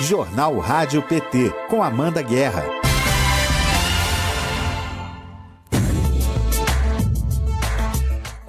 Jornal 0.00 0.58
Rádio 0.58 1.02
PT, 1.02 1.52
com 1.68 1.82
Amanda 1.82 2.22
Guerra. 2.22 2.89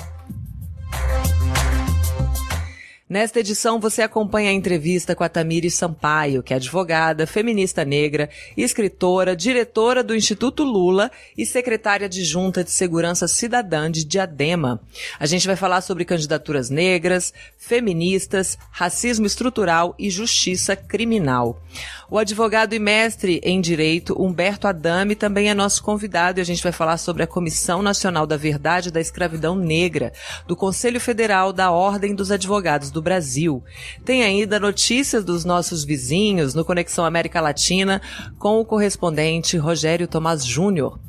Nesta 3.13 3.41
edição, 3.41 3.79
você 3.79 4.01
acompanha 4.01 4.49
a 4.49 4.53
entrevista 4.53 5.15
com 5.15 5.23
a 5.23 5.29
Tamiri 5.29 5.69
Sampaio, 5.69 6.41
que 6.41 6.51
é 6.51 6.55
advogada, 6.55 7.27
feminista 7.27 7.85
negra, 7.85 8.27
escritora, 8.57 9.35
diretora 9.35 10.03
do 10.03 10.15
Instituto 10.15 10.63
Lula 10.63 11.11
e 11.37 11.45
secretária 11.45 12.07
adjunta 12.07 12.63
de 12.63 12.71
Segurança 12.71 13.27
Cidadã 13.27 13.91
de 13.91 14.03
Diadema. 14.03 14.81
A 15.19 15.27
gente 15.27 15.45
vai 15.45 15.55
falar 15.55 15.81
sobre 15.81 16.05
candidaturas 16.05 16.71
negras, 16.71 17.31
feministas, 17.55 18.57
racismo 18.71 19.27
estrutural 19.27 19.93
e 19.99 20.09
justiça 20.09 20.75
criminal. 20.75 21.61
O 22.09 22.17
advogado 22.17 22.73
e 22.73 22.79
mestre 22.79 23.39
em 23.43 23.61
direito 23.61 24.19
Humberto 24.19 24.67
Adame 24.67 25.15
também 25.15 25.49
é 25.49 25.53
nosso 25.53 25.83
convidado 25.83 26.39
e 26.39 26.41
a 26.41 26.45
gente 26.45 26.63
vai 26.63 26.71
falar 26.71 26.97
sobre 26.97 27.21
a 27.21 27.27
Comissão 27.27 27.83
Nacional 27.83 28.25
da 28.25 28.37
Verdade 28.37 28.91
da 28.91 28.99
Escravidão 28.99 29.55
Negra, 29.55 30.13
do 30.47 30.55
Conselho 30.55 30.99
Federal 30.99 31.53
da 31.53 31.69
Ordem 31.69 32.15
dos 32.15 32.31
Advogados 32.31 32.89
do 32.89 33.02
Brasil. 33.03 33.63
Tem 34.03 34.23
ainda 34.23 34.59
notícias 34.59 35.23
dos 35.23 35.45
nossos 35.45 35.83
vizinhos 35.83 36.55
no 36.55 36.65
Conexão 36.65 37.05
América 37.05 37.39
Latina 37.39 38.01
com 38.39 38.59
o 38.59 38.65
correspondente 38.65 39.57
Rogério 39.57 40.07
Tomás 40.07 40.43
Júnior. 40.43 40.99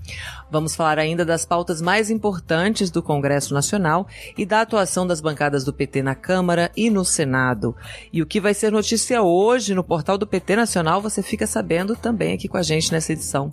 Vamos 0.55 0.77
falar 0.77 1.01
ainda 1.01 1.25
das 1.25 1.45
pautas 1.45 1.83
mais 1.83 2.11
importantes 2.11 2.89
do 2.89 3.03
Congresso 3.03 3.53
Nacional 3.53 4.07
e 4.39 4.47
da 4.47 4.61
atuação 4.61 5.05
das 5.05 5.21
bancadas 5.21 5.65
do 5.65 5.73
PT 5.73 6.01
na 6.01 6.15
Câmara 6.15 6.71
e 6.77 6.89
no 6.91 7.05
Senado. 7.05 7.75
E 8.13 8.23
o 8.23 8.27
que 8.27 8.41
vai 8.41 8.55
ser 8.55 8.71
notícia 8.71 9.21
hoje 9.21 9.75
no 9.75 9.83
portal 9.83 10.17
do 10.17 10.29
PT 10.29 10.55
Nacional, 10.55 11.03
você 11.03 11.25
fica 11.25 11.45
sabendo 11.45 11.97
também 11.97 12.35
aqui 12.35 12.47
com 12.47 12.57
a 12.57 12.63
gente 12.63 12.93
nessa 12.93 13.13
edição. 13.13 13.51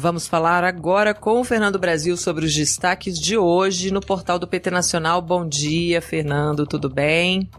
Vamos 0.00 0.28
falar 0.28 0.62
agora 0.62 1.12
com 1.12 1.40
o 1.40 1.44
Fernando 1.44 1.76
Brasil 1.76 2.16
sobre 2.16 2.46
os 2.46 2.54
destaques 2.54 3.18
de 3.18 3.36
hoje 3.36 3.92
no 3.92 4.00
portal 4.00 4.38
do 4.38 4.46
PT 4.46 4.70
Nacional. 4.70 5.20
Bom 5.20 5.44
dia, 5.44 6.00
Fernando, 6.00 6.64
tudo 6.64 6.88
bem? 6.88 7.50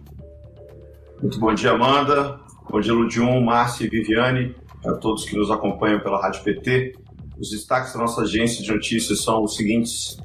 Muito 1.22 1.38
bom 1.38 1.54
dia, 1.54 1.72
Amanda. 1.72 2.40
Bom 2.70 2.80
dia, 2.80 2.94
Ludium, 2.94 3.42
Márcia 3.42 3.86
e 3.86 3.90
Viviane, 3.90 4.56
a 4.86 4.94
todos 4.94 5.26
que 5.26 5.36
nos 5.36 5.52
acompanham 5.52 6.00
pela 6.00 6.22
Rádio 6.22 6.42
PT. 6.42 6.96
Os 7.38 7.50
destaques 7.50 7.92
da 7.92 8.00
nossa 8.00 8.22
agência 8.22 8.64
de 8.64 8.72
notícias 8.72 9.22
são 9.22 9.44
os 9.44 9.58
seguintes. 9.58 10.18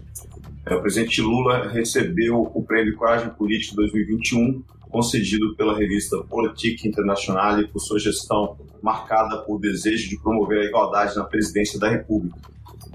É, 0.67 0.77
o 0.77 0.81
presidente 0.81 1.21
Lula 1.21 1.67
recebeu 1.67 2.49
o 2.55 2.63
Prêmio 2.63 2.95
Coragem 2.97 3.31
Política 3.31 3.75
2021 3.75 4.63
concedido 4.94 5.56
pela 5.56 5.77
revista 5.77 6.16
Politique 6.31 6.87
Internationale 6.87 7.66
por 7.66 7.81
sua 7.81 7.99
gestão 7.99 8.56
marcada 8.81 9.38
por 9.38 9.59
desejo 9.59 10.09
de 10.09 10.16
promover 10.21 10.60
a 10.60 10.65
igualdade 10.66 11.16
na 11.16 11.25
presidência 11.25 11.81
da 11.81 11.88
República. 11.88 12.38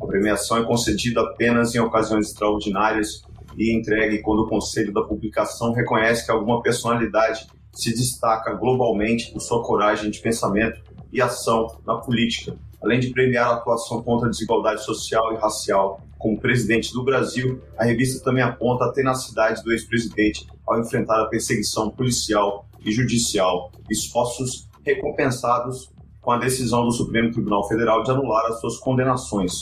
A 0.02 0.06
premiação 0.08 0.60
é 0.60 0.64
concedida 0.64 1.20
apenas 1.20 1.76
em 1.76 1.80
ocasiões 1.80 2.28
extraordinárias 2.28 3.26
e 3.58 3.78
entregue 3.78 4.20
quando 4.20 4.44
o 4.44 4.48
Conselho 4.48 4.94
da 4.94 5.02
Publicação 5.02 5.74
reconhece 5.74 6.26
que 6.26 6.32
alguma 6.32 6.62
personalidade 6.62 7.48
se 7.74 7.94
destaca 7.94 8.54
globalmente 8.54 9.34
por 9.34 9.42
sua 9.42 9.62
coragem 9.62 10.10
de 10.10 10.22
pensamento 10.22 10.82
e 11.12 11.22
ação 11.22 11.68
na 11.86 11.96
política, 11.96 12.56
além 12.82 13.02
de 13.02 13.10
premiar 13.10 13.50
a 13.50 13.54
atuação 13.56 14.02
contra 14.02 14.28
a 14.28 14.32
desigualdade 14.32 14.86
social 14.86 15.34
e 15.34 15.36
racial. 15.38 16.02
Como 16.18 16.40
presidente 16.40 16.94
do 16.94 17.04
Brasil, 17.04 17.62
a 17.78 17.84
revista 17.84 18.24
também 18.24 18.44
aponta 18.44 18.86
a 18.86 18.92
tenacidade 18.94 19.62
do 19.64 19.72
ex-presidente 19.74 20.48
ao 20.70 20.80
enfrentar 20.80 21.22
a 21.22 21.26
perseguição 21.26 21.90
policial 21.90 22.66
e 22.86 22.92
judicial, 22.92 23.72
esforços 23.90 24.70
recompensados 24.86 25.92
com 26.22 26.32
a 26.32 26.38
decisão 26.38 26.86
do 26.86 26.92
Supremo 26.92 27.32
Tribunal 27.32 27.68
Federal 27.68 28.04
de 28.04 28.12
anular 28.12 28.46
as 28.46 28.60
suas 28.60 28.78
condenações. 28.78 29.54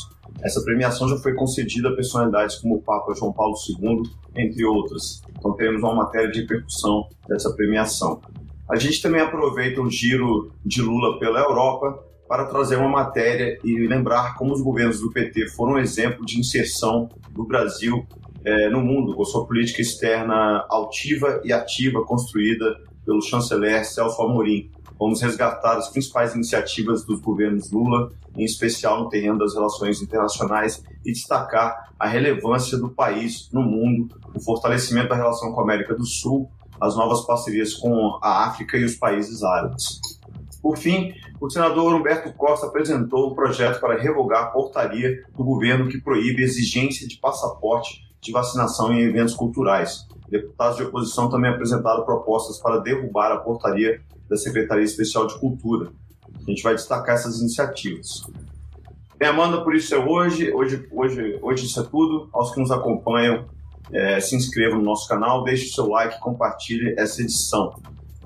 Essa 0.43 0.61
premiação 0.63 1.07
já 1.07 1.17
foi 1.17 1.33
concedida 1.33 1.89
a 1.89 1.95
personalidades 1.95 2.57
como 2.57 2.75
o 2.75 2.81
Papa 2.81 3.13
João 3.15 3.31
Paulo 3.31 3.55
II, 3.69 4.03
entre 4.35 4.65
outras. 4.65 5.21
Então 5.37 5.53
teremos 5.53 5.81
uma 5.81 5.95
matéria 5.95 6.29
de 6.29 6.41
repercussão 6.41 7.07
dessa 7.27 7.53
premiação. 7.53 8.21
A 8.69 8.75
gente 8.75 9.01
também 9.01 9.21
aproveita 9.21 9.81
o 9.81 9.89
giro 9.89 10.51
de 10.65 10.81
Lula 10.81 11.17
pela 11.19 11.39
Europa 11.39 12.03
para 12.27 12.45
trazer 12.45 12.75
uma 12.75 12.89
matéria 12.89 13.57
e 13.63 13.87
lembrar 13.87 14.35
como 14.35 14.53
os 14.53 14.61
governos 14.61 14.99
do 14.99 15.11
PT 15.11 15.47
foram 15.51 15.73
um 15.73 15.79
exemplo 15.79 16.25
de 16.25 16.37
inserção 16.37 17.09
do 17.31 17.45
Brasil 17.45 18.05
é, 18.47 18.69
no 18.69 18.79
mundo, 18.79 19.13
com 19.13 19.25
sua 19.25 19.45
política 19.45 19.81
externa 19.81 20.65
altiva 20.69 21.41
e 21.43 21.51
ativa 21.51 22.05
construída 22.05 22.79
pelo 23.05 23.21
chanceler 23.21 23.83
Celso 23.83 24.21
Amorim. 24.21 24.71
Vamos 24.97 25.21
resgatar 25.21 25.75
as 25.75 25.89
principais 25.89 26.33
iniciativas 26.33 27.03
dos 27.03 27.19
governos 27.19 27.69
Lula, 27.69 28.09
em 28.37 28.45
especial 28.45 29.03
no 29.03 29.09
terreno 29.09 29.37
das 29.37 29.53
relações 29.53 30.01
internacionais, 30.01 30.81
e 31.05 31.11
destacar 31.11 31.91
a 31.99 32.07
relevância 32.07 32.77
do 32.77 32.89
país 32.89 33.49
no 33.51 33.61
mundo, 33.61 34.15
o 34.33 34.39
fortalecimento 34.39 35.09
da 35.09 35.15
relação 35.15 35.51
com 35.51 35.59
a 35.59 35.63
América 35.63 35.93
do 35.93 36.05
Sul, 36.05 36.49
as 36.79 36.95
novas 36.95 37.25
parcerias 37.25 37.73
com 37.73 38.17
a 38.23 38.47
África 38.47 38.77
e 38.77 38.85
os 38.85 38.95
países 38.95 39.43
árabes. 39.43 39.99
Por 40.61 40.77
fim, 40.77 41.13
o 41.41 41.49
senador 41.49 41.93
Humberto 41.93 42.31
Costa 42.33 42.67
apresentou 42.67 43.29
um 43.29 43.35
projeto 43.35 43.81
para 43.81 43.99
revogar 43.99 44.43
a 44.43 44.47
portaria 44.47 45.25
do 45.35 45.43
governo 45.43 45.89
que 45.89 45.99
proíbe 45.99 46.43
a 46.43 46.45
exigência 46.45 47.05
de 47.05 47.17
passaporte 47.17 48.06
de 48.21 48.31
vacinação 48.31 48.93
em 48.93 49.01
eventos 49.01 49.33
culturais. 49.33 50.07
Deputados 50.29 50.77
de 50.77 50.83
oposição 50.83 51.29
também 51.29 51.51
apresentaram 51.51 52.03
propostas 52.03 52.59
para 52.59 52.79
derrubar 52.79 53.31
a 53.31 53.37
portaria 53.37 54.01
da 54.29 54.35
Secretaria 54.35 54.83
Especial 54.83 55.25
de 55.27 55.39
Cultura. 55.39 55.91
A 56.35 56.49
gente 56.49 56.61
vai 56.63 56.75
destacar 56.75 57.15
essas 57.15 57.39
iniciativas. 57.39 58.23
Bem, 59.17 59.29
Amanda, 59.29 59.63
por 59.63 59.73
isso 59.75 59.95
é 59.95 59.97
hoje. 59.97 60.51
Hoje, 60.53 60.87
hoje, 60.91 61.39
hoje 61.41 61.65
isso 61.65 61.79
é 61.79 61.83
tudo. 61.83 62.29
Aos 62.31 62.53
que 62.53 62.59
nos 62.59 62.71
acompanham, 62.71 63.45
é, 63.91 64.19
se 64.19 64.35
inscrevam 64.35 64.79
no 64.79 64.83
nosso 64.83 65.07
canal, 65.07 65.43
deixe 65.43 65.69
o 65.69 65.73
seu 65.73 65.87
like, 65.87 66.19
compartilhe 66.19 66.93
essa 66.97 67.21
edição. 67.21 67.73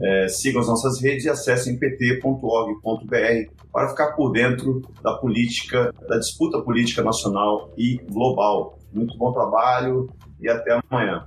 É, 0.02 0.28
sigam 0.28 0.62
as 0.62 0.68
nossas 0.68 1.00
redes 1.00 1.26
e 1.26 1.30
acessem 1.30 1.78
pt.org.br 1.78 3.52
para 3.72 3.90
ficar 3.90 4.14
por 4.14 4.32
dentro 4.32 4.82
da 5.02 5.14
política, 5.14 5.94
da 6.10 6.18
disputa 6.18 6.60
política 6.62 7.04
nacional 7.04 7.72
e 7.78 7.98
global. 8.10 8.80
Muito 8.92 9.18
bom 9.18 9.32
trabalho 9.32 10.10
e 10.40 10.50
até 10.50 10.80
amanhã. 10.90 11.26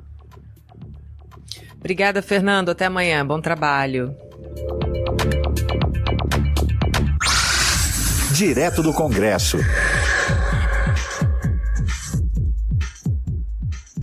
Obrigada, 1.76 2.22
Fernando. 2.22 2.70
Até 2.70 2.86
amanhã. 2.86 3.26
Bom 3.26 3.40
trabalho. 3.40 4.14
Direto 8.34 8.82
do 8.82 8.92
Congresso. 8.92 9.58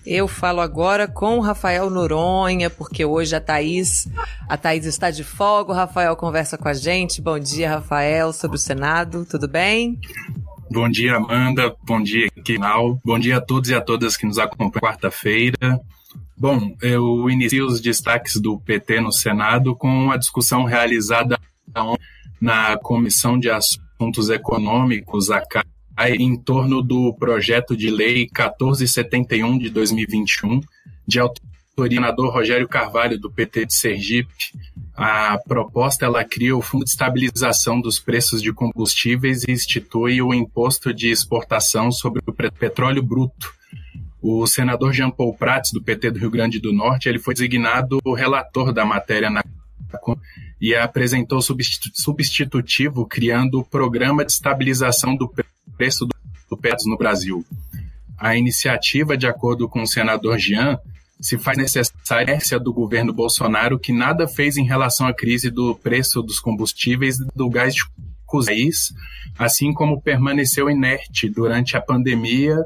Eu 0.05 0.27
falo 0.27 0.61
agora 0.61 1.07
com 1.07 1.37
o 1.37 1.41
Rafael 1.41 1.89
Noronha, 1.89 2.69
porque 2.69 3.05
hoje 3.05 3.35
a 3.35 3.39
Thaís, 3.39 4.07
a 4.49 4.57
Thaís 4.57 4.85
está 4.85 5.09
de 5.09 5.23
folga, 5.23 5.71
o 5.71 5.75
Rafael 5.75 6.15
conversa 6.15 6.57
com 6.57 6.67
a 6.67 6.73
gente. 6.73 7.21
Bom 7.21 7.39
dia, 7.39 7.69
Rafael, 7.69 8.33
sobre 8.33 8.57
o 8.57 8.59
Senado, 8.59 9.25
tudo 9.25 9.47
bem? 9.47 9.99
Bom 10.73 10.87
dia, 10.87 11.17
Amanda. 11.17 11.75
Bom 11.83 12.01
dia, 12.01 12.29
Kinal. 12.45 12.97
Bom 13.03 13.19
dia 13.19 13.39
a 13.39 13.41
todos 13.41 13.69
e 13.69 13.75
a 13.75 13.81
todas 13.81 14.15
que 14.15 14.25
nos 14.25 14.39
acompanham 14.39 14.71
quarta-feira. 14.71 15.77
Bom, 16.37 16.73
eu 16.81 17.29
inicio 17.29 17.65
os 17.65 17.81
destaques 17.81 18.39
do 18.39 18.57
PT 18.57 19.01
no 19.01 19.11
Senado 19.11 19.75
com 19.75 20.09
a 20.11 20.15
discussão 20.15 20.63
realizada 20.63 21.37
na 22.39 22.77
Comissão 22.77 23.37
de 23.37 23.49
Assuntos 23.49 24.29
Econômicos, 24.29 25.29
a 25.29 25.41
CAI, 25.41 26.13
em 26.13 26.37
torno 26.37 26.81
do 26.81 27.13
projeto 27.15 27.75
de 27.75 27.89
lei 27.89 28.29
1471 28.33 29.57
de 29.57 29.69
2021, 29.69 30.61
de 31.05 31.19
autoria 31.19 31.43
do 31.75 31.93
senador 31.95 32.33
Rogério 32.33 32.69
Carvalho, 32.69 33.19
do 33.19 33.29
PT 33.29 33.65
de 33.65 33.73
Sergipe, 33.73 34.53
a 35.03 35.35
proposta 35.39 36.05
ela 36.05 36.23
cria 36.23 36.55
o 36.55 36.61
Fundo 36.61 36.85
de 36.85 36.91
Estabilização 36.91 37.81
dos 37.81 37.99
Preços 37.99 38.39
de 38.39 38.53
Combustíveis 38.53 39.43
e 39.43 39.51
institui 39.51 40.21
o 40.21 40.31
imposto 40.31 40.93
de 40.93 41.09
exportação 41.09 41.91
sobre 41.91 42.21
o 42.23 42.51
petróleo 42.51 43.01
bruto. 43.01 43.51
O 44.21 44.45
senador 44.45 44.93
Jean 44.93 45.09
Paul 45.09 45.33
Prats, 45.35 45.71
do 45.71 45.81
PT 45.81 46.11
do 46.11 46.19
Rio 46.19 46.29
Grande 46.29 46.59
do 46.59 46.71
Norte, 46.71 47.09
ele 47.09 47.17
foi 47.17 47.33
designado 47.33 47.99
o 48.05 48.13
relator 48.13 48.71
da 48.71 48.85
matéria 48.85 49.31
na 49.31 49.43
e 50.61 50.75
apresentou 50.75 51.41
substitutivo 51.41 53.03
criando 53.07 53.59
o 53.59 53.65
Programa 53.65 54.23
de 54.23 54.31
Estabilização 54.31 55.15
do 55.15 55.27
Preço 55.75 56.07
do 56.47 56.55
Petros 56.55 56.85
no 56.85 56.95
Brasil. 56.95 57.43
A 58.15 58.35
iniciativa, 58.37 59.17
de 59.17 59.25
acordo 59.25 59.67
com 59.67 59.81
o 59.81 59.87
senador 59.87 60.37
Jean, 60.37 60.79
se 61.21 61.37
faz 61.37 61.57
necessária 61.57 62.37
do 62.59 62.73
governo 62.73 63.13
Bolsonaro 63.13 63.79
que 63.79 63.93
nada 63.93 64.27
fez 64.27 64.57
em 64.57 64.65
relação 64.65 65.07
à 65.07 65.13
crise 65.13 65.49
do 65.49 65.75
preço 65.75 66.21
dos 66.21 66.39
combustíveis 66.39 67.19
e 67.19 67.27
do 67.35 67.49
gás 67.49 67.75
de 67.75 67.83
país, 68.45 68.93
assim 69.37 69.73
como 69.73 70.01
permaneceu 70.01 70.69
inerte 70.69 71.29
durante 71.29 71.75
a 71.75 71.81
pandemia 71.81 72.57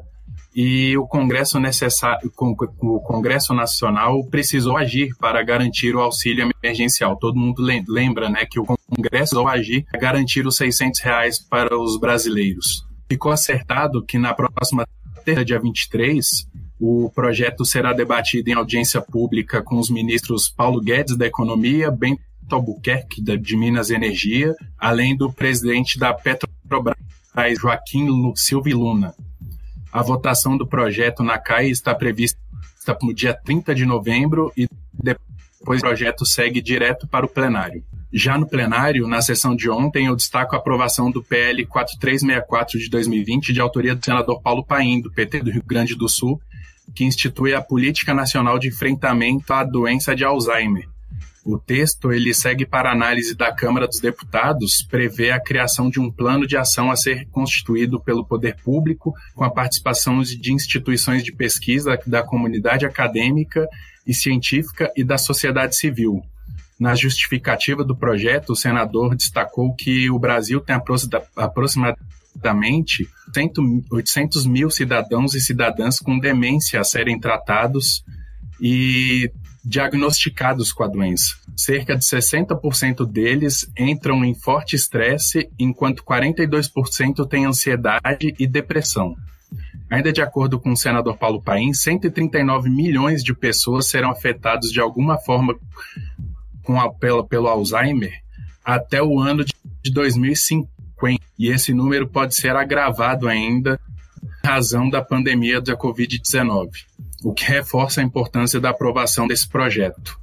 e 0.55 0.97
o 0.97 1.05
Congresso 1.05 1.59
necessário, 1.59 2.31
o 2.79 2.99
Congresso 3.01 3.53
Nacional 3.53 4.23
precisou 4.23 4.77
agir 4.77 5.13
para 5.19 5.43
garantir 5.43 5.93
o 5.93 5.99
auxílio 5.99 6.49
emergencial. 6.63 7.17
Todo 7.17 7.37
mundo 7.37 7.61
lembra, 7.61 8.29
né, 8.29 8.45
que 8.49 8.57
o 8.57 8.65
Congresso 8.65 9.09
precisou 9.09 9.47
agir 9.49 9.85
para 9.91 9.99
garantir 9.99 10.47
os 10.47 10.55
600 10.55 11.01
reais 11.01 11.39
para 11.39 11.77
os 11.77 11.99
brasileiros. 11.99 12.85
Ficou 13.09 13.33
acertado 13.33 14.01
que 14.05 14.17
na 14.17 14.33
próxima 14.33 14.87
terça, 15.25 15.43
dia 15.43 15.59
23, 15.59 16.47
o 16.79 17.09
projeto 17.09 17.63
será 17.63 17.93
debatido 17.93 18.49
em 18.49 18.53
audiência 18.53 19.01
pública 19.01 19.61
com 19.61 19.77
os 19.77 19.89
ministros 19.89 20.49
Paulo 20.49 20.81
Guedes 20.81 21.15
da 21.15 21.25
Economia, 21.25 21.89
Bento 21.89 22.21
Albuquerque 22.51 23.21
de 23.21 23.57
Minas 23.57 23.89
e 23.89 23.95
Energia, 23.95 24.53
além 24.77 25.15
do 25.15 25.31
presidente 25.31 25.97
da 25.97 26.13
Petrobras, 26.13 26.95
Joaquim 27.59 28.07
Silva 28.35 28.69
Luna. 28.69 29.15
A 29.91 30.01
votação 30.01 30.57
do 30.57 30.67
projeto 30.67 31.23
na 31.23 31.37
CAI 31.37 31.69
está 31.69 31.95
prevista 31.95 32.37
para 32.85 32.97
o 33.07 33.13
dia 33.13 33.33
30 33.33 33.73
de 33.73 33.85
novembro 33.85 34.51
e 34.55 34.67
depois 34.93 35.79
o 35.79 35.81
projeto 35.81 36.25
segue 36.25 36.61
direto 36.61 37.07
para 37.07 37.25
o 37.25 37.29
plenário. 37.29 37.83
Já 38.13 38.37
no 38.37 38.47
plenário, 38.47 39.07
na 39.07 39.21
sessão 39.21 39.55
de 39.55 39.69
ontem, 39.69 40.05
eu 40.05 40.15
destaco 40.15 40.55
a 40.55 40.57
aprovação 40.57 41.09
do 41.09 41.23
PL 41.23 41.65
4364 41.65 42.79
de 42.79 42.89
2020, 42.89 43.51
de 43.51 43.59
autoria 43.59 43.95
do 43.95 44.05
senador 44.05 44.41
Paulo 44.41 44.63
Paim, 44.63 45.01
do 45.01 45.11
PT 45.11 45.41
do 45.41 45.51
Rio 45.51 45.63
Grande 45.65 45.95
do 45.95 46.07
Sul, 46.07 46.39
que 46.93 47.03
institui 47.03 47.53
a 47.53 47.61
Política 47.61 48.13
Nacional 48.13 48.59
de 48.59 48.67
Enfrentamento 48.67 49.53
à 49.53 49.63
Doença 49.63 50.15
de 50.15 50.23
Alzheimer. 50.23 50.87
O 51.45 51.59
texto, 51.59 52.11
ele 52.11 52.33
segue 52.33 52.65
para 52.65 52.91
análise 52.91 53.35
da 53.35 53.51
Câmara 53.51 53.87
dos 53.87 53.99
Deputados, 53.99 54.81
prevê 54.81 55.29
a 55.29 55.39
criação 55.39 55.91
de 55.91 55.99
um 55.99 56.11
plano 56.11 56.47
de 56.47 56.57
ação 56.57 56.89
a 56.89 56.95
ser 56.95 57.27
constituído 57.27 57.99
pelo 57.99 58.25
poder 58.25 58.55
público, 58.63 59.13
com 59.35 59.43
a 59.43 59.51
participação 59.51 60.23
de 60.23 60.51
instituições 60.51 61.23
de 61.23 61.31
pesquisa 61.31 61.99
da 62.07 62.23
comunidade 62.23 62.83
acadêmica 62.83 63.67
e 64.07 64.13
científica 64.13 64.91
e 64.97 65.03
da 65.03 65.19
sociedade 65.19 65.75
civil. 65.75 66.23
Na 66.79 66.95
justificativa 66.95 67.83
do 67.83 67.95
projeto, 67.95 68.49
o 68.53 68.55
senador 68.55 69.15
destacou 69.15 69.73
que 69.75 70.09
o 70.09 70.17
Brasil 70.17 70.59
tem 70.59 70.75
aproximadamente 71.35 73.07
aproximadamente 73.35 73.85
800 73.91 74.45
mil 74.45 74.69
cidadãos 74.69 75.33
e 75.33 75.41
cidadãs 75.41 75.99
com 75.99 76.17
demência 76.17 76.79
a 76.79 76.83
serem 76.83 77.19
tratados 77.19 78.03
e 78.61 79.31
diagnosticados 79.63 80.71
com 80.71 80.83
a 80.83 80.87
doença. 80.87 81.35
Cerca 81.55 81.95
de 81.95 82.03
60% 82.03 83.05
deles 83.05 83.69
entram 83.77 84.23
em 84.23 84.33
forte 84.33 84.75
estresse, 84.75 85.49
enquanto 85.57 86.03
42% 86.03 87.27
têm 87.27 87.45
ansiedade 87.45 88.35
e 88.39 88.47
depressão. 88.47 89.15
Ainda 89.89 90.11
de 90.11 90.21
acordo 90.21 90.59
com 90.59 90.71
o 90.71 90.77
senador 90.77 91.17
Paulo 91.17 91.41
Paim, 91.41 91.73
139 91.73 92.69
milhões 92.69 93.23
de 93.23 93.33
pessoas 93.33 93.87
serão 93.87 94.11
afetadas 94.11 94.71
de 94.71 94.79
alguma 94.79 95.17
forma 95.17 95.55
com 96.63 96.79
a, 96.79 96.91
pelo, 96.93 97.25
pelo 97.25 97.47
Alzheimer 97.47 98.11
até 98.63 99.01
o 99.01 99.19
ano 99.19 99.45
de 99.45 99.91
2050 99.91 100.74
e 101.37 101.49
esse 101.49 101.73
número 101.73 102.07
pode 102.07 102.35
ser 102.35 102.55
agravado 102.55 103.27
ainda 103.27 103.79
em 104.43 104.47
razão 104.47 104.89
da 104.89 105.01
pandemia 105.01 105.61
da 105.61 105.75
Covid-19, 105.75 106.69
o 107.23 107.33
que 107.33 107.45
reforça 107.45 108.01
a 108.01 108.03
importância 108.03 108.59
da 108.59 108.69
aprovação 108.69 109.27
desse 109.27 109.47
projeto. 109.47 110.17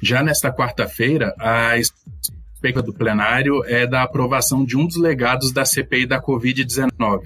Já 0.00 0.22
nesta 0.22 0.52
quarta-feira, 0.52 1.34
a 1.38 1.76
expectativa 1.76 2.82
do 2.82 2.92
plenário 2.92 3.64
é 3.66 3.86
da 3.86 4.02
aprovação 4.02 4.64
de 4.64 4.76
um 4.76 4.86
dos 4.86 4.96
legados 4.96 5.52
da 5.52 5.64
CPI 5.64 6.06
da 6.06 6.20
Covid-19, 6.20 7.22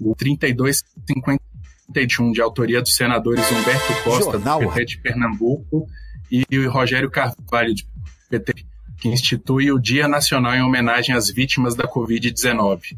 o 0.00 0.14
3251, 0.14 2.32
de 2.32 2.40
autoria 2.40 2.82
dos 2.82 2.94
senadores 2.94 3.50
Humberto 3.50 4.02
Costa, 4.02 4.32
Jornal. 4.32 4.60
do 4.60 4.68
PT 4.68 4.84
de 4.84 4.98
Pernambuco, 4.98 5.86
e 6.30 6.44
Rogério 6.66 7.10
Carvalho, 7.10 7.74
de 7.74 7.86
PT 8.28 8.64
que 9.04 9.08
institui 9.10 9.70
o 9.70 9.78
Dia 9.78 10.08
Nacional 10.08 10.54
em 10.54 10.62
homenagem 10.62 11.14
às 11.14 11.28
vítimas 11.28 11.74
da 11.74 11.86
Covid-19. 11.86 12.96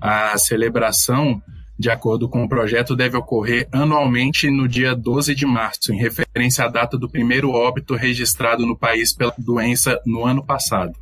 A 0.00 0.36
celebração, 0.36 1.40
de 1.78 1.88
acordo 1.88 2.28
com 2.28 2.42
o 2.42 2.48
projeto, 2.48 2.96
deve 2.96 3.16
ocorrer 3.16 3.68
anualmente 3.70 4.50
no 4.50 4.66
dia 4.66 4.96
12 4.96 5.32
de 5.32 5.46
março, 5.46 5.92
em 5.92 5.96
referência 5.96 6.64
à 6.64 6.68
data 6.68 6.98
do 6.98 7.08
primeiro 7.08 7.52
óbito 7.52 7.94
registrado 7.94 8.66
no 8.66 8.76
país 8.76 9.12
pela 9.12 9.32
doença 9.38 10.00
no 10.04 10.26
ano 10.26 10.44
passado. 10.44 10.98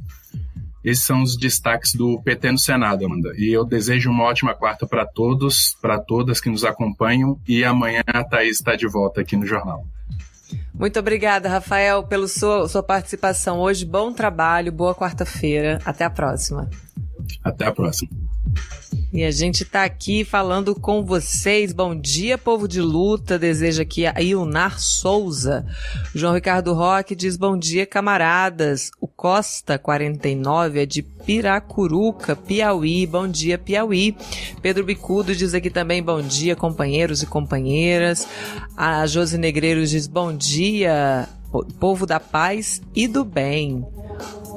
Esses 0.85 1.03
são 1.03 1.23
os 1.23 1.35
destaques 1.35 1.95
do 1.95 2.21
PT 2.21 2.53
no 2.53 2.59
Senado, 2.59 3.07
Amanda. 3.07 3.33
E 3.38 3.50
eu 3.50 3.65
desejo 3.65 4.11
uma 4.11 4.25
ótima 4.25 4.55
quarta 4.55 4.87
para 4.87 5.07
todos, 5.07 5.79
para 5.81 5.99
todas 5.99 6.43
que 6.43 6.50
nos 6.50 6.62
acompanham. 6.62 7.41
E 7.49 7.65
amanhã 7.65 8.03
a 8.07 8.23
Thaís 8.23 8.59
está 8.59 8.76
de 8.76 8.87
volta 8.87 9.23
aqui 9.23 9.35
no 9.35 9.47
jornal. 9.47 9.87
Muito 10.83 10.99
obrigada, 10.99 11.49
Rafael, 11.49 12.03
pela 12.03 12.27
sua, 12.27 12.67
sua 12.67 12.83
participação 12.83 13.61
hoje. 13.61 13.85
Bom 13.85 14.12
trabalho, 14.12 14.73
boa 14.73 14.93
quarta-feira. 14.93 15.79
Até 15.85 16.05
a 16.05 16.11
próxima. 16.11 16.69
Até 17.45 17.67
a 17.67 17.73
próxima. 17.73 18.11
E 19.13 19.25
a 19.25 19.31
gente 19.31 19.63
está 19.63 19.85
aqui 19.85 20.25
falando 20.25 20.75
com 20.75 21.05
vocês. 21.05 21.75
Bom 21.75 21.95
dia, 21.95 22.39
povo 22.39 22.67
de 22.67 22.81
luta. 22.81 23.39
Deseja 23.39 23.83
aqui 23.83 24.07
a 24.07 24.23
Ilnar 24.23 24.81
Souza. 24.81 25.67
João 26.15 26.33
Ricardo 26.33 26.73
Roque 26.73 27.15
diz 27.15 27.37
bom 27.37 27.55
dia, 27.55 27.85
camaradas. 27.85 28.91
O 28.99 29.07
Costa 29.07 29.79
49 29.79 30.81
é 30.81 30.87
de 30.87 31.03
Piracuruca, 31.03 32.35
Piauí. 32.35 33.07
Bom 33.07 33.29
dia, 33.29 33.59
Piauí. 33.59 34.17
Pedro 34.63 34.83
Bicudo 34.83 35.37
diz 35.37 35.53
aqui 35.53 35.69
também 35.69 36.03
bom 36.03 36.23
dia, 36.23 36.57
companheiros 36.57 37.23
e 37.23 37.27
companheiras. 37.27 38.27
A 38.75 39.07
Josi 39.07 39.37
Negreiros 39.37 39.91
diz 39.91 40.07
bom 40.07 40.35
dia, 40.35 41.29
povo 41.79 42.07
da 42.07 42.19
paz 42.19 42.81
e 42.95 43.07
do 43.07 43.27
bem. 43.27 43.85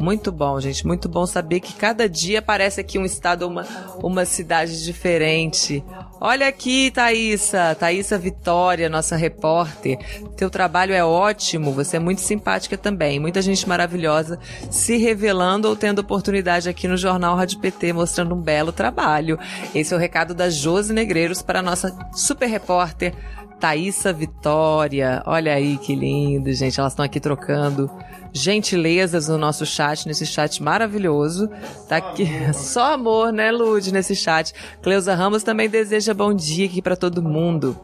Muito 0.05 0.31
bom, 0.31 0.59
gente. 0.59 0.85
Muito 0.85 1.09
bom 1.09 1.25
saber 1.25 1.59
que 1.59 1.73
cada 1.73 2.07
dia 2.07 2.37
aparece 2.37 2.79
aqui 2.79 2.99
um 2.99 3.05
estado, 3.05 3.47
uma, 3.47 3.65
uma 4.03 4.23
cidade 4.23 4.83
diferente. 4.83 5.83
Olha 6.21 6.47
aqui, 6.47 6.91
Thaísa, 6.91 7.73
Thaísa 7.73 8.15
Vitória, 8.15 8.87
nossa 8.87 9.15
repórter. 9.15 9.97
Teu 10.37 10.47
trabalho 10.47 10.93
é 10.93 11.03
ótimo, 11.03 11.71
você 11.71 11.97
é 11.97 11.99
muito 11.99 12.21
simpática 12.21 12.77
também. 12.77 13.19
Muita 13.19 13.41
gente 13.41 13.67
maravilhosa 13.67 14.37
se 14.69 14.95
revelando 14.95 15.67
ou 15.67 15.75
tendo 15.75 15.97
oportunidade 15.97 16.69
aqui 16.69 16.87
no 16.87 16.97
Jornal 16.97 17.35
Rádio 17.35 17.57
PT, 17.57 17.91
mostrando 17.91 18.35
um 18.35 18.41
belo 18.41 18.71
trabalho. 18.71 19.39
Esse 19.73 19.91
é 19.91 19.97
o 19.97 19.99
recado 19.99 20.35
da 20.35 20.51
Josi 20.51 20.93
Negreiros 20.93 21.41
para 21.41 21.61
a 21.61 21.63
nossa 21.63 21.97
super 22.13 22.47
repórter, 22.47 23.11
Thaísa 23.59 24.13
Vitória. 24.13 25.23
Olha 25.25 25.55
aí 25.55 25.79
que 25.79 25.95
lindo, 25.95 26.53
gente. 26.53 26.79
Elas 26.79 26.93
estão 26.93 27.03
aqui 27.03 27.19
trocando 27.19 27.89
gentilezas 28.35 29.29
no 29.29 29.37
nosso 29.37 29.65
chat, 29.65 30.05
nesse 30.05 30.25
chat 30.25 30.61
maravilhoso. 30.61 31.49
Tá 31.87 31.97
aqui 31.97 32.27
só 32.53 32.93
amor, 32.93 33.31
né, 33.31 33.49
Lud, 33.49 33.93
nesse 33.93 34.13
chat. 34.13 34.53
Cleusa 34.83 35.15
Ramos 35.15 35.41
também 35.41 35.69
deseja 35.69 36.13
bom 36.13 36.33
dia 36.33 36.65
aqui 36.65 36.81
para 36.81 36.97
todo 36.97 37.23
mundo. 37.23 37.79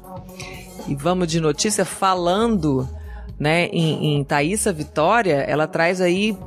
e 0.87 0.93
vamos 0.93 1.29
de 1.29 1.39
notícia 1.39 1.85
falando 1.85 2.87
né, 3.39 3.67
em, 3.67 4.17
em 4.17 4.23
Thaísa 4.25 4.73
Vitória, 4.73 5.37
ela 5.47 5.67
traz 5.67 6.01
aí 6.01 6.37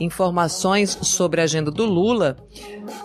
informações 0.00 0.98
sobre 1.02 1.42
a 1.42 1.44
agenda 1.44 1.70
do 1.70 1.84
Lula, 1.84 2.38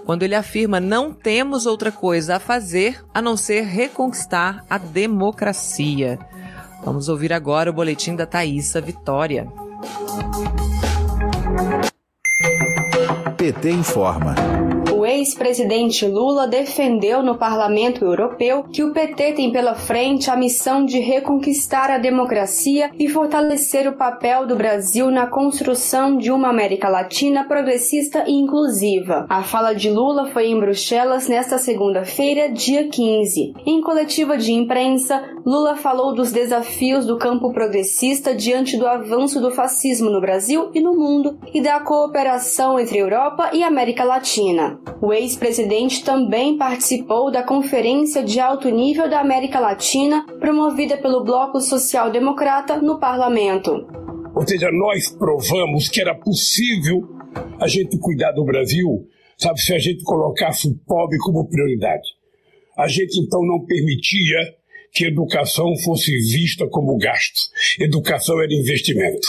quando 0.05 0.23
ele 0.23 0.33
afirma 0.33 0.79
não 0.79 1.11
temos 1.11 1.65
outra 1.65 1.91
coisa 1.91 2.37
a 2.37 2.39
fazer 2.39 3.03
a 3.13 3.21
não 3.21 3.35
ser 3.35 3.63
reconquistar 3.65 4.65
a 4.69 4.77
democracia. 4.77 6.17
Vamos 6.85 7.09
ouvir 7.09 7.33
agora 7.33 7.69
o 7.69 7.73
boletim 7.73 8.15
da 8.15 8.25
Thaísa 8.25 8.79
Vitória. 8.79 9.51
PT 13.37 13.69
informa 13.69 14.33
ex-presidente 15.15 16.05
Lula 16.05 16.45
defendeu 16.45 17.23
no 17.23 17.37
Parlamento 17.37 18.03
Europeu 18.03 18.63
que 18.63 18.83
o 18.83 18.91
PT 18.91 19.33
tem 19.33 19.51
pela 19.51 19.73
frente 19.73 20.29
a 20.29 20.35
missão 20.35 20.85
de 20.85 20.99
reconquistar 20.99 21.89
a 21.89 21.97
democracia 21.97 22.91
e 22.99 23.07
fortalecer 23.07 23.87
o 23.87 23.93
papel 23.93 24.45
do 24.45 24.55
Brasil 24.55 25.09
na 25.09 25.25
construção 25.27 26.17
de 26.17 26.31
uma 26.31 26.49
América 26.49 26.89
Latina 26.89 27.45
progressista 27.45 28.25
e 28.27 28.33
inclusiva. 28.33 29.25
A 29.29 29.41
fala 29.41 29.73
de 29.73 29.89
Lula 29.89 30.27
foi 30.27 30.47
em 30.47 30.59
Bruxelas 30.59 31.27
nesta 31.29 31.57
segunda-feira, 31.57 32.51
dia 32.51 32.89
15. 32.89 33.53
Em 33.65 33.81
coletiva 33.81 34.37
de 34.37 34.51
imprensa, 34.51 35.23
Lula 35.45 35.75
falou 35.75 36.13
dos 36.13 36.31
desafios 36.31 37.05
do 37.05 37.17
campo 37.17 37.53
progressista 37.53 38.35
diante 38.35 38.77
do 38.77 38.87
avanço 38.87 39.39
do 39.39 39.51
fascismo 39.51 40.09
no 40.09 40.19
Brasil 40.19 40.71
e 40.73 40.81
no 40.81 40.93
mundo 40.93 41.37
e 41.53 41.61
da 41.61 41.79
cooperação 41.79 42.79
entre 42.79 42.97
Europa 42.97 43.51
e 43.53 43.63
América 43.63 44.03
Latina. 44.03 44.79
O 45.05 45.13
ex-presidente 45.13 46.03
também 46.03 46.57
participou 46.57 47.31
da 47.31 47.43
Conferência 47.43 48.23
de 48.23 48.39
Alto 48.39 48.67
Nível 48.69 49.07
da 49.07 49.19
América 49.19 49.59
Latina, 49.59 50.25
promovida 50.39 50.97
pelo 50.97 51.23
Bloco 51.23 51.61
Social 51.61 52.11
Democrata 52.11 52.81
no 52.81 52.99
parlamento. 52.99 53.85
Ou 54.35 54.47
seja, 54.47 54.67
nós 54.71 55.07
provamos 55.11 55.89
que 55.89 56.01
era 56.01 56.15
possível 56.15 57.07
a 57.61 57.67
gente 57.67 57.99
cuidar 57.99 58.31
do 58.31 58.43
Brasil, 58.43 59.05
sabe, 59.37 59.61
se 59.61 59.75
a 59.75 59.77
gente 59.77 60.03
colocasse 60.03 60.67
o 60.67 60.75
pobre 60.87 61.19
como 61.19 61.47
prioridade. 61.47 62.09
A 62.75 62.87
gente 62.87 63.19
então 63.19 63.45
não 63.45 63.63
permitia 63.63 64.39
que 64.95 65.05
educação 65.05 65.75
fosse 65.83 66.09
vista 66.31 66.65
como 66.69 66.97
gasto. 66.97 67.49
Educação 67.77 68.41
era 68.41 68.53
investimento. 68.53 69.27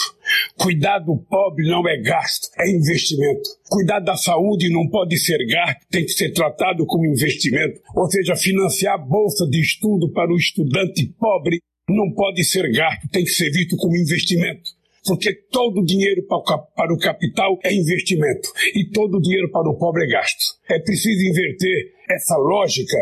Cuidar 0.56 1.00
do 1.00 1.16
pobre 1.16 1.68
não 1.68 1.86
é 1.88 2.00
gasto, 2.00 2.48
é 2.60 2.70
investimento. 2.70 3.50
Cuidar 3.68 3.98
da 3.98 4.16
saúde 4.16 4.70
não 4.70 4.88
pode 4.88 5.18
ser 5.18 5.44
gasto, 5.44 5.80
tem 5.90 6.04
que 6.04 6.12
ser 6.12 6.30
tratado 6.32 6.86
como 6.86 7.04
investimento. 7.04 7.80
Ou 7.96 8.08
seja, 8.08 8.36
financiar 8.36 8.94
a 8.94 8.98
bolsa 8.98 9.44
de 9.50 9.60
estudo 9.60 10.12
para 10.12 10.32
o 10.32 10.36
estudante 10.36 11.12
pobre 11.18 11.60
não 11.88 12.12
pode 12.12 12.44
ser 12.44 12.70
gasto, 12.70 13.08
tem 13.10 13.24
que 13.24 13.30
ser 13.30 13.50
visto 13.50 13.76
como 13.76 13.96
investimento 13.96 14.76
porque 15.06 15.32
todo 15.52 15.84
dinheiro 15.84 16.26
para 16.26 16.92
o 16.92 16.98
capital 16.98 17.56
é 17.62 17.72
investimento 17.72 18.48
e 18.74 18.90
todo 18.90 19.20
dinheiro 19.20 19.48
para 19.52 19.70
o 19.70 19.78
pobre 19.78 20.02
é 20.04 20.08
gasto. 20.08 20.56
É 20.68 20.80
preciso 20.80 21.24
inverter 21.24 21.92
essa 22.10 22.36
lógica 22.36 22.98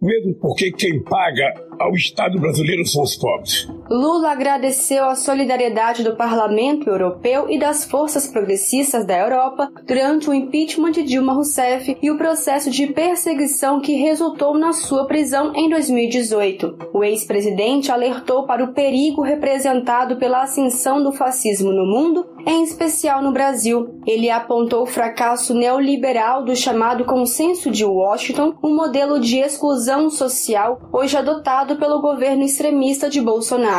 mesmo 0.00 0.34
porque 0.40 0.70
quem 0.72 1.02
paga 1.02 1.54
ao 1.78 1.92
Estado 1.94 2.38
brasileiro 2.38 2.84
são 2.86 3.02
os 3.02 3.16
pobres. 3.16 3.68
Lula 3.88 4.32
agradeceu 4.32 5.04
a 5.04 5.14
solidariedade 5.14 6.02
do 6.02 6.16
Parlamento 6.16 6.90
Europeu 6.90 7.48
e 7.48 7.58
das 7.58 7.84
forças 7.84 8.26
progressistas 8.26 9.04
da 9.04 9.16
Europa 9.16 9.70
durante 9.86 10.28
o 10.28 10.34
impeachment 10.34 10.90
de 10.90 11.04
Dilma 11.04 11.32
Rousseff 11.32 11.96
e 12.02 12.10
o 12.10 12.18
processo 12.18 12.68
de 12.68 12.88
perseguição 12.88 13.80
que 13.80 13.94
resultou 13.94 14.58
na 14.58 14.72
sua 14.72 15.06
prisão 15.06 15.52
em 15.54 15.70
2018. 15.70 16.90
O 16.92 17.04
ex-presidente 17.04 17.92
alertou 17.92 18.44
para 18.44 18.64
o 18.64 18.72
perigo 18.72 19.22
representado 19.22 20.16
pela 20.16 20.42
ascensão 20.42 21.02
do 21.02 21.12
fascismo 21.12 21.72
no 21.72 21.86
mundo, 21.86 22.26
em 22.44 22.64
especial 22.64 23.22
no 23.22 23.32
Brasil. 23.32 24.00
Ele 24.04 24.30
apontou 24.30 24.82
o 24.82 24.86
fracasso 24.86 25.54
neoliberal 25.54 26.44
do 26.44 26.56
chamado 26.56 27.04
Consenso 27.04 27.70
de 27.70 27.84
Washington, 27.84 28.54
um 28.62 28.74
modelo 28.74 29.20
de 29.20 29.38
exclusão 29.38 30.10
social 30.10 30.80
hoje 30.92 31.16
adotado 31.16 31.76
pelo 31.76 32.00
governo 32.00 32.42
extremista 32.42 33.08
de 33.08 33.20
Bolsonaro. 33.20 33.75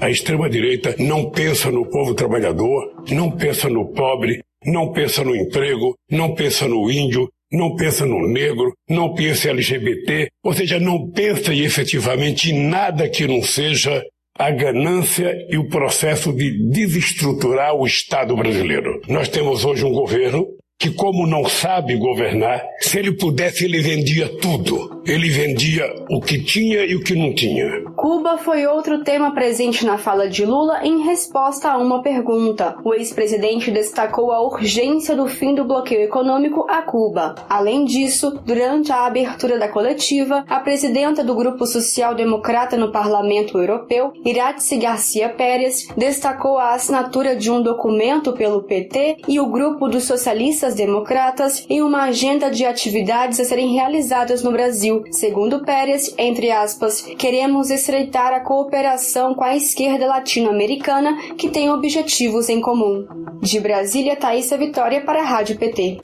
A 0.00 0.10
extrema-direita 0.10 0.96
não 0.98 1.30
pensa 1.30 1.70
no 1.70 1.86
povo 1.86 2.14
trabalhador, 2.14 2.94
não 3.10 3.30
pensa 3.30 3.68
no 3.68 3.92
pobre, 3.92 4.40
não 4.64 4.92
pensa 4.92 5.22
no 5.22 5.36
emprego, 5.36 5.94
não 6.10 6.34
pensa 6.34 6.66
no 6.66 6.90
índio, 6.90 7.28
não 7.52 7.76
pensa 7.76 8.04
no 8.06 8.26
negro, 8.26 8.72
não 8.88 9.14
pensa 9.14 9.48
em 9.48 9.50
LGBT, 9.52 10.28
ou 10.42 10.52
seja, 10.52 10.80
não 10.80 11.10
pensa 11.10 11.54
efetivamente 11.54 12.50
em 12.50 12.68
nada 12.68 13.08
que 13.08 13.26
não 13.26 13.42
seja 13.42 14.02
a 14.36 14.50
ganância 14.50 15.32
e 15.48 15.56
o 15.56 15.68
processo 15.68 16.32
de 16.32 16.68
desestruturar 16.70 17.74
o 17.74 17.86
Estado 17.86 18.36
brasileiro. 18.36 19.00
Nós 19.08 19.28
temos 19.28 19.64
hoje 19.64 19.84
um 19.84 19.92
governo 19.92 20.46
que, 20.78 20.90
como 20.90 21.26
não 21.26 21.48
sabe 21.48 21.94
governar, 21.96 22.62
se 22.80 22.98
ele 22.98 23.12
pudesse, 23.12 23.64
ele 23.64 23.80
vendia 23.80 24.28
tudo. 24.40 24.93
Ele 25.06 25.28
vendia 25.28 25.84
o 26.08 26.18
que 26.18 26.42
tinha 26.42 26.82
e 26.86 26.96
o 26.96 27.04
que 27.04 27.14
não 27.14 27.34
tinha. 27.34 27.82
Cuba 27.94 28.38
foi 28.38 28.66
outro 28.66 29.04
tema 29.04 29.34
presente 29.34 29.84
na 29.84 29.98
fala 29.98 30.28
de 30.28 30.46
Lula 30.46 30.80
em 30.82 31.02
resposta 31.02 31.70
a 31.70 31.76
uma 31.76 32.02
pergunta. 32.02 32.74
O 32.82 32.94
ex-presidente 32.94 33.70
destacou 33.70 34.32
a 34.32 34.40
urgência 34.40 35.14
do 35.14 35.26
fim 35.26 35.54
do 35.54 35.64
bloqueio 35.64 36.00
econômico 36.00 36.64
a 36.70 36.80
Cuba. 36.80 37.34
Além 37.50 37.84
disso, 37.84 38.40
durante 38.46 38.92
a 38.92 39.04
abertura 39.04 39.58
da 39.58 39.68
coletiva, 39.68 40.42
a 40.48 40.60
presidenta 40.60 41.22
do 41.22 41.34
Grupo 41.34 41.66
Social 41.66 42.14
Democrata 42.14 42.76
no 42.78 42.90
Parlamento 42.90 43.58
Europeu, 43.58 44.10
Iratzi 44.24 44.78
Garcia 44.78 45.28
Pérez, 45.28 45.86
destacou 45.96 46.56
a 46.56 46.72
assinatura 46.72 47.36
de 47.36 47.50
um 47.50 47.62
documento 47.62 48.32
pelo 48.32 48.62
PT 48.62 49.18
e 49.28 49.38
o 49.38 49.50
Grupo 49.50 49.86
dos 49.86 50.04
Socialistas 50.04 50.74
democratas 50.74 51.66
em 51.68 51.82
uma 51.82 52.04
agenda 52.04 52.50
de 52.50 52.64
atividades 52.64 53.38
a 53.38 53.44
serem 53.44 53.74
realizadas 53.74 54.42
no 54.42 54.50
Brasil. 54.50 54.93
Segundo 55.10 55.64
Pérez, 55.64 56.14
entre 56.18 56.50
aspas, 56.50 57.02
queremos 57.18 57.70
estreitar 57.70 58.32
a 58.32 58.40
cooperação 58.40 59.34
com 59.34 59.44
a 59.44 59.56
esquerda 59.56 60.06
latino-americana 60.06 61.34
que 61.36 61.48
tem 61.48 61.70
objetivos 61.70 62.48
em 62.48 62.60
comum. 62.60 63.06
De 63.40 63.60
Brasília, 63.60 64.16
Thaisa 64.16 64.56
Vitória 64.56 65.00
para 65.00 65.22
a 65.22 65.24
Rádio 65.24 65.58
PT. 65.58 65.98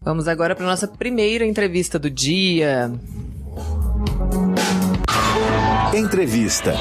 Vamos 0.00 0.26
agora 0.26 0.56
para 0.56 0.64
nossa 0.64 0.88
primeira 0.88 1.44
entrevista 1.44 1.98
do 1.98 2.08
dia. 2.08 2.90
Entrevista. 5.94 6.74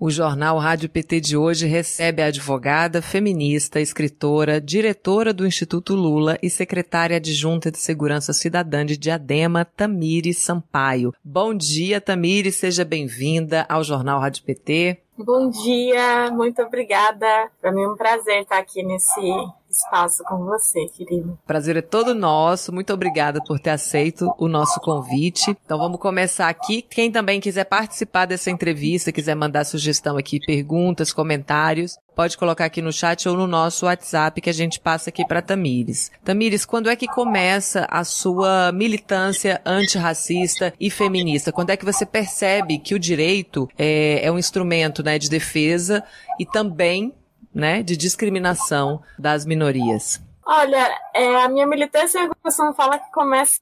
O 0.00 0.10
jornal 0.10 0.58
Rádio 0.58 0.88
PT 0.88 1.20
de 1.20 1.36
hoje 1.36 1.66
recebe 1.66 2.22
a 2.22 2.26
advogada, 2.26 3.02
feminista, 3.02 3.80
escritora, 3.80 4.60
diretora 4.60 5.32
do 5.32 5.44
Instituto 5.44 5.96
Lula 5.96 6.38
e 6.40 6.48
secretária 6.48 7.16
adjunta 7.16 7.68
de 7.68 7.78
Segurança 7.78 8.32
Cidadã 8.32 8.86
de 8.86 8.96
Diadema, 8.96 9.64
Tamiri 9.64 10.32
Sampaio. 10.32 11.12
Bom 11.24 11.52
dia, 11.52 12.00
Tamiri, 12.00 12.52
seja 12.52 12.84
bem-vinda 12.84 13.66
ao 13.68 13.82
jornal 13.82 14.20
Rádio 14.20 14.44
PT. 14.44 15.00
Bom 15.18 15.50
dia, 15.50 16.30
muito 16.30 16.62
obrigada. 16.62 17.50
Para 17.60 17.72
mim 17.72 17.82
é 17.82 17.88
um 17.88 17.96
prazer 17.96 18.42
estar 18.42 18.58
aqui 18.58 18.84
nesse 18.84 19.20
espaço 19.70 20.24
com 20.24 20.44
você, 20.44 20.86
querido. 20.86 21.38
Prazer 21.46 21.76
é 21.76 21.82
todo 21.82 22.14
nosso. 22.14 22.72
Muito 22.72 22.92
obrigada 22.92 23.40
por 23.46 23.58
ter 23.58 23.70
aceito 23.70 24.32
o 24.38 24.48
nosso 24.48 24.80
convite. 24.80 25.56
Então 25.64 25.78
vamos 25.78 26.00
começar 26.00 26.48
aqui. 26.48 26.82
Quem 26.82 27.10
também 27.10 27.40
quiser 27.40 27.64
participar 27.64 28.26
dessa 28.26 28.50
entrevista, 28.50 29.12
quiser 29.12 29.34
mandar 29.34 29.64
sugestão 29.64 30.16
aqui, 30.16 30.40
perguntas, 30.40 31.12
comentários, 31.12 31.98
pode 32.18 32.36
colocar 32.36 32.64
aqui 32.64 32.82
no 32.82 32.92
chat 32.92 33.28
ou 33.28 33.36
no 33.36 33.46
nosso 33.46 33.86
WhatsApp 33.86 34.40
que 34.40 34.50
a 34.50 34.54
gente 34.54 34.80
passa 34.80 35.10
aqui 35.10 35.24
para 35.24 35.40
Tamires. 35.42 36.10
Tamires, 36.24 36.64
quando 36.64 36.90
é 36.90 36.96
que 36.96 37.06
começa 37.06 37.86
a 37.88 38.02
sua 38.02 38.72
militância 38.72 39.60
antirracista 39.64 40.74
e 40.80 40.90
feminista? 40.90 41.52
Quando 41.52 41.70
é 41.70 41.76
que 41.76 41.84
você 41.84 42.04
percebe 42.04 42.78
que 42.78 42.94
o 42.94 42.98
direito 42.98 43.68
é, 43.78 44.24
é 44.24 44.32
um 44.32 44.38
instrumento 44.38 45.02
né, 45.02 45.18
de 45.18 45.30
defesa 45.30 46.02
e 46.40 46.46
também 46.46 47.14
né, 47.54 47.82
de 47.82 47.96
discriminação 47.96 49.02
das 49.18 49.44
minorias? 49.44 50.20
Olha, 50.50 50.98
é, 51.12 51.42
a 51.42 51.48
minha 51.50 51.66
militância, 51.66 52.20
eu 52.20 52.34
costumo 52.42 52.72
falar 52.72 52.98
que 53.00 53.12
começa 53.12 53.60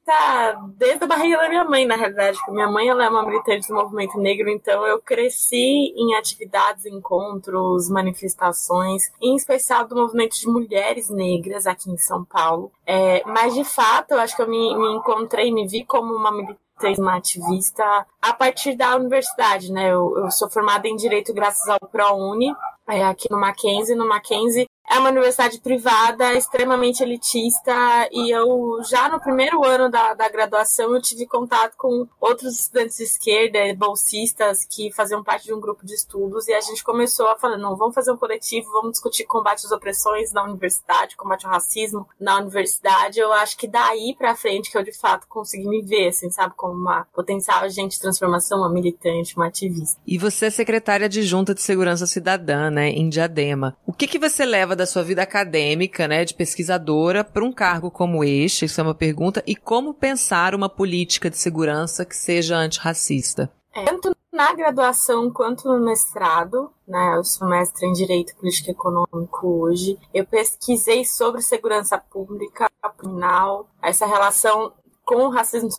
desde 0.77 1.03
a 1.03 1.07
barriga 1.07 1.35
da 1.35 1.49
minha 1.49 1.65
mãe, 1.65 1.85
na 1.85 1.97
realidade. 1.97 2.37
Porque 2.37 2.51
minha 2.53 2.71
mãe 2.71 2.87
ela 2.87 3.03
é 3.03 3.09
uma 3.09 3.25
militante 3.25 3.67
do 3.67 3.73
movimento 3.73 4.17
negro, 4.17 4.49
então 4.49 4.87
eu 4.87 4.97
cresci 5.01 5.93
em 5.97 6.15
atividades, 6.15 6.85
encontros, 6.85 7.89
manifestações, 7.89 9.11
em 9.21 9.35
especial 9.35 9.85
do 9.85 9.97
movimento 9.97 10.39
de 10.39 10.47
mulheres 10.47 11.09
negras 11.09 11.67
aqui 11.67 11.91
em 11.91 11.97
São 11.97 12.23
Paulo. 12.23 12.71
É, 12.85 13.21
mas, 13.25 13.53
de 13.53 13.65
fato, 13.65 14.11
eu 14.11 14.19
acho 14.21 14.37
que 14.37 14.41
eu 14.41 14.47
me, 14.47 14.77
me 14.77 14.95
encontrei, 14.95 15.51
me 15.51 15.67
vi 15.67 15.83
como 15.83 16.13
uma 16.13 16.31
militante 16.31 16.61
uma 16.99 17.17
ativista 17.17 17.83
a 18.21 18.33
partir 18.33 18.75
da 18.75 18.95
universidade, 18.95 19.71
né? 19.71 19.91
Eu, 19.91 20.13
eu 20.15 20.29
sou 20.29 20.47
formada 20.47 20.87
em 20.87 20.95
Direito 20.95 21.33
graças 21.33 21.67
ao 21.67 21.89
ProUni, 21.89 22.53
é, 22.89 23.03
aqui 23.03 23.29
no 23.29 23.39
Mackenzie. 23.39 23.95
No 23.95 24.07
Mackenzie 24.07 24.67
é 24.89 24.97
uma 24.97 25.09
universidade 25.09 25.59
privada, 25.59 26.33
extremamente 26.33 27.03
elitista, 27.03 27.73
e 28.11 28.31
eu 28.31 28.79
já 28.89 29.09
no 29.09 29.19
primeiro 29.19 29.63
ano 29.65 29.89
da, 29.89 30.13
da 30.13 30.29
graduação 30.29 30.93
eu 30.93 31.01
tive 31.01 31.25
contato 31.25 31.75
com 31.75 32.07
outros 32.21 32.59
estudantes 32.59 32.97
de 32.97 33.03
esquerda, 33.03 33.59
bolsistas, 33.75 34.65
que 34.65 34.91
faziam 34.93 35.23
parte 35.23 35.45
de 35.45 35.53
um 35.53 35.59
grupo 35.59 35.85
de 35.85 35.93
estudos, 35.93 36.47
e 36.47 36.53
a 36.53 36.61
gente 36.61 36.83
começou 36.83 37.27
a 37.27 37.37
falar, 37.37 37.57
não, 37.57 37.75
vamos 37.75 37.95
fazer 37.95 38.11
um 38.11 38.17
coletivo, 38.17 38.71
vamos 38.71 38.93
discutir 38.93 39.25
combate 39.25 39.65
às 39.65 39.71
opressões 39.71 40.31
na 40.31 40.43
universidade, 40.43 41.17
combate 41.17 41.45
ao 41.45 41.51
racismo 41.51 42.07
na 42.19 42.37
universidade. 42.37 43.19
Eu 43.19 43.33
acho 43.33 43.57
que 43.57 43.67
daí 43.67 44.15
pra 44.17 44.35
frente 44.35 44.71
que 44.71 44.77
eu 44.77 44.83
de 44.83 44.97
fato 44.97 45.27
consegui 45.27 45.67
me 45.67 45.81
ver, 45.81 46.09
assim, 46.09 46.29
sabe, 46.29 46.53
como 46.55 46.73
uma 46.73 47.05
potencial 47.13 47.63
agente 47.63 47.95
de 47.95 48.01
transformação, 48.01 48.59
uma 48.59 48.69
militante, 48.69 49.35
uma 49.35 49.47
ativista. 49.47 49.99
E 50.07 50.17
você 50.17 50.45
é 50.45 50.49
secretária 50.49 51.09
de 51.09 51.23
Junta 51.23 51.53
de 51.53 51.61
Segurança 51.61 52.07
Cidadã, 52.07 52.69
né, 52.69 52.89
em 52.89 53.09
Diadema. 53.09 53.75
O 53.85 53.91
que 53.91 54.07
que 54.07 54.19
você 54.19 54.45
leva 54.45 54.76
da 54.77 54.85
sua 54.85 55.03
vida 55.03 55.21
acadêmica, 55.21 56.07
né, 56.07 56.23
de 56.23 56.33
pesquisadora, 56.33 57.23
para 57.23 57.43
um 57.43 57.51
cargo 57.51 57.91
como 57.91 58.23
este? 58.23 58.65
Isso 58.65 58.79
é 58.79 58.83
uma 58.83 58.95
pergunta. 58.95 59.43
E 59.45 59.55
como 59.55 59.93
pensar 59.93 60.55
uma 60.55 60.69
política 60.69 61.29
de 61.29 61.37
segurança 61.37 62.05
que 62.05 62.15
seja 62.15 62.55
antirracista? 62.55 63.51
É, 63.75 63.83
tanto 63.83 64.15
na 64.31 64.53
graduação 64.53 65.31
quanto 65.31 65.67
no 65.67 65.83
mestrado, 65.83 66.71
né, 66.87 67.15
eu 67.17 67.23
sou 67.23 67.47
mestre 67.47 67.87
em 67.87 67.91
Direito 67.91 68.35
Político 68.35 68.71
Econômico 68.71 69.47
hoje, 69.47 69.97
eu 70.13 70.25
pesquisei 70.25 71.03
sobre 71.03 71.41
segurança 71.41 71.97
pública, 71.97 72.69
criminal, 72.97 73.67
essa 73.81 74.05
relação 74.05 74.73
com 75.03 75.27
o 75.27 75.29
racismo 75.29 75.69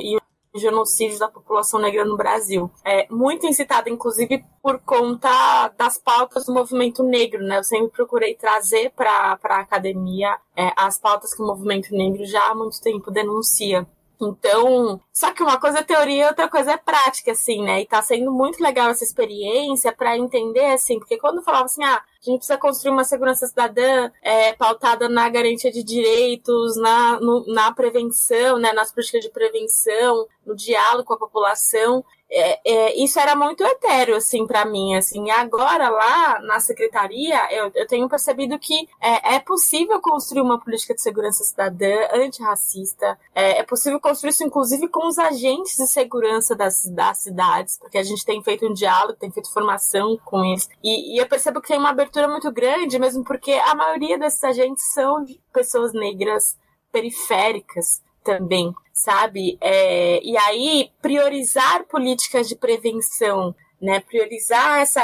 e 0.00 0.18
genocídio 0.54 1.18
da 1.18 1.28
população 1.28 1.80
negra 1.80 2.04
no 2.04 2.16
Brasil. 2.16 2.70
É 2.84 3.06
muito 3.10 3.46
incitada, 3.46 3.88
inclusive, 3.88 4.44
por 4.62 4.78
conta 4.80 5.68
das 5.76 5.98
pautas 5.98 6.46
do 6.46 6.52
movimento 6.52 7.02
negro, 7.02 7.42
né? 7.42 7.58
Eu 7.58 7.64
sempre 7.64 7.90
procurei 7.90 8.34
trazer 8.34 8.90
para 8.90 9.38
a 9.42 9.60
academia 9.60 10.36
é, 10.56 10.72
as 10.76 10.98
pautas 10.98 11.34
que 11.34 11.42
o 11.42 11.46
movimento 11.46 11.94
negro 11.94 12.24
já 12.24 12.50
há 12.50 12.54
muito 12.54 12.80
tempo 12.80 13.10
denuncia. 13.10 13.86
Então, 14.20 15.00
só 15.12 15.32
que 15.32 15.42
uma 15.42 15.58
coisa 15.58 15.80
é 15.80 15.82
teoria, 15.82 16.28
outra 16.28 16.48
coisa 16.48 16.72
é 16.72 16.76
prática, 16.76 17.32
assim, 17.32 17.62
né? 17.62 17.80
E 17.80 17.86
tá 17.86 18.00
sendo 18.00 18.30
muito 18.30 18.62
legal 18.62 18.88
essa 18.88 19.02
experiência 19.02 19.92
para 19.92 20.16
entender, 20.16 20.66
assim, 20.66 20.98
porque 20.98 21.18
quando 21.18 21.42
falava 21.42 21.64
assim, 21.64 21.82
ah, 21.82 22.02
a 22.22 22.30
gente 22.30 22.38
precisa 22.38 22.58
construir 22.58 22.92
uma 22.92 23.02
segurança 23.04 23.46
cidadã 23.46 24.10
é, 24.22 24.52
pautada 24.52 25.08
na 25.08 25.28
garantia 25.28 25.72
de 25.72 25.82
direitos, 25.82 26.76
na, 26.76 27.18
no, 27.20 27.44
na 27.52 27.72
prevenção, 27.72 28.58
né, 28.58 28.72
nas 28.72 28.92
políticas 28.92 29.22
de 29.22 29.30
prevenção, 29.30 30.28
no 30.46 30.54
diálogo 30.54 31.04
com 31.04 31.14
a 31.14 31.18
população 31.18 32.04
é, 32.34 32.60
é, 32.64 33.04
isso 33.04 33.20
era 33.20 33.36
muito 33.36 33.62
etéreo, 33.62 34.16
assim, 34.16 34.46
para 34.46 34.64
mim, 34.64 34.94
assim. 34.94 35.30
Agora, 35.30 35.90
lá 35.90 36.40
na 36.40 36.58
secretaria, 36.60 37.38
eu, 37.52 37.70
eu 37.74 37.86
tenho 37.86 38.08
percebido 38.08 38.58
que 38.58 38.88
é, 38.98 39.34
é, 39.34 39.38
possível 39.38 40.00
construir 40.00 40.40
uma 40.40 40.58
política 40.58 40.94
de 40.94 41.02
segurança 41.02 41.44
cidadã 41.44 42.08
antirracista. 42.14 43.18
É, 43.34 43.58
é 43.58 43.62
possível 43.62 44.00
construir 44.00 44.30
isso, 44.30 44.44
inclusive, 44.44 44.88
com 44.88 45.06
os 45.06 45.18
agentes 45.18 45.76
de 45.76 45.86
segurança 45.86 46.56
das, 46.56 46.86
das 46.86 47.18
cidades, 47.18 47.78
porque 47.78 47.98
a 47.98 48.02
gente 48.02 48.24
tem 48.24 48.42
feito 48.42 48.66
um 48.66 48.72
diálogo, 48.72 49.18
tem 49.18 49.30
feito 49.30 49.52
formação 49.52 50.18
com 50.24 50.42
eles. 50.42 50.70
E, 50.82 51.14
e 51.14 51.18
eu 51.18 51.28
percebo 51.28 51.60
que 51.60 51.68
tem 51.68 51.78
uma 51.78 51.90
abertura 51.90 52.26
muito 52.28 52.50
grande, 52.50 52.98
mesmo 52.98 53.22
porque 53.24 53.52
a 53.52 53.74
maioria 53.74 54.18
desses 54.18 54.42
agentes 54.42 54.84
são 54.94 55.26
pessoas 55.52 55.92
negras 55.92 56.56
periféricas 56.90 58.00
também 58.22 58.72
sabe? 58.92 59.56
É, 59.60 60.20
e 60.22 60.36
aí, 60.36 60.90
priorizar 61.00 61.84
políticas 61.84 62.48
de 62.48 62.54
prevenção, 62.54 63.54
né? 63.80 63.98
Priorizar 64.00 64.80
essa 64.80 65.02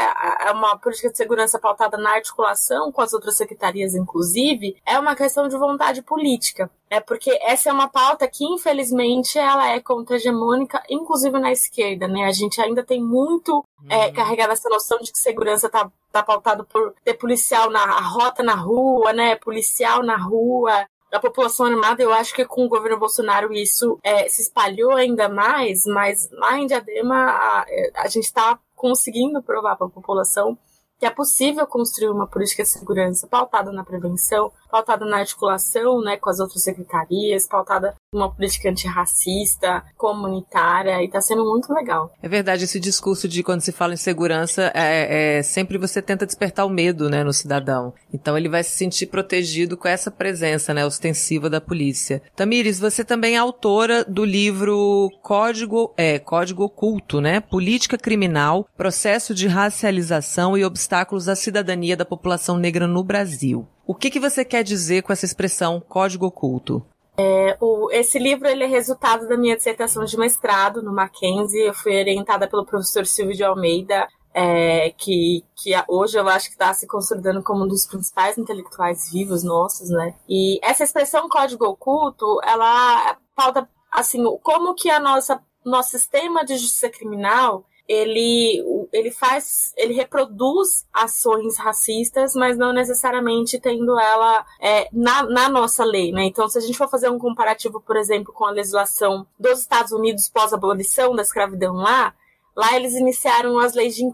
uma 0.52 0.78
política 0.78 1.10
de 1.10 1.16
segurança 1.16 1.58
pautada 1.58 1.96
na 1.96 2.12
articulação 2.12 2.92
com 2.92 3.02
as 3.02 3.12
outras 3.12 3.36
secretarias, 3.36 3.94
inclusive, 3.94 4.76
é 4.86 4.98
uma 4.98 5.16
questão 5.16 5.48
de 5.48 5.58
vontade 5.58 6.00
política. 6.00 6.70
É 6.88 7.00
porque 7.00 7.36
essa 7.42 7.68
é 7.68 7.72
uma 7.72 7.88
pauta 7.88 8.28
que, 8.28 8.44
infelizmente, 8.44 9.36
ela 9.36 9.68
é 9.68 9.80
contra-hegemônica, 9.80 10.80
inclusive 10.88 11.38
na 11.38 11.50
esquerda, 11.50 12.06
né? 12.06 12.24
A 12.24 12.32
gente 12.32 12.60
ainda 12.60 12.84
tem 12.84 13.02
muito 13.02 13.64
é, 13.90 14.06
uhum. 14.06 14.12
carregado 14.12 14.52
essa 14.52 14.68
noção 14.68 14.98
de 14.98 15.10
que 15.10 15.18
segurança 15.18 15.68
tá, 15.68 15.90
tá 16.12 16.22
pautado 16.22 16.64
por 16.64 16.94
ter 17.04 17.14
policial 17.14 17.70
na 17.70 18.00
rota 18.00 18.44
na 18.44 18.54
rua, 18.54 19.12
né? 19.12 19.34
Policial 19.34 20.04
na 20.04 20.16
rua, 20.16 20.86
da 21.10 21.18
população 21.18 21.66
armada, 21.66 22.02
eu 22.02 22.12
acho 22.12 22.34
que 22.34 22.44
com 22.44 22.64
o 22.64 22.68
governo 22.68 22.98
Bolsonaro 22.98 23.52
isso 23.52 23.98
é, 24.02 24.28
se 24.28 24.42
espalhou 24.42 24.92
ainda 24.92 25.28
mais, 25.28 25.84
mas 25.86 26.28
lá 26.32 26.58
em 26.58 26.66
Diadema 26.66 27.16
a, 27.16 27.66
a 27.96 28.08
gente 28.08 28.24
está 28.24 28.58
conseguindo 28.74 29.42
provar 29.42 29.76
para 29.76 29.86
a 29.86 29.90
população 29.90 30.58
que 30.98 31.06
é 31.06 31.10
possível 31.10 31.64
construir 31.66 32.10
uma 32.10 32.26
política 32.26 32.64
de 32.64 32.68
segurança 32.68 33.26
pautada 33.28 33.70
na 33.70 33.84
prevenção, 33.84 34.52
pautada 34.68 35.04
na 35.04 35.18
articulação 35.18 36.00
né, 36.00 36.16
com 36.16 36.28
as 36.28 36.40
outras 36.40 36.62
secretarias, 36.62 37.46
pautada 37.46 37.94
numa 38.12 38.32
política 38.32 38.70
antirracista, 38.70 39.84
comunitária, 39.94 41.02
e 41.02 41.06
está 41.06 41.20
sendo 41.20 41.44
muito 41.44 41.72
legal. 41.72 42.10
É 42.22 42.28
verdade, 42.28 42.64
esse 42.64 42.80
discurso 42.80 43.28
de 43.28 43.42
quando 43.42 43.60
se 43.60 43.70
fala 43.70 43.92
em 43.92 43.98
segurança, 43.98 44.72
é, 44.74 45.38
é, 45.38 45.42
sempre 45.42 45.76
você 45.76 46.00
tenta 46.00 46.24
despertar 46.24 46.64
o 46.64 46.70
medo 46.70 47.10
né, 47.10 47.22
no 47.22 47.34
cidadão. 47.34 47.92
Então 48.12 48.36
ele 48.38 48.48
vai 48.48 48.64
se 48.64 48.70
sentir 48.70 49.06
protegido 49.06 49.76
com 49.76 49.86
essa 49.86 50.10
presença 50.10 50.72
né, 50.72 50.86
ostensiva 50.86 51.50
da 51.50 51.60
polícia. 51.60 52.22
Tamires, 52.34 52.80
você 52.80 53.04
também 53.04 53.34
é 53.34 53.38
autora 53.38 54.02
do 54.04 54.24
livro 54.24 55.10
Código, 55.22 55.92
é, 55.94 56.18
Código 56.18 56.64
Oculto, 56.64 57.20
né? 57.20 57.40
Política 57.40 57.98
Criminal, 57.98 58.66
Processo 58.76 59.34
de 59.34 59.46
Racialização 59.46 60.56
e 60.56 60.64
Obstáculos 60.64 61.28
à 61.28 61.36
Cidadania 61.36 61.96
da 61.96 62.06
População 62.06 62.56
Negra 62.56 62.86
no 62.86 63.04
Brasil. 63.04 63.68
O 63.86 63.94
que, 63.94 64.10
que 64.10 64.20
você 64.20 64.44
quer 64.44 64.62
dizer 64.62 65.02
com 65.02 65.12
essa 65.12 65.24
expressão 65.24 65.80
código 65.80 66.26
oculto? 66.26 66.84
É, 67.18 67.56
o, 67.60 67.90
esse 67.90 68.16
livro 68.18 68.46
ele 68.46 68.62
é 68.62 68.66
resultado 68.66 69.26
da 69.26 69.36
minha 69.36 69.56
dissertação 69.56 70.04
de 70.04 70.16
mestrado 70.16 70.82
no 70.82 70.92
Mackenzie. 70.92 71.66
Eu 71.66 71.74
fui 71.74 71.98
orientada 71.98 72.48
pelo 72.48 72.64
professor 72.64 73.04
Silvio 73.04 73.34
de 73.34 73.42
Almeida, 73.42 74.06
é, 74.32 74.90
que, 74.90 75.44
que 75.56 75.72
hoje 75.88 76.16
eu 76.16 76.28
acho 76.28 76.46
que 76.46 76.52
está 76.52 76.72
se 76.72 76.86
consolidando 76.86 77.42
como 77.42 77.64
um 77.64 77.68
dos 77.68 77.86
principais 77.86 78.38
intelectuais 78.38 79.10
vivos 79.10 79.42
nossos, 79.42 79.90
né? 79.90 80.14
E 80.28 80.60
essa 80.62 80.84
expressão 80.84 81.28
código 81.28 81.64
oculto, 81.64 82.40
ela 82.44 83.18
pauta 83.34 83.68
assim 83.90 84.22
como 84.42 84.74
que 84.74 84.88
a 84.88 85.00
nossa 85.00 85.42
nosso 85.64 85.90
sistema 85.90 86.44
de 86.44 86.56
justiça 86.56 86.88
criminal 86.88 87.66
ele, 87.88 88.62
ele 88.92 89.10
faz, 89.10 89.72
ele 89.76 89.94
reproduz 89.94 90.86
ações 90.92 91.56
racistas, 91.56 92.34
mas 92.34 92.58
não 92.58 92.72
necessariamente 92.72 93.58
tendo 93.58 93.98
ela 93.98 94.44
é, 94.60 94.88
na, 94.92 95.22
na 95.22 95.48
nossa 95.48 95.84
lei, 95.84 96.12
né? 96.12 96.24
Então, 96.24 96.48
se 96.48 96.58
a 96.58 96.60
gente 96.60 96.76
for 96.76 96.88
fazer 96.88 97.08
um 97.08 97.18
comparativo, 97.18 97.80
por 97.80 97.96
exemplo, 97.96 98.32
com 98.32 98.44
a 98.44 98.50
legislação 98.50 99.26
dos 99.40 99.60
Estados 99.60 99.92
Unidos 99.92 100.28
pós-abolição 100.28 101.16
da 101.16 101.22
escravidão 101.22 101.76
lá, 101.76 102.14
Lá 102.58 102.74
eles 102.74 102.94
iniciaram 102.94 103.56
as 103.56 103.72
leis 103.72 103.94
de 103.94 104.00
Jim 104.00 104.10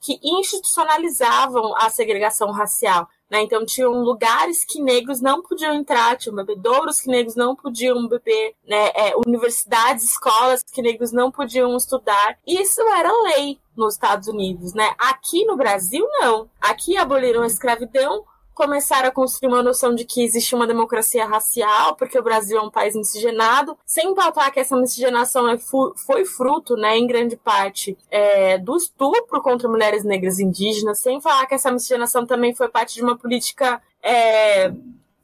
que 0.00 0.18
institucionalizavam 0.24 1.74
a 1.76 1.90
segregação 1.90 2.50
racial. 2.50 3.06
Né? 3.32 3.40
Então 3.40 3.64
tinham 3.64 3.94
lugares 4.02 4.62
que 4.62 4.78
negros 4.82 5.22
não 5.22 5.40
podiam 5.40 5.74
entrar, 5.74 6.18
tinham 6.18 6.36
bebedouros 6.36 7.00
que 7.00 7.08
negros 7.08 7.34
não 7.34 7.56
podiam 7.56 8.06
beber, 8.06 8.54
né? 8.68 8.90
É, 8.94 9.14
universidades, 9.26 10.04
escolas 10.04 10.62
que 10.62 10.82
negros 10.82 11.12
não 11.12 11.30
podiam 11.30 11.74
estudar. 11.74 12.38
Isso 12.46 12.82
era 12.82 13.10
lei 13.22 13.58
nos 13.74 13.94
Estados 13.94 14.28
Unidos, 14.28 14.74
né? 14.74 14.94
Aqui 14.98 15.46
no 15.46 15.56
Brasil, 15.56 16.06
não. 16.20 16.50
Aqui 16.60 16.98
aboliram 16.98 17.42
a 17.42 17.46
escravidão, 17.46 18.22
começaram 18.54 19.08
a 19.08 19.12
construir 19.12 19.48
uma 19.48 19.62
noção 19.62 19.94
de 19.94 20.04
que 20.04 20.22
existe 20.22 20.54
uma 20.54 20.66
democracia 20.66 21.26
racial, 21.26 21.96
porque 21.96 22.18
o 22.18 22.22
Brasil 22.22 22.58
é 22.58 22.62
um 22.62 22.70
país 22.70 22.94
miscigenado, 22.94 23.76
sem 23.84 24.14
pautar 24.14 24.52
que 24.52 24.60
essa 24.60 24.76
miscigenação 24.76 25.48
é 25.48 25.56
foi 25.58 26.24
fruto, 26.24 26.76
né, 26.76 26.96
em 26.96 27.06
grande 27.06 27.36
parte, 27.36 27.96
é, 28.10 28.58
do 28.58 28.76
estupro 28.76 29.40
contra 29.42 29.68
mulheres 29.68 30.04
negras 30.04 30.38
indígenas, 30.38 30.98
sem 30.98 31.20
falar 31.20 31.46
que 31.46 31.54
essa 31.54 31.70
miscigenação 31.70 32.26
também 32.26 32.54
foi 32.54 32.68
parte 32.68 32.94
de 32.94 33.02
uma 33.02 33.16
política 33.16 33.80
é, 34.02 34.72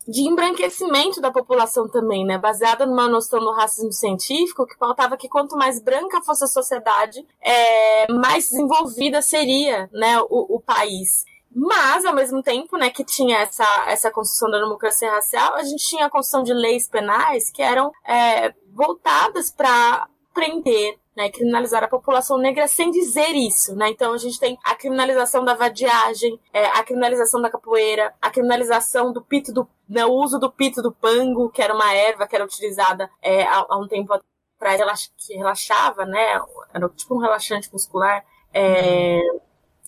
de 0.08 0.22
embranquecimento 0.22 1.20
da 1.20 1.30
população 1.30 1.86
também, 1.86 2.24
né? 2.24 2.38
Baseada 2.38 2.86
numa 2.86 3.06
noção 3.08 3.40
do 3.40 3.52
racismo 3.52 3.92
científico 3.92 4.66
que 4.66 4.78
pautava 4.78 5.18
que 5.18 5.28
quanto 5.28 5.54
mais 5.54 5.82
branca 5.82 6.22
fosse 6.22 6.44
a 6.44 6.46
sociedade, 6.48 7.26
é, 7.42 8.10
mais 8.10 8.48
desenvolvida 8.48 9.20
seria, 9.20 9.88
né, 9.92 10.18
o, 10.22 10.56
o 10.56 10.60
país. 10.60 11.26
Mas, 11.54 12.04
ao 12.04 12.14
mesmo 12.14 12.42
tempo, 12.42 12.76
né, 12.76 12.90
que 12.90 13.04
tinha 13.04 13.38
essa, 13.38 13.66
essa 13.86 14.10
construção 14.10 14.50
da 14.50 14.60
democracia 14.60 15.10
racial, 15.10 15.54
a 15.54 15.62
gente 15.62 15.84
tinha 15.86 16.06
a 16.06 16.10
construção 16.10 16.42
de 16.42 16.52
leis 16.52 16.88
penais 16.88 17.50
que 17.50 17.62
eram 17.62 17.90
é, 18.06 18.54
voltadas 18.72 19.50
para 19.50 20.08
prender, 20.32 20.98
né, 21.16 21.30
criminalizar 21.30 21.82
a 21.82 21.88
população 21.88 22.38
negra 22.38 22.68
sem 22.68 22.92
dizer 22.92 23.34
isso, 23.34 23.74
né? 23.74 23.88
Então 23.90 24.12
a 24.12 24.18
gente 24.18 24.38
tem 24.38 24.56
a 24.64 24.76
criminalização 24.76 25.44
da 25.44 25.52
vadiagem, 25.54 26.38
é, 26.52 26.66
a 26.66 26.84
criminalização 26.84 27.42
da 27.42 27.50
capoeira, 27.50 28.14
a 28.22 28.30
criminalização 28.30 29.12
do 29.12 29.20
pito 29.20 29.52
do, 29.52 29.68
né, 29.88 30.06
o 30.06 30.12
uso 30.12 30.38
do 30.38 30.48
pito 30.48 30.80
do 30.80 30.92
pango, 30.92 31.50
que 31.50 31.60
era 31.60 31.74
uma 31.74 31.92
erva 31.92 32.26
que 32.26 32.36
era 32.36 32.44
utilizada 32.44 33.10
é, 33.20 33.42
há, 33.42 33.66
há, 33.68 33.76
um 33.78 33.88
tempo 33.88 34.12
atrás, 34.12 35.10
que 35.16 35.34
relaxava, 35.34 36.04
né? 36.04 36.40
Era 36.72 36.88
tipo 36.90 37.16
um 37.16 37.18
relaxante 37.18 37.68
muscular. 37.72 38.24
É, 38.54 39.20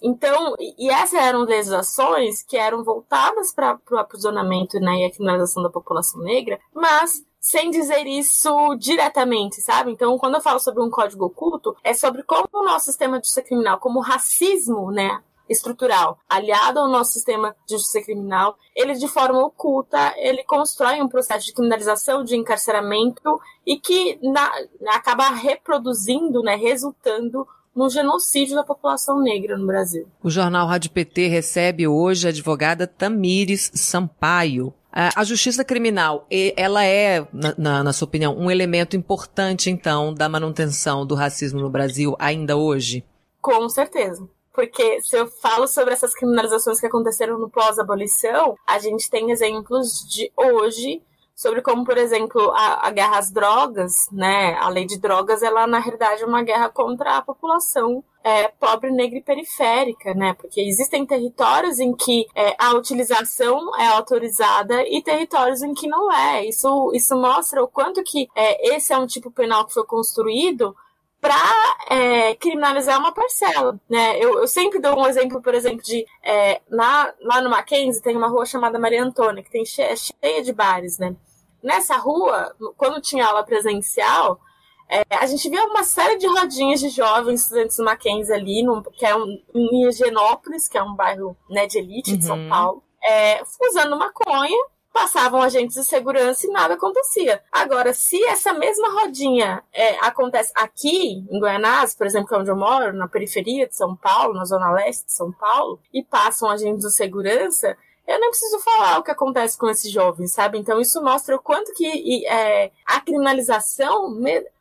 Então, 0.02 0.54
e 0.58 0.90
essas 0.90 1.20
eram 1.20 1.40
legislações 1.40 2.42
que 2.42 2.56
eram 2.56 2.82
voltadas 2.82 3.52
para 3.52 3.78
o 3.90 3.98
aprisionamento 3.98 4.78
né, 4.80 5.00
e 5.00 5.04
a 5.04 5.10
criminalização 5.10 5.62
da 5.62 5.70
população 5.70 6.20
negra, 6.22 6.58
mas 6.74 7.22
sem 7.40 7.70
dizer 7.70 8.06
isso 8.06 8.74
diretamente, 8.76 9.60
sabe? 9.62 9.90
Então, 9.90 10.18
quando 10.18 10.34
eu 10.34 10.40
falo 10.42 10.60
sobre 10.60 10.82
um 10.82 10.90
código 10.90 11.24
oculto, 11.24 11.74
é 11.82 11.94
sobre 11.94 12.22
como 12.22 12.48
o 12.52 12.64
nosso 12.64 12.86
sistema 12.86 13.18
de 13.18 13.26
justiça 13.26 13.42
criminal, 13.42 13.78
como 13.78 13.98
o 13.98 14.02
racismo, 14.02 14.90
né, 14.90 15.22
estrutural, 15.48 16.18
aliado 16.28 16.78
ao 16.78 16.88
nosso 16.88 17.12
sistema 17.12 17.56
de 17.66 17.74
justiça 17.74 18.00
criminal, 18.02 18.56
ele 18.74 18.94
de 18.94 19.08
forma 19.08 19.44
oculta, 19.44 20.14
ele 20.16 20.44
constrói 20.44 21.02
um 21.02 21.08
processo 21.08 21.46
de 21.46 21.52
criminalização, 21.52 22.22
de 22.22 22.36
encarceramento 22.36 23.40
e 23.66 23.76
que 23.76 24.18
na, 24.22 24.48
acaba 24.90 25.30
reproduzindo, 25.30 26.40
né, 26.42 26.54
resultando 26.54 27.46
no 27.74 27.88
genocídio 27.88 28.56
da 28.56 28.64
população 28.64 29.20
negra 29.20 29.56
no 29.56 29.66
Brasil. 29.66 30.06
O 30.22 30.30
jornal 30.30 30.66
Rádio 30.66 30.90
PT 30.90 31.28
recebe 31.28 31.86
hoje 31.86 32.26
a 32.26 32.30
advogada 32.30 32.86
Tamires 32.86 33.70
Sampaio. 33.74 34.74
A 34.92 35.22
justiça 35.22 35.64
criminal, 35.64 36.26
ela 36.56 36.84
é, 36.84 37.24
na, 37.56 37.84
na, 37.84 37.92
sua 37.92 38.06
opinião, 38.06 38.36
um 38.36 38.50
elemento 38.50 38.96
importante, 38.96 39.70
então, 39.70 40.12
da 40.12 40.28
manutenção 40.28 41.06
do 41.06 41.14
racismo 41.14 41.60
no 41.60 41.70
Brasil 41.70 42.16
ainda 42.18 42.56
hoje? 42.56 43.04
Com 43.40 43.68
certeza. 43.68 44.28
Porque 44.52 45.00
se 45.00 45.16
eu 45.16 45.28
falo 45.28 45.68
sobre 45.68 45.94
essas 45.94 46.12
criminalizações 46.12 46.80
que 46.80 46.86
aconteceram 46.86 47.38
no 47.38 47.48
pós-abolição, 47.48 48.56
a 48.66 48.80
gente 48.80 49.08
tem 49.08 49.30
exemplos 49.30 50.04
de 50.10 50.32
hoje 50.36 51.00
sobre 51.40 51.62
como, 51.62 51.86
por 51.86 51.96
exemplo, 51.96 52.50
a, 52.50 52.86
a, 52.86 52.90
guerra 52.90 53.18
às 53.18 53.30
drogas, 53.30 53.94
né? 54.12 54.58
A 54.60 54.68
lei 54.68 54.84
de 54.84 55.00
drogas, 55.00 55.42
ela 55.42 55.66
na 55.66 55.78
realidade 55.78 56.22
é 56.22 56.26
uma 56.26 56.42
guerra 56.42 56.68
contra 56.68 57.16
a 57.16 57.22
população 57.22 58.04
é, 58.22 58.48
pobre, 58.48 58.90
negra 58.90 59.16
e 59.16 59.22
periférica, 59.22 60.12
né? 60.12 60.34
Porque 60.34 60.60
existem 60.60 61.06
territórios 61.06 61.80
em 61.80 61.94
que 61.94 62.26
é, 62.34 62.54
a 62.58 62.74
utilização 62.74 63.74
é 63.78 63.86
autorizada 63.86 64.86
e 64.86 65.02
territórios 65.02 65.62
em 65.62 65.72
que 65.72 65.88
não 65.88 66.12
é. 66.12 66.44
Isso, 66.44 66.92
isso 66.92 67.16
mostra 67.16 67.64
o 67.64 67.68
quanto 67.68 68.02
que 68.04 68.28
é, 68.36 68.76
esse 68.76 68.92
é 68.92 68.98
um 68.98 69.06
tipo 69.06 69.30
penal 69.30 69.64
que 69.64 69.72
foi 69.72 69.86
construído 69.86 70.76
para 71.22 71.40
é, 71.88 72.34
criminalizar 72.34 72.98
uma 72.98 73.12
parcela, 73.12 73.80
né? 73.88 74.18
Eu, 74.18 74.40
eu, 74.40 74.46
sempre 74.46 74.78
dou 74.78 74.98
um 74.98 75.06
exemplo, 75.06 75.40
por 75.40 75.54
exemplo, 75.54 75.82
de 75.82 76.04
é, 76.22 76.60
na, 76.68 77.14
lá 77.22 77.40
no 77.40 77.48
Mackenzie 77.48 78.02
tem 78.02 78.14
uma 78.14 78.28
rua 78.28 78.44
chamada 78.44 78.78
Maria 78.78 79.02
Antônia 79.02 79.42
que 79.42 79.50
tem 79.50 79.64
cheia, 79.64 79.94
cheia 79.96 80.42
de 80.42 80.52
bares, 80.52 80.98
né? 80.98 81.16
Nessa 81.62 81.96
rua, 81.96 82.54
quando 82.76 83.00
tinha 83.00 83.26
aula 83.26 83.44
presencial, 83.44 84.40
é, 84.88 85.04
a 85.16 85.26
gente 85.26 85.48
via 85.48 85.64
uma 85.66 85.84
série 85.84 86.16
de 86.16 86.26
rodinhas 86.26 86.80
de 86.80 86.88
jovens 86.88 87.42
estudantes 87.42 87.76
do 87.76 87.84
Mackenzie 87.84 88.34
ali, 88.34 88.64
que 88.94 89.06
é 89.06 89.14
um, 89.14 89.40
em 89.54 89.88
Higienópolis, 89.88 90.66
que 90.66 90.76
é 90.76 90.82
um 90.82 90.94
bairro 90.94 91.36
né, 91.48 91.66
de 91.66 91.78
elite 91.78 92.12
uhum. 92.12 92.18
de 92.18 92.24
São 92.24 92.36
uhum. 92.36 92.48
Paulo, 92.48 92.82
é, 93.02 93.40
usando 93.68 93.96
maconha, 93.96 94.58
passavam 94.92 95.40
agentes 95.40 95.76
de 95.76 95.84
segurança 95.84 96.46
e 96.46 96.50
nada 96.50 96.74
acontecia. 96.74 97.40
Agora, 97.52 97.94
se 97.94 98.20
essa 98.24 98.52
mesma 98.52 98.90
rodinha 99.00 99.62
é, 99.72 99.96
acontece 100.04 100.52
aqui, 100.56 101.24
em 101.30 101.38
Goianás, 101.38 101.94
por 101.94 102.06
exemplo, 102.06 102.28
que 102.28 102.34
é 102.34 102.38
onde 102.38 102.50
eu 102.50 102.56
moro, 102.56 102.92
na 102.92 103.06
periferia 103.06 103.68
de 103.68 103.76
São 103.76 103.94
Paulo, 103.94 104.34
na 104.34 104.44
zona 104.44 104.72
leste 104.72 105.06
de 105.06 105.12
São 105.12 105.30
Paulo, 105.30 105.80
e 105.94 106.02
passam 106.02 106.50
agentes 106.50 106.84
de 106.84 106.92
segurança, 106.92 107.76
eu 108.10 108.20
nem 108.20 108.30
preciso 108.30 108.58
falar 108.60 108.98
o 108.98 109.02
que 109.02 109.10
acontece 109.10 109.56
com 109.56 109.68
esses 109.68 109.90
jovens, 109.90 110.32
sabe? 110.32 110.58
Então 110.58 110.80
isso 110.80 111.02
mostra 111.02 111.36
o 111.36 111.40
quanto 111.40 111.72
que 111.72 112.26
é, 112.26 112.70
a 112.84 113.00
criminalização 113.00 114.16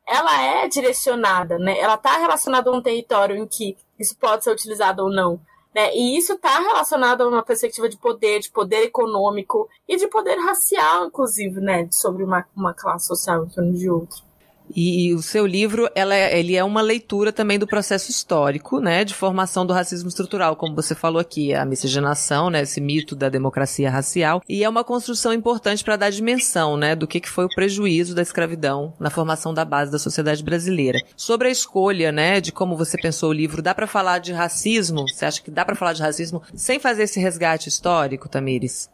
ela 0.08 0.42
é 0.44 0.68
direcionada, 0.68 1.58
né? 1.58 1.80
Ela 1.80 1.96
está 1.96 2.18
relacionada 2.18 2.70
a 2.70 2.74
um 2.74 2.82
território 2.82 3.36
em 3.36 3.48
que 3.48 3.78
isso 4.00 4.16
pode 4.18 4.44
ser 4.44 4.52
utilizado 4.52 5.04
ou 5.04 5.12
não. 5.12 5.40
Né? 5.74 5.96
E 5.96 6.18
isso 6.18 6.34
está 6.34 6.60
relacionado 6.60 7.22
a 7.22 7.28
uma 7.28 7.44
perspectiva 7.44 7.88
de 7.88 7.98
poder, 7.98 8.40
de 8.40 8.50
poder 8.50 8.84
econômico 8.84 9.70
e 9.88 9.98
de 9.98 10.08
poder 10.08 10.36
racial, 10.38 11.06
inclusive, 11.06 11.62
né? 11.62 11.88
Sobre 11.92 12.24
uma, 12.24 12.46
uma 12.56 12.74
classe 12.74 13.08
social 13.08 13.46
em 13.46 13.50
torno 13.50 13.74
de 13.74 13.90
outra. 13.90 14.29
E, 14.75 15.13
o 15.13 15.21
seu 15.21 15.45
livro, 15.45 15.89
ela 15.95 16.15
é, 16.15 16.39
ele 16.39 16.55
é 16.55 16.63
uma 16.63 16.82
leitura 16.82 17.32
também 17.32 17.58
do 17.58 17.67
processo 17.67 18.12
histórico, 18.12 18.79
né, 18.79 19.03
de 19.03 19.13
formação 19.13 19.65
do 19.65 19.73
racismo 19.73 20.10
estrutural, 20.10 20.55
como 20.55 20.75
você 20.75 20.93
falou 20.93 21.19
aqui, 21.19 21.53
a 21.53 21.65
miscigenação, 21.65 22.49
né, 22.49 22.62
esse 22.62 22.79
mito 22.79 23.15
da 23.15 23.29
democracia 23.29 23.89
racial, 23.89 24.41
e 24.47 24.63
é 24.63 24.69
uma 24.69 24.84
construção 24.84 25.34
importante 25.34 25.84
para 25.84 25.95
dar 25.95 26.10
dimensão, 26.10 26.77
né, 26.77 26.95
do 26.95 27.08
que, 27.08 27.19
que 27.19 27.29
foi 27.29 27.45
o 27.45 27.55
prejuízo 27.55 28.13
da 28.13 28.21
escravidão 28.21 28.93
na 28.99 29.10
formação 29.10 29.53
da 29.53 29.65
base 29.65 29.91
da 29.91 29.99
sociedade 29.99 30.43
brasileira. 30.43 30.99
Sobre 31.15 31.47
a 31.47 31.51
escolha, 31.51 32.12
né, 32.12 32.39
de 32.39 32.51
como 32.51 32.77
você 32.77 32.97
pensou 32.97 33.29
o 33.29 33.34
livro, 33.34 33.62
dá 33.62 33.73
para 33.73 33.88
falar 33.88 34.19
de 34.19 34.34
racismo? 34.34 35.08
Você 35.08 35.25
acha 35.25 35.41
que 35.41 35.51
dá 35.51 35.65
para 35.65 35.75
falar 35.75 35.93
de 35.93 36.01
racismo 36.01 36.41
sem 36.53 36.79
fazer 36.79 37.03
esse 37.03 37.19
resgate 37.19 37.69
histórico, 37.69 38.29
Tamires? 38.29 38.89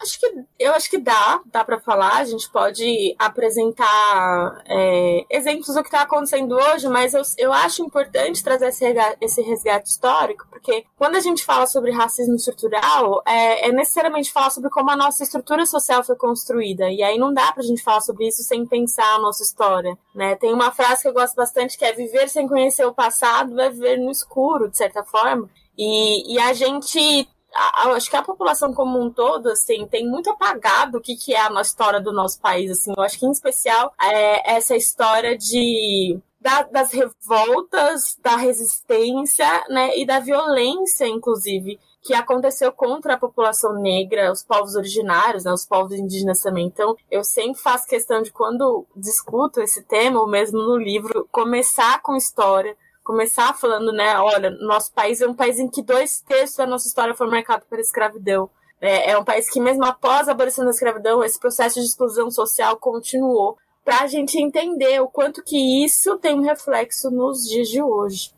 Acho 0.00 0.20
que 0.20 0.44
eu 0.58 0.72
acho 0.74 0.90
que 0.90 0.98
dá, 0.98 1.40
dá 1.46 1.64
para 1.64 1.80
falar. 1.80 2.16
A 2.16 2.24
gente 2.24 2.50
pode 2.50 3.14
apresentar 3.18 4.62
é, 4.66 5.24
exemplos 5.30 5.74
do 5.74 5.82
que 5.82 5.88
está 5.88 6.02
acontecendo 6.02 6.54
hoje, 6.54 6.88
mas 6.88 7.14
eu, 7.14 7.22
eu 7.38 7.52
acho 7.52 7.82
importante 7.82 8.42
trazer 8.42 8.68
esse 8.68 8.84
resgate, 8.84 9.16
esse 9.20 9.42
resgate 9.42 9.88
histórico, 9.88 10.46
porque 10.50 10.84
quando 10.96 11.16
a 11.16 11.20
gente 11.20 11.44
fala 11.44 11.66
sobre 11.66 11.90
racismo 11.90 12.34
estrutural, 12.34 13.22
é, 13.26 13.68
é, 13.68 13.72
necessariamente 13.72 14.32
falar 14.32 14.50
sobre 14.50 14.70
como 14.70 14.90
a 14.90 14.96
nossa 14.96 15.22
estrutura 15.22 15.64
social 15.64 16.02
foi 16.04 16.16
construída. 16.16 16.90
E 16.90 17.02
aí 17.02 17.18
não 17.18 17.32
dá 17.32 17.52
pra 17.52 17.62
gente 17.62 17.82
falar 17.82 18.00
sobre 18.00 18.28
isso 18.28 18.42
sem 18.42 18.66
pensar 18.66 19.14
a 19.14 19.20
nossa 19.20 19.42
história. 19.42 19.96
Né? 20.14 20.36
Tem 20.36 20.52
uma 20.52 20.70
frase 20.70 21.02
que 21.02 21.08
eu 21.08 21.14
gosto 21.14 21.34
bastante 21.34 21.78
que 21.78 21.84
é 21.84 21.92
viver 21.92 22.28
sem 22.28 22.46
conhecer 22.46 22.84
o 22.84 22.94
passado 22.94 23.60
é 23.60 23.70
viver 23.70 23.98
no 23.98 24.10
escuro, 24.10 24.68
de 24.68 24.76
certa 24.76 25.02
forma. 25.04 25.48
E, 25.76 26.34
e 26.34 26.38
a 26.38 26.52
gente 26.52 27.28
acho 27.54 28.10
que 28.10 28.16
a 28.16 28.22
população 28.22 28.72
como 28.72 29.00
um 29.00 29.10
todo, 29.10 29.48
assim, 29.48 29.86
tem 29.86 30.06
muito 30.06 30.30
apagado 30.30 30.98
o 30.98 31.00
que, 31.00 31.16
que 31.16 31.34
é 31.34 31.40
a 31.40 31.60
história 31.60 32.00
do 32.00 32.12
nosso 32.12 32.40
país, 32.40 32.70
assim. 32.70 32.92
Eu 32.96 33.02
acho 33.02 33.18
que, 33.18 33.26
em 33.26 33.30
especial, 33.30 33.92
é 34.00 34.56
essa 34.56 34.76
história 34.76 35.36
de 35.36 36.18
da, 36.44 36.62
das 36.62 36.92
revoltas, 36.92 38.18
da 38.22 38.36
resistência, 38.36 39.46
né, 39.70 39.96
e 39.96 40.04
da 40.04 40.20
violência, 40.20 41.08
inclusive, 41.08 41.80
que 42.02 42.12
aconteceu 42.12 42.70
contra 42.70 43.14
a 43.14 43.18
população 43.18 43.80
negra, 43.80 44.30
os 44.30 44.42
povos 44.42 44.74
originários, 44.74 45.44
né, 45.44 45.52
os 45.52 45.64
povos 45.64 45.98
indígenas 45.98 46.42
também. 46.42 46.66
Então, 46.66 46.94
eu 47.10 47.24
sempre 47.24 47.62
faço 47.62 47.88
questão 47.88 48.20
de, 48.20 48.30
quando 48.30 48.84
discuto 48.94 49.62
esse 49.62 49.82
tema, 49.84 50.20
ou 50.20 50.28
mesmo 50.28 50.58
no 50.58 50.76
livro, 50.76 51.26
começar 51.32 52.02
com 52.02 52.14
história, 52.14 52.76
começar 53.04 53.52
falando, 53.54 53.92
né, 53.92 54.18
olha, 54.18 54.50
nosso 54.50 54.92
país 54.92 55.20
é 55.20 55.28
um 55.28 55.34
país 55.34 55.58
em 55.58 55.68
que 55.68 55.82
dois 55.82 56.20
terços 56.22 56.56
da 56.56 56.66
nossa 56.66 56.88
história 56.88 57.14
foi 57.14 57.28
marcado 57.28 57.64
pela 57.68 57.82
escravidão. 57.82 58.48
É, 58.80 59.12
é 59.12 59.18
um 59.18 59.24
país 59.24 59.48
que, 59.48 59.60
mesmo 59.60 59.84
após 59.84 60.26
a 60.26 60.32
abolição 60.32 60.64
da 60.64 60.70
escravidão, 60.70 61.22
esse 61.22 61.38
processo 61.38 61.78
de 61.78 61.86
exclusão 61.86 62.30
social 62.30 62.76
continuou, 62.78 63.56
para 63.84 64.00
a 64.00 64.06
gente 64.06 64.40
entender 64.40 65.00
o 65.00 65.08
quanto 65.08 65.42
que 65.42 65.84
isso 65.84 66.18
tem 66.18 66.34
um 66.34 66.42
reflexo 66.42 67.10
nos 67.10 67.46
dias 67.46 67.68
de 67.68 67.82
hoje. 67.82 68.32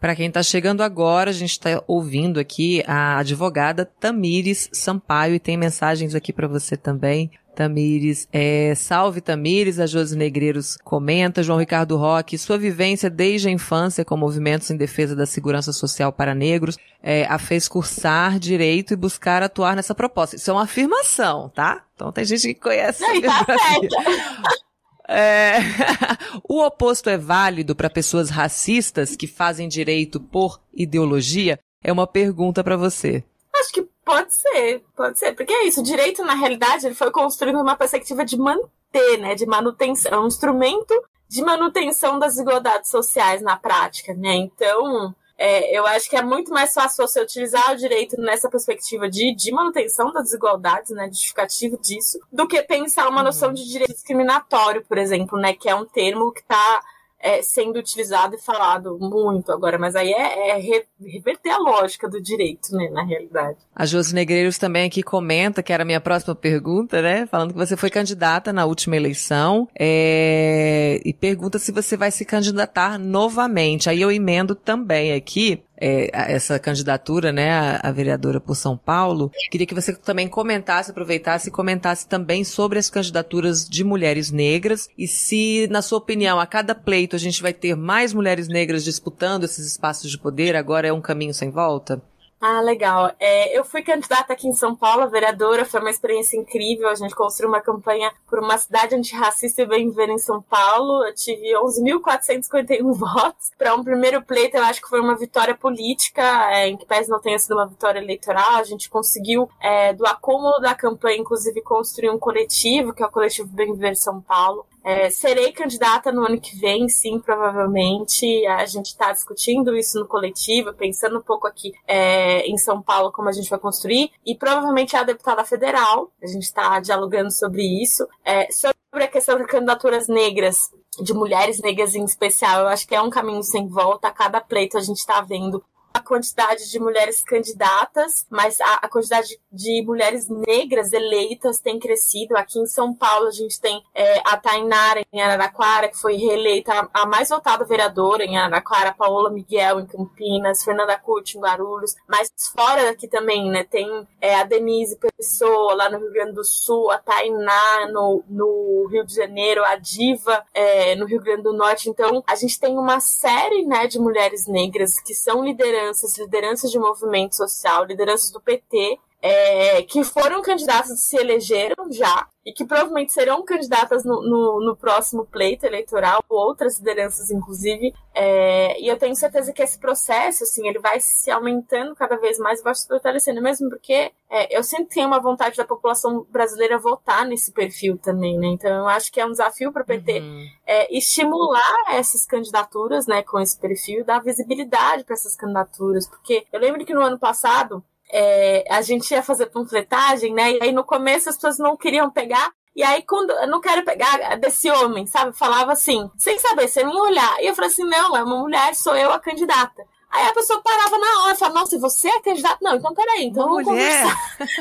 Para 0.00 0.16
quem 0.16 0.28
está 0.28 0.42
chegando 0.42 0.82
agora, 0.82 1.28
a 1.28 1.32
gente 1.32 1.50
está 1.50 1.82
ouvindo 1.86 2.40
aqui 2.40 2.82
a 2.86 3.18
advogada 3.18 3.84
Tamires 3.84 4.70
Sampaio 4.72 5.34
e 5.34 5.38
tem 5.38 5.58
mensagens 5.58 6.14
aqui 6.14 6.32
para 6.32 6.48
você 6.48 6.74
também. 6.74 7.30
Tamires. 7.54 8.26
É, 8.32 8.74
salve 8.74 9.20
Tamires, 9.20 9.78
a 9.78 9.86
Josi 9.86 10.16
Negreiros 10.16 10.78
comenta, 10.82 11.42
João 11.42 11.58
Ricardo 11.58 11.96
Roque, 11.98 12.38
sua 12.38 12.56
vivência 12.56 13.10
desde 13.10 13.48
a 13.48 13.50
infância 13.50 14.02
com 14.02 14.16
movimentos 14.16 14.70
em 14.70 14.76
defesa 14.76 15.14
da 15.14 15.26
segurança 15.26 15.70
social 15.70 16.10
para 16.10 16.34
negros 16.34 16.78
é, 17.02 17.26
a 17.26 17.38
fez 17.38 17.68
cursar 17.68 18.38
direito 18.38 18.94
e 18.94 18.96
buscar 18.96 19.42
atuar 19.42 19.76
nessa 19.76 19.94
proposta. 19.94 20.36
Isso 20.36 20.50
é 20.50 20.54
uma 20.54 20.62
afirmação, 20.62 21.50
tá? 21.50 21.84
Então 21.94 22.10
tem 22.10 22.24
gente 22.24 22.54
que 22.54 22.60
conhece 22.60 23.04
a 23.04 23.12
biografia. 23.12 23.88
É... 25.10 25.58
o 26.48 26.64
oposto 26.64 27.10
é 27.10 27.18
válido 27.18 27.74
para 27.74 27.90
pessoas 27.90 28.30
racistas 28.30 29.16
que 29.16 29.26
fazem 29.26 29.68
direito 29.68 30.20
por 30.20 30.60
ideologia? 30.72 31.58
É 31.82 31.92
uma 31.92 32.06
pergunta 32.06 32.62
para 32.62 32.76
você. 32.76 33.24
Acho 33.52 33.72
que 33.72 33.90
Pode 34.10 34.34
ser, 34.34 34.82
pode 34.96 35.18
ser. 35.20 35.36
Porque 35.36 35.52
é 35.52 35.68
isso, 35.68 35.80
o 35.80 35.84
direito, 35.84 36.24
na 36.24 36.34
realidade, 36.34 36.84
ele 36.84 36.96
foi 36.96 37.12
construído 37.12 37.58
numa 37.58 37.76
perspectiva 37.76 38.24
de 38.24 38.36
manter, 38.36 39.18
né? 39.18 39.36
De 39.36 39.46
manutenção. 39.46 40.12
É 40.12 40.18
um 40.18 40.26
instrumento 40.26 40.92
de 41.28 41.40
manutenção 41.42 42.18
das 42.18 42.32
desigualdades 42.32 42.90
sociais 42.90 43.40
na 43.40 43.56
prática, 43.56 44.12
né? 44.14 44.34
Então, 44.34 45.14
é, 45.42 45.74
eu 45.74 45.86
acho 45.86 46.10
que 46.10 46.16
é 46.16 46.22
muito 46.22 46.52
mais 46.52 46.74
fácil 46.74 47.06
você 47.06 47.18
utilizar 47.18 47.72
o 47.72 47.76
direito 47.76 48.20
nessa 48.20 48.50
perspectiva 48.50 49.08
de, 49.08 49.34
de 49.34 49.50
manutenção 49.50 50.12
das 50.12 50.24
desigualdades, 50.24 50.90
né, 50.90 51.08
justificativo 51.08 51.78
disso, 51.78 52.20
do 52.30 52.46
que 52.46 52.62
pensar 52.62 53.08
uma 53.08 53.22
noção 53.22 53.50
de 53.50 53.66
direito 53.66 53.94
discriminatório, 53.94 54.84
por 54.84 54.98
exemplo, 54.98 55.38
né, 55.38 55.54
que 55.54 55.66
é 55.66 55.74
um 55.74 55.86
termo 55.86 56.30
que 56.30 56.40
está 56.40 56.82
é, 57.20 57.42
sendo 57.42 57.78
utilizado 57.78 58.34
e 58.34 58.38
falado 58.38 58.98
muito 58.98 59.52
agora, 59.52 59.78
mas 59.78 59.94
aí 59.94 60.12
é, 60.12 60.50
é 60.50 60.84
reverter 61.00 61.50
a 61.50 61.58
lógica 61.58 62.08
do 62.08 62.20
direito, 62.20 62.72
né, 62.72 62.88
na 62.90 63.04
realidade. 63.04 63.58
A 63.74 63.84
Josi 63.84 64.14
Negreiros 64.14 64.56
também 64.56 64.86
aqui 64.86 65.02
comenta, 65.02 65.62
que 65.62 65.72
era 65.72 65.82
a 65.82 65.86
minha 65.86 66.00
próxima 66.00 66.34
pergunta, 66.34 67.02
né, 67.02 67.26
falando 67.26 67.52
que 67.52 67.58
você 67.58 67.76
foi 67.76 67.90
candidata 67.90 68.52
na 68.52 68.64
última 68.64 68.96
eleição, 68.96 69.68
é, 69.78 71.00
e 71.04 71.12
pergunta 71.12 71.58
se 71.58 71.70
você 71.70 71.96
vai 71.96 72.10
se 72.10 72.24
candidatar 72.24 72.98
novamente. 72.98 73.90
Aí 73.90 74.00
eu 74.00 74.10
emendo 74.10 74.54
também 74.54 75.12
aqui, 75.12 75.62
é, 75.80 76.10
essa 76.12 76.58
candidatura, 76.58 77.32
né, 77.32 77.50
a, 77.50 77.80
a, 77.88 77.92
vereadora 77.92 78.40
por 78.40 78.54
São 78.54 78.76
Paulo. 78.76 79.30
Queria 79.50 79.66
que 79.66 79.74
você 79.74 79.94
também 79.94 80.28
comentasse, 80.28 80.90
aproveitasse 80.90 81.48
e 81.48 81.52
comentasse 81.52 82.06
também 82.06 82.44
sobre 82.44 82.78
as 82.78 82.90
candidaturas 82.90 83.68
de 83.68 83.82
mulheres 83.82 84.30
negras 84.30 84.88
e 84.96 85.08
se, 85.08 85.66
na 85.70 85.82
sua 85.82 85.98
opinião, 85.98 86.38
a 86.38 86.46
cada 86.46 86.74
pleito 86.74 87.16
a 87.16 87.18
gente 87.18 87.42
vai 87.42 87.52
ter 87.52 87.74
mais 87.74 88.12
mulheres 88.12 88.48
negras 88.48 88.84
disputando 88.84 89.44
esses 89.44 89.66
espaços 89.66 90.10
de 90.10 90.18
poder, 90.18 90.54
agora 90.54 90.86
é 90.86 90.92
um 90.92 91.00
caminho 91.00 91.32
sem 91.32 91.50
volta? 91.50 92.02
Ah, 92.42 92.62
legal. 92.62 93.12
É, 93.20 93.56
eu 93.56 93.62
fui 93.62 93.82
candidata 93.82 94.32
aqui 94.32 94.48
em 94.48 94.54
São 94.54 94.74
Paulo, 94.74 95.10
vereadora, 95.10 95.66
foi 95.66 95.78
uma 95.78 95.90
experiência 95.90 96.38
incrível. 96.38 96.88
A 96.88 96.94
gente 96.94 97.14
construiu 97.14 97.50
uma 97.50 97.60
campanha 97.60 98.10
por 98.26 98.38
uma 98.38 98.56
cidade 98.56 98.94
antirracista 98.94 99.60
e 99.60 99.66
bem 99.66 99.90
viver 99.90 100.08
em 100.08 100.16
São 100.16 100.40
Paulo. 100.40 101.04
Eu 101.06 101.14
tive 101.14 101.52
11.451 101.54 102.80
votos. 102.96 103.50
Para 103.58 103.74
um 103.74 103.84
primeiro 103.84 104.22
pleito, 104.22 104.56
eu 104.56 104.62
acho 104.62 104.80
que 104.80 104.88
foi 104.88 105.00
uma 105.00 105.18
vitória 105.18 105.54
política, 105.54 106.22
é, 106.50 106.68
em 106.68 106.78
que 106.78 106.86
pese 106.86 107.10
não 107.10 107.20
tenha 107.20 107.38
sido 107.38 107.52
uma 107.52 107.66
vitória 107.66 107.98
eleitoral. 107.98 108.56
A 108.56 108.64
gente 108.64 108.88
conseguiu, 108.88 109.50
é, 109.60 109.92
do 109.92 110.06
acúmulo 110.06 110.60
da 110.60 110.74
campanha, 110.74 111.18
inclusive, 111.18 111.60
construir 111.60 112.08
um 112.08 112.18
coletivo, 112.18 112.94
que 112.94 113.02
é 113.02 113.06
o 113.06 113.10
Coletivo 113.10 113.48
Bem 113.48 113.74
Viver 113.74 113.94
São 113.96 114.18
Paulo. 114.18 114.64
É, 114.84 115.10
serei 115.10 115.52
candidata 115.52 116.10
no 116.10 116.24
ano 116.24 116.40
que 116.40 116.56
vem, 116.56 116.88
sim, 116.88 117.18
provavelmente. 117.18 118.46
A 118.46 118.64
gente 118.66 118.86
está 118.86 119.12
discutindo 119.12 119.76
isso 119.76 119.98
no 119.98 120.06
coletivo, 120.06 120.72
pensando 120.72 121.18
um 121.18 121.22
pouco 121.22 121.46
aqui 121.46 121.72
é, 121.86 122.46
em 122.46 122.56
São 122.56 122.80
Paulo 122.80 123.12
como 123.12 123.28
a 123.28 123.32
gente 123.32 123.50
vai 123.50 123.58
construir. 123.58 124.10
E 124.24 124.34
provavelmente 124.34 124.96
é 124.96 124.98
a 124.98 125.04
deputada 125.04 125.44
federal. 125.44 126.10
A 126.22 126.26
gente 126.26 126.44
está 126.44 126.80
dialogando 126.80 127.30
sobre 127.30 127.62
isso. 127.82 128.06
É, 128.24 128.48
sobre 128.50 129.04
a 129.04 129.08
questão 129.08 129.38
de 129.38 129.46
candidaturas 129.46 130.08
negras, 130.08 130.70
de 131.00 131.14
mulheres 131.14 131.60
negras 131.60 131.94
em 131.94 132.04
especial, 132.04 132.62
eu 132.62 132.68
acho 132.68 132.86
que 132.86 132.94
é 132.94 133.00
um 133.00 133.10
caminho 133.10 133.42
sem 133.42 133.68
volta. 133.68 134.08
A 134.08 134.12
cada 134.12 134.40
pleito 134.40 134.76
a 134.76 134.80
gente 134.80 134.98
está 134.98 135.20
vendo 135.20 135.62
quantidade 136.10 136.68
de 136.68 136.80
mulheres 136.80 137.22
candidatas, 137.22 138.26
mas 138.28 138.60
a, 138.60 138.74
a, 138.82 138.88
quantidade 138.88 139.40
de 139.52 139.80
mulheres 139.86 140.28
negras 140.28 140.92
eleitas 140.92 141.60
tem 141.60 141.78
crescido. 141.78 142.36
Aqui 142.36 142.58
em 142.58 142.66
São 142.66 142.92
Paulo 142.92 143.28
a 143.28 143.30
gente 143.30 143.60
tem 143.60 143.80
é, 143.94 144.20
a 144.26 144.36
Tainara 144.36 145.02
em 145.12 145.22
Araraquara, 145.22 145.88
que 145.88 145.96
foi 145.96 146.16
reeleita 146.16 146.72
a, 146.72 147.02
a 147.02 147.06
mais 147.06 147.28
votada 147.28 147.64
vereadora 147.64 148.24
em 148.24 148.36
Araraquara, 148.36 148.92
Paola 148.92 149.30
Miguel 149.30 149.78
em 149.78 149.86
Campinas, 149.86 150.64
Fernanda 150.64 150.98
Curti 150.98 151.38
em 151.38 151.40
Guarulhos, 151.40 151.94
mas 152.08 152.28
fora 152.56 152.86
daqui 152.86 153.06
também, 153.06 153.48
né, 153.48 153.62
tem 153.62 154.04
é, 154.20 154.34
a 154.34 154.42
Denise 154.42 154.98
Pessoa 155.16 155.74
lá 155.74 155.88
no 155.88 155.98
Rio 155.98 156.12
Grande 156.12 156.32
do 156.32 156.44
Sul, 156.44 156.90
a 156.90 156.98
Tainá 156.98 157.88
no, 157.92 158.24
no 158.28 158.88
Rio 158.90 159.06
de 159.06 159.14
Janeiro, 159.14 159.64
a 159.64 159.76
Diva 159.76 160.44
é, 160.52 160.96
no 160.96 161.06
Rio 161.06 161.20
Grande 161.20 161.42
do 161.42 161.52
Norte. 161.52 161.88
Então 161.88 162.20
a 162.26 162.34
gente 162.34 162.58
tem 162.58 162.76
uma 162.76 162.98
série, 162.98 163.64
né, 163.64 163.86
de 163.86 164.00
mulheres 164.00 164.48
negras 164.48 164.98
que 164.98 165.14
são 165.14 165.44
lideranças 165.44 165.99
lideranças, 166.00 166.18
lideranças 166.18 166.70
de 166.70 166.78
movimento 166.78 167.36
social, 167.36 167.84
lideranças 167.84 168.30
do 168.30 168.40
PT, 168.40 168.98
é, 169.22 169.82
que 169.82 170.02
foram 170.02 170.42
candidatas 170.42 171.00
se 171.00 171.16
elegeram 171.16 171.90
já, 171.90 172.26
e 172.44 172.52
que 172.52 172.64
provavelmente 172.64 173.12
serão 173.12 173.44
candidatas 173.44 174.02
no, 174.02 174.22
no, 174.22 174.64
no 174.64 174.76
próximo 174.76 175.26
pleito 175.26 175.66
eleitoral, 175.66 176.24
outras 176.28 176.78
lideranças, 176.78 177.30
inclusive. 177.30 177.92
É, 178.14 178.80
e 178.80 178.88
eu 178.88 178.96
tenho 178.96 179.14
certeza 179.14 179.52
que 179.52 179.62
esse 179.62 179.78
processo, 179.78 180.44
assim, 180.44 180.66
ele 180.66 180.78
vai 180.78 180.98
se 181.00 181.30
aumentando 181.30 181.94
cada 181.94 182.16
vez 182.16 182.38
mais 182.38 182.60
e 182.60 182.62
vai 182.62 182.74
se 182.74 182.88
fortalecendo, 182.88 183.42
mesmo 183.42 183.68
porque 183.68 184.10
é, 184.30 184.56
eu 184.56 184.62
sempre 184.64 184.86
tenho 184.86 185.06
uma 185.06 185.20
vontade 185.20 185.56
da 185.56 185.66
população 185.66 186.26
brasileira 186.30 186.78
votar 186.78 187.26
nesse 187.26 187.52
perfil 187.52 187.98
também, 187.98 188.38
né? 188.38 188.48
Então 188.48 188.70
eu 188.70 188.88
acho 188.88 189.12
que 189.12 189.20
é 189.20 189.26
um 189.26 189.32
desafio 189.32 189.70
para 189.70 189.82
o 189.82 189.86
PT 189.86 190.20
uhum. 190.20 190.46
é, 190.66 190.96
estimular 190.96 191.84
essas 191.90 192.24
candidaturas, 192.24 193.06
né, 193.06 193.22
com 193.22 193.38
esse 193.38 193.58
perfil, 193.58 194.04
dar 194.04 194.22
visibilidade 194.22 195.04
para 195.04 195.14
essas 195.14 195.36
candidaturas, 195.36 196.08
porque 196.08 196.46
eu 196.50 196.58
lembro 196.58 196.84
que 196.84 196.94
no 196.94 197.02
ano 197.02 197.18
passado 197.18 197.84
é, 198.12 198.64
a 198.68 198.82
gente 198.82 199.10
ia 199.12 199.22
fazer 199.22 199.46
panfletagem, 199.46 200.34
né? 200.34 200.52
E 200.52 200.62
aí 200.62 200.72
no 200.72 200.84
começo 200.84 201.28
as 201.28 201.36
pessoas 201.36 201.58
não 201.58 201.76
queriam 201.76 202.10
pegar. 202.10 202.52
E 202.74 202.82
aí, 202.84 203.02
quando 203.02 203.32
eu 203.32 203.48
não 203.48 203.60
quero 203.60 203.84
pegar 203.84 204.36
desse 204.38 204.70
homem, 204.70 205.04
sabe? 205.06 205.36
Falava 205.36 205.72
assim, 205.72 206.08
sem 206.16 206.38
saber, 206.38 206.68
sem 206.68 206.86
me 206.86 206.96
olhar. 206.98 207.42
E 207.42 207.46
eu 207.46 207.54
falei 207.54 207.70
assim: 207.70 207.84
não, 207.84 208.16
é 208.16 208.22
uma 208.22 208.38
mulher, 208.38 208.74
sou 208.74 208.96
eu 208.96 209.10
a 209.10 209.18
candidata. 209.18 209.84
Aí 210.10 210.26
a 210.26 210.32
pessoa 210.32 210.60
parava 210.60 210.98
na 210.98 211.22
hora 211.22 211.34
e 211.34 211.36
falava, 211.36 211.60
nossa, 211.60 211.78
você 211.78 212.08
é 212.08 212.20
candidata? 212.20 212.58
Não, 212.60 212.74
então 212.74 212.92
peraí, 212.94 213.26
então 213.26 213.48
vamos 213.48 213.64
mulher. 213.64 214.02
conversar. 214.02 214.58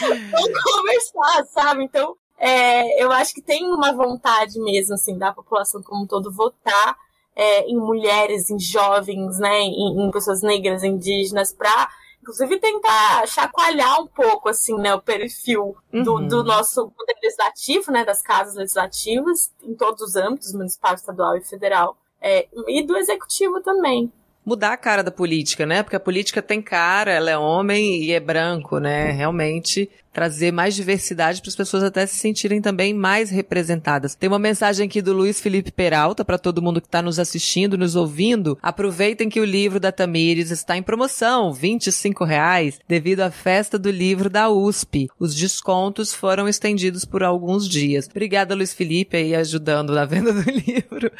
vamos 0.30 0.62
conversar, 0.62 1.44
sabe? 1.46 1.84
Então, 1.84 2.16
é, 2.38 3.02
eu 3.02 3.10
acho 3.10 3.34
que 3.34 3.42
tem 3.42 3.64
uma 3.64 3.92
vontade 3.92 4.60
mesmo, 4.60 4.94
assim, 4.94 5.18
da 5.18 5.32
população 5.32 5.82
como 5.82 6.04
um 6.04 6.06
todo 6.06 6.30
votar 6.30 6.96
é, 7.34 7.66
em 7.66 7.76
mulheres, 7.76 8.50
em 8.50 8.58
jovens, 8.58 9.38
né, 9.38 9.60
em, 9.60 10.06
em 10.06 10.10
pessoas 10.10 10.42
negras, 10.42 10.84
indígenas, 10.84 11.52
para 11.52 11.88
inclusive 12.22 12.58
tentar 12.58 13.26
chacoalhar 13.26 14.00
um 14.00 14.06
pouco 14.06 14.48
assim, 14.48 14.76
né, 14.78 14.94
o 14.94 15.02
perfil 15.02 15.76
do, 15.92 16.14
uhum. 16.14 16.26
do, 16.26 16.42
nosso 16.42 16.90
poder 16.90 17.14
legislativo, 17.22 17.92
né, 17.92 18.04
das 18.04 18.22
casas 18.22 18.54
legislativas, 18.54 19.52
em 19.62 19.74
todos 19.74 20.00
os 20.00 20.16
âmbitos, 20.16 20.54
municipal, 20.54 20.94
estadual 20.94 21.36
e 21.36 21.44
federal, 21.44 21.98
é, 22.20 22.48
e 22.66 22.82
do 22.82 22.96
executivo 22.96 23.60
também 23.60 24.10
mudar 24.44 24.72
a 24.72 24.76
cara 24.76 25.02
da 25.02 25.10
política, 25.10 25.64
né? 25.64 25.82
Porque 25.82 25.96
a 25.96 26.00
política 26.00 26.42
tem 26.42 26.60
cara, 26.60 27.12
ela 27.12 27.30
é 27.30 27.38
homem 27.38 28.02
e 28.02 28.12
é 28.12 28.20
branco, 28.20 28.78
né? 28.78 29.10
Realmente 29.10 29.90
trazer 30.14 30.52
mais 30.52 30.76
diversidade 30.76 31.42
para 31.42 31.48
as 31.48 31.56
pessoas 31.56 31.82
até 31.82 32.06
se 32.06 32.16
sentirem 32.16 32.62
também 32.62 32.94
mais 32.94 33.30
representadas. 33.30 34.14
Tem 34.14 34.28
uma 34.28 34.38
mensagem 34.38 34.86
aqui 34.86 35.02
do 35.02 35.12
Luiz 35.12 35.40
Felipe 35.40 35.72
Peralta 35.72 36.24
para 36.24 36.38
todo 36.38 36.62
mundo 36.62 36.80
que 36.80 36.86
está 36.86 37.02
nos 37.02 37.18
assistindo, 37.18 37.76
nos 37.76 37.96
ouvindo. 37.96 38.56
Aproveitem 38.62 39.28
que 39.28 39.40
o 39.40 39.44
livro 39.44 39.80
da 39.80 39.90
Tamires 39.90 40.52
está 40.52 40.76
em 40.76 40.82
promoção, 40.84 41.50
R$ 41.50 41.78
reais, 42.24 42.78
devido 42.88 43.20
à 43.20 43.30
festa 43.30 43.76
do 43.76 43.90
livro 43.90 44.30
da 44.30 44.48
USP. 44.48 45.08
Os 45.18 45.34
descontos 45.34 46.14
foram 46.14 46.48
estendidos 46.48 47.04
por 47.04 47.24
alguns 47.24 47.68
dias. 47.68 48.08
Obrigada, 48.08 48.54
Luiz 48.54 48.72
Felipe, 48.72 49.16
aí 49.16 49.34
ajudando 49.34 49.92
na 49.92 50.04
venda 50.04 50.32
do 50.32 50.42
livro. 50.48 51.10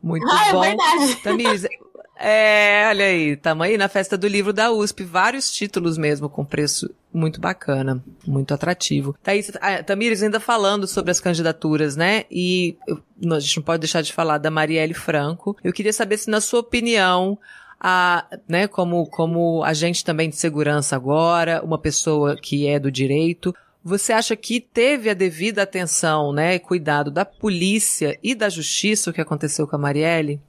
Muito 0.00 0.24
ah, 0.30 0.48
é 0.48 0.52
bom. 0.52 0.64
É 0.64 0.68
verdade. 0.68 1.16
Tamires, 1.16 1.66
é, 2.18 2.86
olha 2.88 3.04
aí, 3.04 3.36
tamanho 3.36 3.76
na 3.76 3.88
festa 3.88 4.16
do 4.16 4.26
livro 4.26 4.52
da 4.52 4.70
USP, 4.70 5.04
vários 5.04 5.50
títulos 5.50 5.98
mesmo 5.98 6.28
com 6.28 6.44
preço 6.44 6.88
muito 7.12 7.40
bacana, 7.40 8.02
muito 8.26 8.54
atrativo. 8.54 9.14
Thaís, 9.22 9.52
ah, 9.60 9.82
Tamires, 9.82 10.22
ainda 10.22 10.40
falando 10.40 10.86
sobre 10.86 11.10
as 11.10 11.20
candidaturas, 11.20 11.94
né? 11.94 12.24
E 12.30 12.76
eu, 12.86 13.02
a 13.32 13.40
gente 13.40 13.58
não 13.58 13.64
pode 13.64 13.80
deixar 13.80 14.02
de 14.02 14.12
falar 14.12 14.38
da 14.38 14.50
Marielle 14.50 14.94
Franco. 14.94 15.56
Eu 15.62 15.72
queria 15.72 15.92
saber 15.92 16.16
se, 16.16 16.30
na 16.30 16.40
sua 16.40 16.60
opinião, 16.60 17.38
a, 17.78 18.26
né, 18.48 18.66
como, 18.66 19.06
como 19.06 19.62
agente 19.62 20.04
também 20.04 20.30
de 20.30 20.36
segurança 20.36 20.96
agora, 20.96 21.62
uma 21.62 21.78
pessoa 21.78 22.36
que 22.36 22.66
é 22.66 22.78
do 22.78 22.90
direito, 22.90 23.54
você 23.84 24.12
acha 24.12 24.34
que 24.34 24.60
teve 24.60 25.10
a 25.10 25.14
devida 25.14 25.62
atenção, 25.62 26.32
né, 26.32 26.58
cuidado 26.58 27.10
da 27.10 27.24
polícia 27.24 28.18
e 28.22 28.34
da 28.34 28.48
justiça 28.48 29.10
o 29.10 29.12
que 29.12 29.20
aconteceu 29.20 29.66
com 29.66 29.76
a 29.76 29.78
Marielle? 29.78 30.40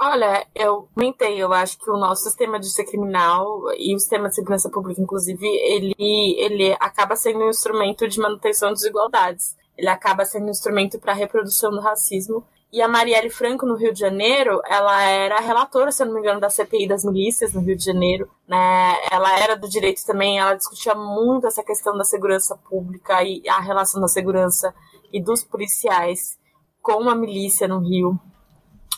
Olha, 0.00 0.44
eu 0.54 0.88
comentei, 0.92 1.40
eu 1.40 1.52
acho 1.52 1.78
que 1.78 1.88
o 1.88 1.96
nosso 1.96 2.24
sistema 2.24 2.58
de 2.58 2.66
justiça 2.66 2.90
criminal 2.90 3.62
e 3.78 3.94
o 3.94 3.98
sistema 3.98 4.28
de 4.28 4.34
segurança 4.34 4.68
pública, 4.68 5.00
inclusive, 5.00 5.46
ele, 5.46 5.94
ele 6.36 6.76
acaba 6.80 7.14
sendo 7.14 7.44
um 7.44 7.50
instrumento 7.50 8.08
de 8.08 8.18
manutenção 8.18 8.70
de 8.70 8.74
desigualdades. 8.74 9.56
Ele 9.78 9.88
acaba 9.88 10.24
sendo 10.24 10.46
um 10.46 10.50
instrumento 10.50 10.98
para 10.98 11.12
a 11.12 11.14
reprodução 11.14 11.70
do 11.70 11.80
racismo. 11.80 12.44
E 12.72 12.82
a 12.82 12.88
Marielle 12.88 13.30
Franco, 13.30 13.64
no 13.64 13.76
Rio 13.76 13.92
de 13.92 14.00
Janeiro, 14.00 14.60
ela 14.66 15.00
era 15.02 15.38
relatora, 15.38 15.92
se 15.92 16.02
eu 16.02 16.06
não 16.06 16.14
me 16.14 16.20
engano, 16.20 16.40
da 16.40 16.50
CPI 16.50 16.88
das 16.88 17.04
milícias 17.04 17.52
no 17.52 17.60
Rio 17.60 17.76
de 17.76 17.84
Janeiro. 17.84 18.28
Né? 18.48 18.96
Ela 19.12 19.38
era 19.38 19.56
do 19.56 19.68
direito 19.68 20.04
também, 20.04 20.40
ela 20.40 20.54
discutia 20.54 20.94
muito 20.96 21.46
essa 21.46 21.62
questão 21.62 21.96
da 21.96 22.04
segurança 22.04 22.56
pública 22.68 23.22
e 23.22 23.48
a 23.48 23.60
relação 23.60 24.00
da 24.00 24.08
segurança 24.08 24.74
e 25.12 25.22
dos 25.22 25.44
policiais 25.44 26.36
com 26.82 27.08
a 27.08 27.14
milícia 27.14 27.68
no 27.68 27.78
Rio. 27.78 28.18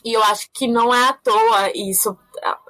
E 0.06 0.12
eu 0.12 0.22
acho 0.22 0.48
que 0.54 0.68
não 0.68 0.94
é 0.94 1.08
à 1.08 1.12
toa 1.14 1.72
isso, 1.74 2.16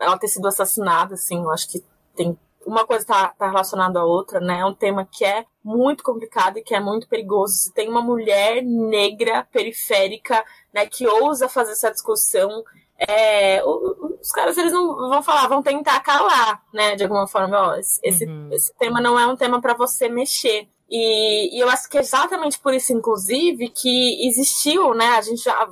ela 0.01 0.17
ter 0.17 0.27
sido 0.27 0.49
assassinada, 0.49 1.17
assim, 1.17 1.43
eu 1.43 1.51
acho 1.51 1.69
que 1.69 1.85
tem 2.17 2.35
uma 2.65 2.87
coisa 2.87 3.03
está 3.03 3.29
tá 3.29 3.47
relacionada 3.47 4.01
à 4.01 4.05
outra, 4.05 4.41
né? 4.41 4.61
É 4.61 4.65
um 4.65 4.73
tema 4.73 5.05
que 5.05 5.23
é 5.23 5.45
muito 5.63 6.03
complicado 6.03 6.57
e 6.57 6.63
que 6.63 6.75
é 6.75 6.81
muito 6.81 7.07
perigoso. 7.07 7.53
Se 7.53 7.75
tem 7.75 7.91
uma 7.91 8.01
mulher 8.01 8.63
negra 8.63 9.47
periférica, 9.53 10.43
né, 10.73 10.87
que 10.87 11.07
ousa 11.07 11.47
fazer 11.47 11.73
essa 11.73 11.91
discussão, 11.91 12.65
é, 12.99 13.63
os 13.63 14.31
caras 14.33 14.57
eles 14.57 14.73
não 14.73 14.97
vão 14.97 15.23
falar, 15.23 15.47
vão 15.47 15.63
tentar 15.63 16.01
calar, 16.01 16.65
né? 16.73 16.97
De 16.97 17.03
alguma 17.03 17.27
forma, 17.27 17.69
ó, 17.69 17.75
esse, 17.77 18.25
uhum. 18.25 18.49
esse 18.51 18.75
tema 18.79 18.99
não 18.99 19.19
é 19.19 19.27
um 19.27 19.37
tema 19.37 19.61
para 19.61 19.75
você 19.75 20.09
mexer. 20.09 20.67
E, 20.89 21.55
e, 21.55 21.61
eu 21.61 21.69
acho 21.69 21.87
que 21.91 21.99
é 21.99 22.01
exatamente 22.01 22.59
por 22.61 22.73
isso, 22.73 22.95
inclusive, 22.95 23.69
que 23.69 24.27
existiu, 24.27 24.95
né? 24.95 25.09
A 25.19 25.21
gente 25.21 25.43
já 25.43 25.69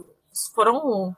foram 0.54 1.16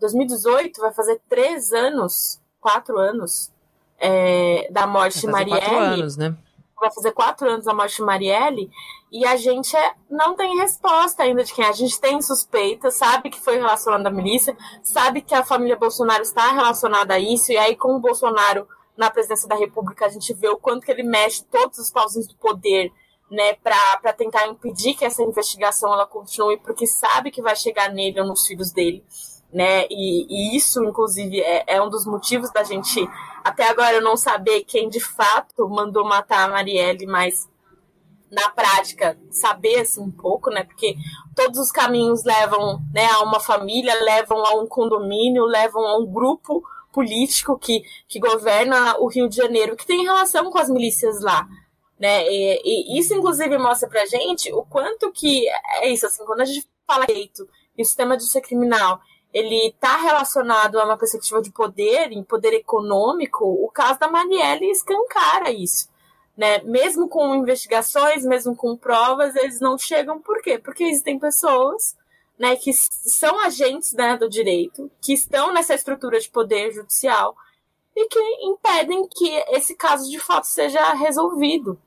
2018 0.00 0.80
vai 0.80 0.92
fazer 0.92 1.20
três 1.28 1.72
anos, 1.72 2.40
quatro 2.60 2.98
anos, 2.98 3.50
é, 3.98 4.68
da 4.70 4.86
morte 4.86 5.20
de 5.20 5.26
Marielle. 5.26 5.60
Quatro 5.60 5.78
anos, 5.78 6.16
né? 6.16 6.36
vai 6.80 6.92
fazer 6.92 7.12
quatro 7.12 7.48
anos 7.48 7.64
da 7.64 7.74
morte 7.74 7.96
de 7.96 8.02
Marielle, 8.02 8.70
e 9.10 9.26
a 9.26 9.36
gente 9.36 9.76
é, 9.76 9.94
não 10.08 10.36
tem 10.36 10.58
resposta 10.58 11.22
ainda 11.22 11.42
de 11.42 11.52
quem 11.52 11.64
é. 11.64 11.68
A 11.68 11.72
gente 11.72 12.00
tem 12.00 12.20
suspeita, 12.22 12.90
sabe 12.90 13.30
que 13.30 13.40
foi 13.40 13.56
relacionado 13.56 14.06
à 14.06 14.10
milícia, 14.10 14.56
sabe 14.82 15.20
que 15.20 15.34
a 15.34 15.44
família 15.44 15.76
Bolsonaro 15.76 16.22
está 16.22 16.52
relacionada 16.52 17.14
a 17.14 17.18
isso, 17.18 17.52
e 17.52 17.58
aí 17.58 17.76
com 17.76 17.96
o 17.96 18.00
Bolsonaro 18.00 18.66
na 18.96 19.10
presidência 19.10 19.48
da 19.48 19.54
República, 19.54 20.06
a 20.06 20.08
gente 20.08 20.32
vê 20.34 20.48
o 20.48 20.58
quanto 20.58 20.84
que 20.84 20.90
ele 20.90 21.04
mexe 21.04 21.44
todos 21.44 21.78
os 21.78 21.90
pauzinhos 21.90 22.26
do 22.26 22.34
poder 22.34 22.92
né, 23.30 23.54
para 23.54 24.12
tentar 24.12 24.48
impedir 24.48 24.94
que 24.94 25.04
essa 25.04 25.22
investigação 25.22 25.92
ela 25.92 26.06
continue, 26.06 26.56
porque 26.58 26.86
sabe 26.86 27.30
que 27.30 27.42
vai 27.42 27.54
chegar 27.54 27.92
nele 27.92 28.20
ou 28.20 28.26
nos 28.26 28.46
filhos 28.46 28.72
dele. 28.72 29.04
Né? 29.52 29.86
E, 29.90 30.26
e 30.28 30.56
isso, 30.56 30.84
inclusive, 30.84 31.40
é, 31.40 31.64
é, 31.66 31.82
um 31.82 31.88
dos 31.88 32.04
motivos 32.04 32.50
da 32.50 32.62
gente, 32.62 33.08
até 33.42 33.68
agora, 33.68 34.00
não 34.00 34.16
saber 34.16 34.62
quem 34.64 34.88
de 34.88 35.00
fato 35.00 35.68
mandou 35.68 36.04
matar 36.04 36.44
a 36.44 36.48
Marielle, 36.48 37.06
mas 37.06 37.48
na 38.30 38.50
prática 38.50 39.18
saber 39.30 39.80
assim, 39.80 40.02
um 40.02 40.10
pouco, 40.10 40.50
né? 40.50 40.64
Porque 40.64 40.94
todos 41.34 41.58
os 41.58 41.72
caminhos 41.72 42.24
levam 42.24 42.80
né, 42.92 43.06
a 43.06 43.22
uma 43.22 43.40
família, 43.40 43.94
levam 44.02 44.44
a 44.44 44.54
um 44.60 44.66
condomínio, 44.66 45.44
levam 45.44 45.86
a 45.86 45.98
um 45.98 46.06
grupo 46.06 46.62
político 46.92 47.58
que, 47.58 47.82
que 48.06 48.18
governa 48.18 48.98
o 48.98 49.06
Rio 49.06 49.28
de 49.28 49.36
Janeiro, 49.36 49.76
que 49.76 49.86
tem 49.86 50.04
relação 50.04 50.50
com 50.50 50.58
as 50.58 50.68
milícias 50.68 51.20
lá. 51.20 51.46
Né? 51.98 52.26
E, 52.28 52.94
e 52.96 52.98
isso, 52.98 53.14
inclusive, 53.14 53.56
mostra 53.58 53.88
pra 53.88 54.06
gente 54.06 54.52
o 54.52 54.62
quanto 54.62 55.10
que 55.10 55.48
é 55.80 55.88
isso, 55.88 56.06
assim, 56.06 56.24
quando 56.24 56.42
a 56.42 56.44
gente 56.44 56.68
fala 56.86 57.06
direito 57.06 57.48
e 57.76 57.82
o 57.82 57.84
sistema 57.84 58.16
de 58.16 58.22
justiça 58.22 58.40
criminal 58.40 59.00
ele 59.38 59.68
está 59.68 59.96
relacionado 59.96 60.80
a 60.80 60.84
uma 60.84 60.96
perspectiva 60.96 61.40
de 61.40 61.50
poder, 61.50 62.10
em 62.12 62.22
poder 62.22 62.54
econômico, 62.54 63.44
o 63.44 63.70
caso 63.70 63.98
da 64.00 64.08
Marielle 64.08 64.70
escancara 64.70 65.50
isso. 65.50 65.88
Né? 66.36 66.58
Mesmo 66.62 67.08
com 67.08 67.34
investigações, 67.34 68.24
mesmo 68.24 68.56
com 68.56 68.76
provas, 68.76 69.34
eles 69.36 69.60
não 69.60 69.76
chegam 69.78 70.20
por 70.20 70.40
quê? 70.42 70.58
Porque 70.58 70.84
existem 70.84 71.18
pessoas 71.18 71.96
né, 72.38 72.56
que 72.56 72.72
são 72.72 73.40
agentes 73.40 73.92
né, 73.92 74.16
do 74.16 74.28
direito, 74.28 74.90
que 75.00 75.12
estão 75.12 75.52
nessa 75.52 75.74
estrutura 75.74 76.20
de 76.20 76.30
poder 76.30 76.72
judicial 76.72 77.36
e 77.96 78.06
que 78.06 78.20
impedem 78.44 79.08
que 79.08 79.28
esse 79.48 79.74
caso 79.74 80.08
de 80.08 80.18
fato 80.18 80.46
seja 80.46 80.94
resolvido. 80.94 81.80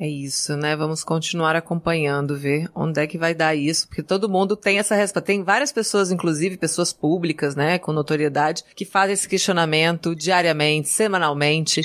É 0.00 0.08
isso, 0.08 0.56
né? 0.56 0.74
Vamos 0.74 1.04
continuar 1.04 1.54
acompanhando, 1.54 2.34
ver 2.34 2.70
onde 2.74 2.98
é 3.02 3.06
que 3.06 3.18
vai 3.18 3.34
dar 3.34 3.54
isso, 3.54 3.86
porque 3.86 4.02
todo 4.02 4.30
mundo 4.30 4.56
tem 4.56 4.78
essa 4.78 4.94
resposta. 4.94 5.20
Tem 5.20 5.42
várias 5.42 5.72
pessoas, 5.72 6.10
inclusive 6.10 6.56
pessoas 6.56 6.90
públicas, 6.90 7.54
né, 7.54 7.78
com 7.78 7.92
notoriedade, 7.92 8.64
que 8.74 8.86
fazem 8.86 9.12
esse 9.12 9.28
questionamento 9.28 10.16
diariamente, 10.16 10.88
semanalmente. 10.88 11.82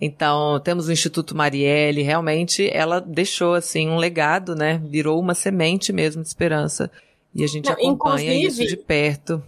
Então, 0.00 0.60
temos 0.60 0.86
o 0.86 0.92
Instituto 0.92 1.36
Marielle, 1.36 2.02
realmente 2.02 2.70
ela 2.72 3.00
deixou 3.00 3.54
assim 3.54 3.88
um 3.88 3.96
legado, 3.96 4.54
né? 4.54 4.80
Virou 4.88 5.18
uma 5.18 5.34
semente 5.34 5.92
mesmo 5.92 6.22
de 6.22 6.28
esperança. 6.28 6.88
E 7.34 7.42
a 7.42 7.48
gente 7.48 7.66
Não, 7.66 7.72
acompanha 7.72 8.32
isso 8.46 8.64
de 8.64 8.76
perto. 8.76 9.42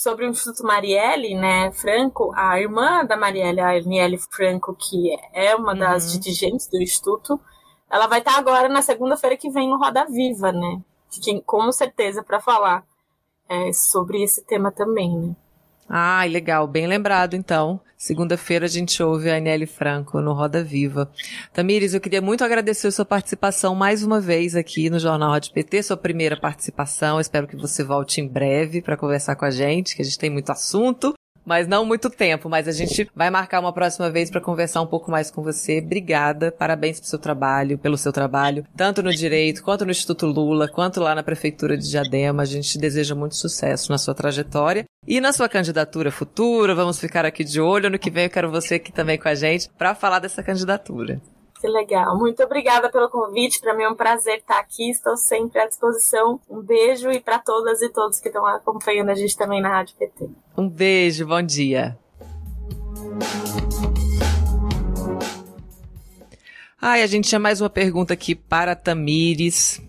Sobre 0.00 0.26
o 0.26 0.28
Instituto 0.28 0.64
Marielle, 0.64 1.34
né, 1.34 1.72
Franco, 1.72 2.32
a 2.36 2.60
irmã 2.60 3.04
da 3.04 3.16
Marielle, 3.16 3.58
a 3.58 3.70
Aniele 3.70 4.16
Franco, 4.16 4.72
que 4.72 5.10
é 5.32 5.56
uma 5.56 5.74
das 5.74 6.14
uhum. 6.14 6.20
dirigentes 6.20 6.68
do 6.68 6.80
Instituto, 6.80 7.40
ela 7.90 8.06
vai 8.06 8.20
estar 8.20 8.38
agora 8.38 8.68
na 8.68 8.80
segunda-feira 8.80 9.36
que 9.36 9.50
vem 9.50 9.68
no 9.68 9.76
Roda 9.76 10.06
Viva, 10.06 10.52
né? 10.52 10.80
Com 11.44 11.72
certeza 11.72 12.22
para 12.22 12.38
falar 12.38 12.84
é, 13.48 13.72
sobre 13.72 14.22
esse 14.22 14.44
tema 14.44 14.70
também, 14.70 15.18
né? 15.18 15.36
Ah, 15.88 16.24
legal, 16.28 16.68
bem 16.68 16.86
lembrado 16.86 17.34
então. 17.34 17.80
Segunda-feira 17.98 18.64
a 18.64 18.68
gente 18.68 19.02
ouve 19.02 19.28
a 19.28 19.36
Anelli 19.36 19.66
Franco 19.66 20.20
no 20.20 20.32
Roda 20.32 20.62
Viva. 20.62 21.10
Tamires, 21.52 21.94
eu 21.94 22.00
queria 22.00 22.22
muito 22.22 22.44
agradecer 22.44 22.86
a 22.86 22.92
sua 22.92 23.04
participação 23.04 23.74
mais 23.74 24.04
uma 24.04 24.20
vez 24.20 24.54
aqui 24.54 24.88
no 24.88 25.00
Jornal 25.00 25.32
Rádio 25.32 25.52
PT, 25.52 25.82
sua 25.82 25.96
primeira 25.96 26.38
participação. 26.38 27.18
Espero 27.18 27.48
que 27.48 27.56
você 27.56 27.82
volte 27.82 28.20
em 28.20 28.28
breve 28.28 28.80
para 28.80 28.96
conversar 28.96 29.34
com 29.34 29.44
a 29.44 29.50
gente, 29.50 29.96
que 29.96 30.02
a 30.02 30.04
gente 30.04 30.16
tem 30.16 30.30
muito 30.30 30.50
assunto 30.50 31.17
mas 31.48 31.66
não 31.66 31.84
muito 31.84 32.10
tempo. 32.10 32.48
Mas 32.48 32.68
a 32.68 32.72
gente 32.72 33.10
vai 33.16 33.30
marcar 33.30 33.60
uma 33.60 33.72
próxima 33.72 34.10
vez 34.10 34.30
para 34.30 34.40
conversar 34.40 34.82
um 34.82 34.86
pouco 34.86 35.10
mais 35.10 35.30
com 35.30 35.42
você. 35.42 35.78
Obrigada, 35.78 36.52
parabéns 36.52 37.00
pelo 37.00 37.08
seu 37.08 37.18
trabalho, 37.18 37.78
pelo 37.78 37.96
seu 37.96 38.12
trabalho, 38.12 38.64
tanto 38.76 39.02
no 39.02 39.12
direito, 39.12 39.62
quanto 39.62 39.84
no 39.84 39.90
Instituto 39.90 40.26
Lula, 40.26 40.68
quanto 40.68 41.00
lá 41.00 41.14
na 41.14 41.22
Prefeitura 41.22 41.76
de 41.76 41.88
Diadema. 41.88 42.42
A 42.42 42.46
gente 42.46 42.78
deseja 42.78 43.14
muito 43.14 43.34
sucesso 43.34 43.90
na 43.90 43.96
sua 43.96 44.14
trajetória. 44.14 44.84
E 45.06 45.22
na 45.22 45.32
sua 45.32 45.48
candidatura 45.48 46.10
futura, 46.10 46.74
vamos 46.74 47.00
ficar 47.00 47.24
aqui 47.24 47.42
de 47.42 47.58
olho. 47.60 47.86
Ano 47.86 47.98
que 47.98 48.10
vem 48.10 48.24
eu 48.24 48.30
quero 48.30 48.50
você 48.50 48.74
aqui 48.74 48.92
também 48.92 49.16
com 49.18 49.28
a 49.28 49.34
gente 49.34 49.70
para 49.78 49.94
falar 49.94 50.18
dessa 50.18 50.42
candidatura. 50.42 51.18
Que 51.60 51.66
legal. 51.66 52.16
Muito 52.16 52.42
obrigada 52.42 52.88
pelo 52.88 53.08
convite. 53.08 53.60
Para 53.60 53.74
mim 53.74 53.82
é 53.82 53.88
um 53.88 53.94
prazer 53.94 54.38
estar 54.38 54.58
aqui. 54.58 54.90
Estou 54.90 55.16
sempre 55.16 55.60
à 55.60 55.66
disposição. 55.66 56.40
Um 56.48 56.62
beijo 56.62 57.10
e 57.10 57.20
para 57.20 57.38
todas 57.38 57.82
e 57.82 57.88
todos 57.88 58.20
que 58.20 58.28
estão 58.28 58.46
acompanhando 58.46 59.10
a 59.10 59.14
gente 59.14 59.36
também 59.36 59.60
na 59.60 59.68
Rádio 59.68 59.96
PT. 59.96 60.28
Um 60.56 60.68
beijo, 60.68 61.26
bom 61.26 61.42
dia. 61.42 61.98
Ai, 66.80 67.02
a 67.02 67.06
gente 67.08 67.28
tinha 67.28 67.40
mais 67.40 67.60
uma 67.60 67.68
pergunta 67.68 68.14
aqui 68.14 68.36
para 68.36 68.76
Tamires 68.76 69.82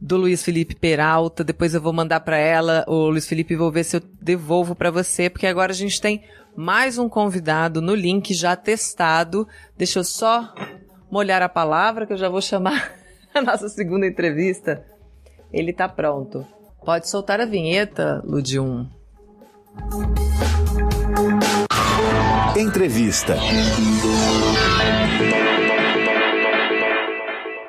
do 0.00 0.16
Luiz 0.16 0.42
Felipe 0.42 0.74
Peralta. 0.74 1.42
Depois 1.42 1.74
eu 1.74 1.80
vou 1.80 1.92
mandar 1.92 2.20
para 2.20 2.36
ela. 2.36 2.84
O 2.86 3.08
Luiz 3.08 3.26
Felipe, 3.26 3.56
vou 3.56 3.70
ver 3.70 3.84
se 3.84 3.96
eu 3.96 4.02
devolvo 4.20 4.74
para 4.74 4.90
você, 4.90 5.28
porque 5.30 5.46
agora 5.46 5.72
a 5.72 5.74
gente 5.74 6.00
tem 6.00 6.22
mais 6.56 6.98
um 6.98 7.08
convidado 7.08 7.80
no 7.80 7.94
link 7.94 8.32
já 8.34 8.56
testado. 8.56 9.46
Deixa 9.76 9.98
eu 9.98 10.04
só 10.04 10.54
molhar 11.10 11.42
a 11.42 11.48
palavra 11.48 12.06
que 12.06 12.12
eu 12.12 12.18
já 12.18 12.28
vou 12.28 12.40
chamar 12.40 12.92
a 13.34 13.42
nossa 13.42 13.68
segunda 13.68 14.06
entrevista. 14.06 14.84
Ele 15.52 15.72
tá 15.72 15.88
pronto. 15.88 16.46
Pode 16.84 17.08
soltar 17.08 17.40
a 17.40 17.46
vinheta, 17.46 18.22
Ludium. 18.24 18.88
Entrevista. 22.56 23.36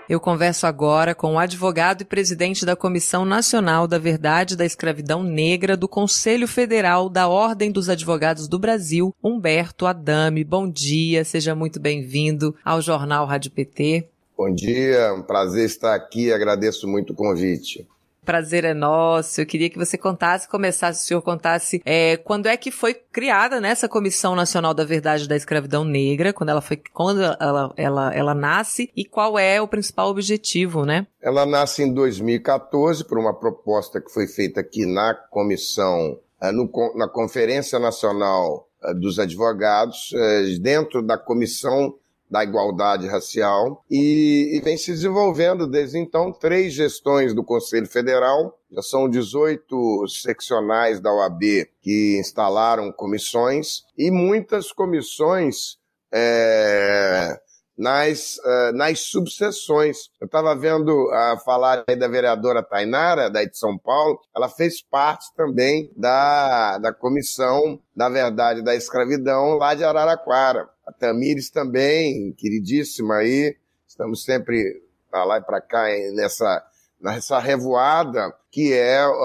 Eu 0.09 0.21
converso 0.21 0.65
agora 0.65 1.13
com 1.13 1.33
o 1.33 1.39
advogado 1.39 2.01
e 2.01 2.05
presidente 2.05 2.65
da 2.65 2.77
Comissão 2.77 3.25
Nacional 3.25 3.85
da 3.85 3.99
Verdade 3.99 4.55
da 4.55 4.65
Escravidão 4.65 5.21
Negra 5.21 5.75
do 5.75 5.85
Conselho 5.85 6.47
Federal 6.47 7.09
da 7.09 7.27
Ordem 7.27 7.73
dos 7.73 7.89
Advogados 7.89 8.47
do 8.47 8.57
Brasil, 8.57 9.13
Humberto 9.21 9.85
Adame. 9.85 10.45
Bom 10.45 10.69
dia, 10.69 11.25
seja 11.25 11.53
muito 11.53 11.77
bem-vindo 11.77 12.55
ao 12.63 12.81
Jornal 12.81 13.25
Rádio 13.25 13.51
PT. 13.51 14.07
Bom 14.37 14.53
dia, 14.53 15.13
um 15.13 15.21
prazer 15.21 15.65
estar 15.65 15.93
aqui, 15.93 16.31
agradeço 16.31 16.87
muito 16.87 17.11
o 17.11 17.15
convite 17.15 17.85
prazer 18.27 18.65
é 18.65 18.73
nosso. 18.73 19.39
Eu 19.39 19.45
queria 19.45 19.69
que 19.69 19.77
você 19.77 19.97
contasse, 19.97 20.49
começasse, 20.49 21.01
o 21.01 21.07
senhor 21.07 21.21
contasse 21.21 21.81
é, 21.85 22.17
quando 22.17 22.47
é 22.47 22.57
que 22.57 22.69
foi 22.69 22.93
criada 22.93 23.61
né, 23.61 23.69
essa 23.69 23.87
Comissão 23.87 24.35
Nacional 24.35 24.73
da 24.73 24.83
Verdade 24.83 25.29
da 25.29 25.35
Escravidão 25.37 25.85
Negra, 25.85 26.33
quando 26.33 26.49
ela 26.49 26.59
foi, 26.59 26.75
quando 26.93 27.23
ela, 27.23 27.73
ela, 27.77 28.13
ela 28.13 28.35
nasce 28.35 28.91
e 28.93 29.05
qual 29.05 29.39
é 29.39 29.61
o 29.61 29.67
principal 29.67 30.09
objetivo, 30.09 30.85
né? 30.85 31.07
Ela 31.21 31.45
nasce 31.45 31.83
em 31.83 31.93
2014 31.93 33.05
por 33.05 33.17
uma 33.17 33.33
proposta 33.33 34.01
que 34.01 34.11
foi 34.11 34.27
feita 34.27 34.59
aqui 34.59 34.85
na 34.85 35.13
comissão, 35.13 36.19
no, 36.53 36.69
na 36.97 37.07
Conferência 37.07 37.79
Nacional 37.79 38.67
é, 38.83 38.93
dos 38.93 39.19
Advogados, 39.19 40.11
é, 40.13 40.57
dentro 40.59 41.01
da 41.01 41.17
comissão 41.17 41.95
da 42.29 42.43
igualdade 42.43 43.07
racial 43.07 43.83
e, 43.89 44.57
e, 44.57 44.61
vem 44.61 44.77
se 44.77 44.91
desenvolvendo 44.91 45.65
desde 45.65 45.97
então 45.97 46.31
três 46.31 46.73
gestões 46.73 47.33
do 47.33 47.43
Conselho 47.43 47.87
Federal. 47.87 48.57
Já 48.71 48.81
são 48.81 49.09
18 49.09 50.07
seccionais 50.07 50.99
da 50.99 51.13
OAB 51.13 51.41
que 51.81 52.17
instalaram 52.19 52.91
comissões 52.91 53.83
e 53.97 54.11
muitas 54.11 54.73
comissões 54.73 55.77
é, 56.11 57.39
nas, 57.77 58.37
uh, 58.39 58.73
nas 58.73 59.01
subseções. 59.01 60.09
Eu 60.19 60.25
estava 60.25 60.55
vendo 60.55 60.91
uh, 60.91 61.37
falar 61.45 61.83
aí 61.87 61.95
da 61.95 62.07
vereadora 62.07 62.63
Tainara, 62.63 63.29
daí 63.29 63.47
de 63.49 63.57
São 63.57 63.77
Paulo, 63.77 64.19
ela 64.35 64.49
fez 64.49 64.81
parte 64.81 65.27
também 65.35 65.91
da, 65.95 66.77
da 66.79 66.91
comissão 66.91 67.79
da 67.95 68.09
verdade 68.09 68.63
da 68.63 68.75
escravidão 68.75 69.57
lá 69.57 69.75
de 69.75 69.83
Araraquara. 69.83 70.67
A 70.87 70.93
Tamires 70.93 71.49
também, 71.49 72.31
queridíssima 72.37 73.15
aí, 73.15 73.57
estamos 73.85 74.23
sempre 74.23 74.81
para 75.11 75.25
lá 75.25 75.37
e 75.37 75.41
para 75.41 75.59
cá 75.59 75.83
nessa, 76.13 76.65
nessa 77.01 77.39
revoada 77.39 78.33
que 78.49 78.71
é 78.71 79.05
uh, 79.05 79.23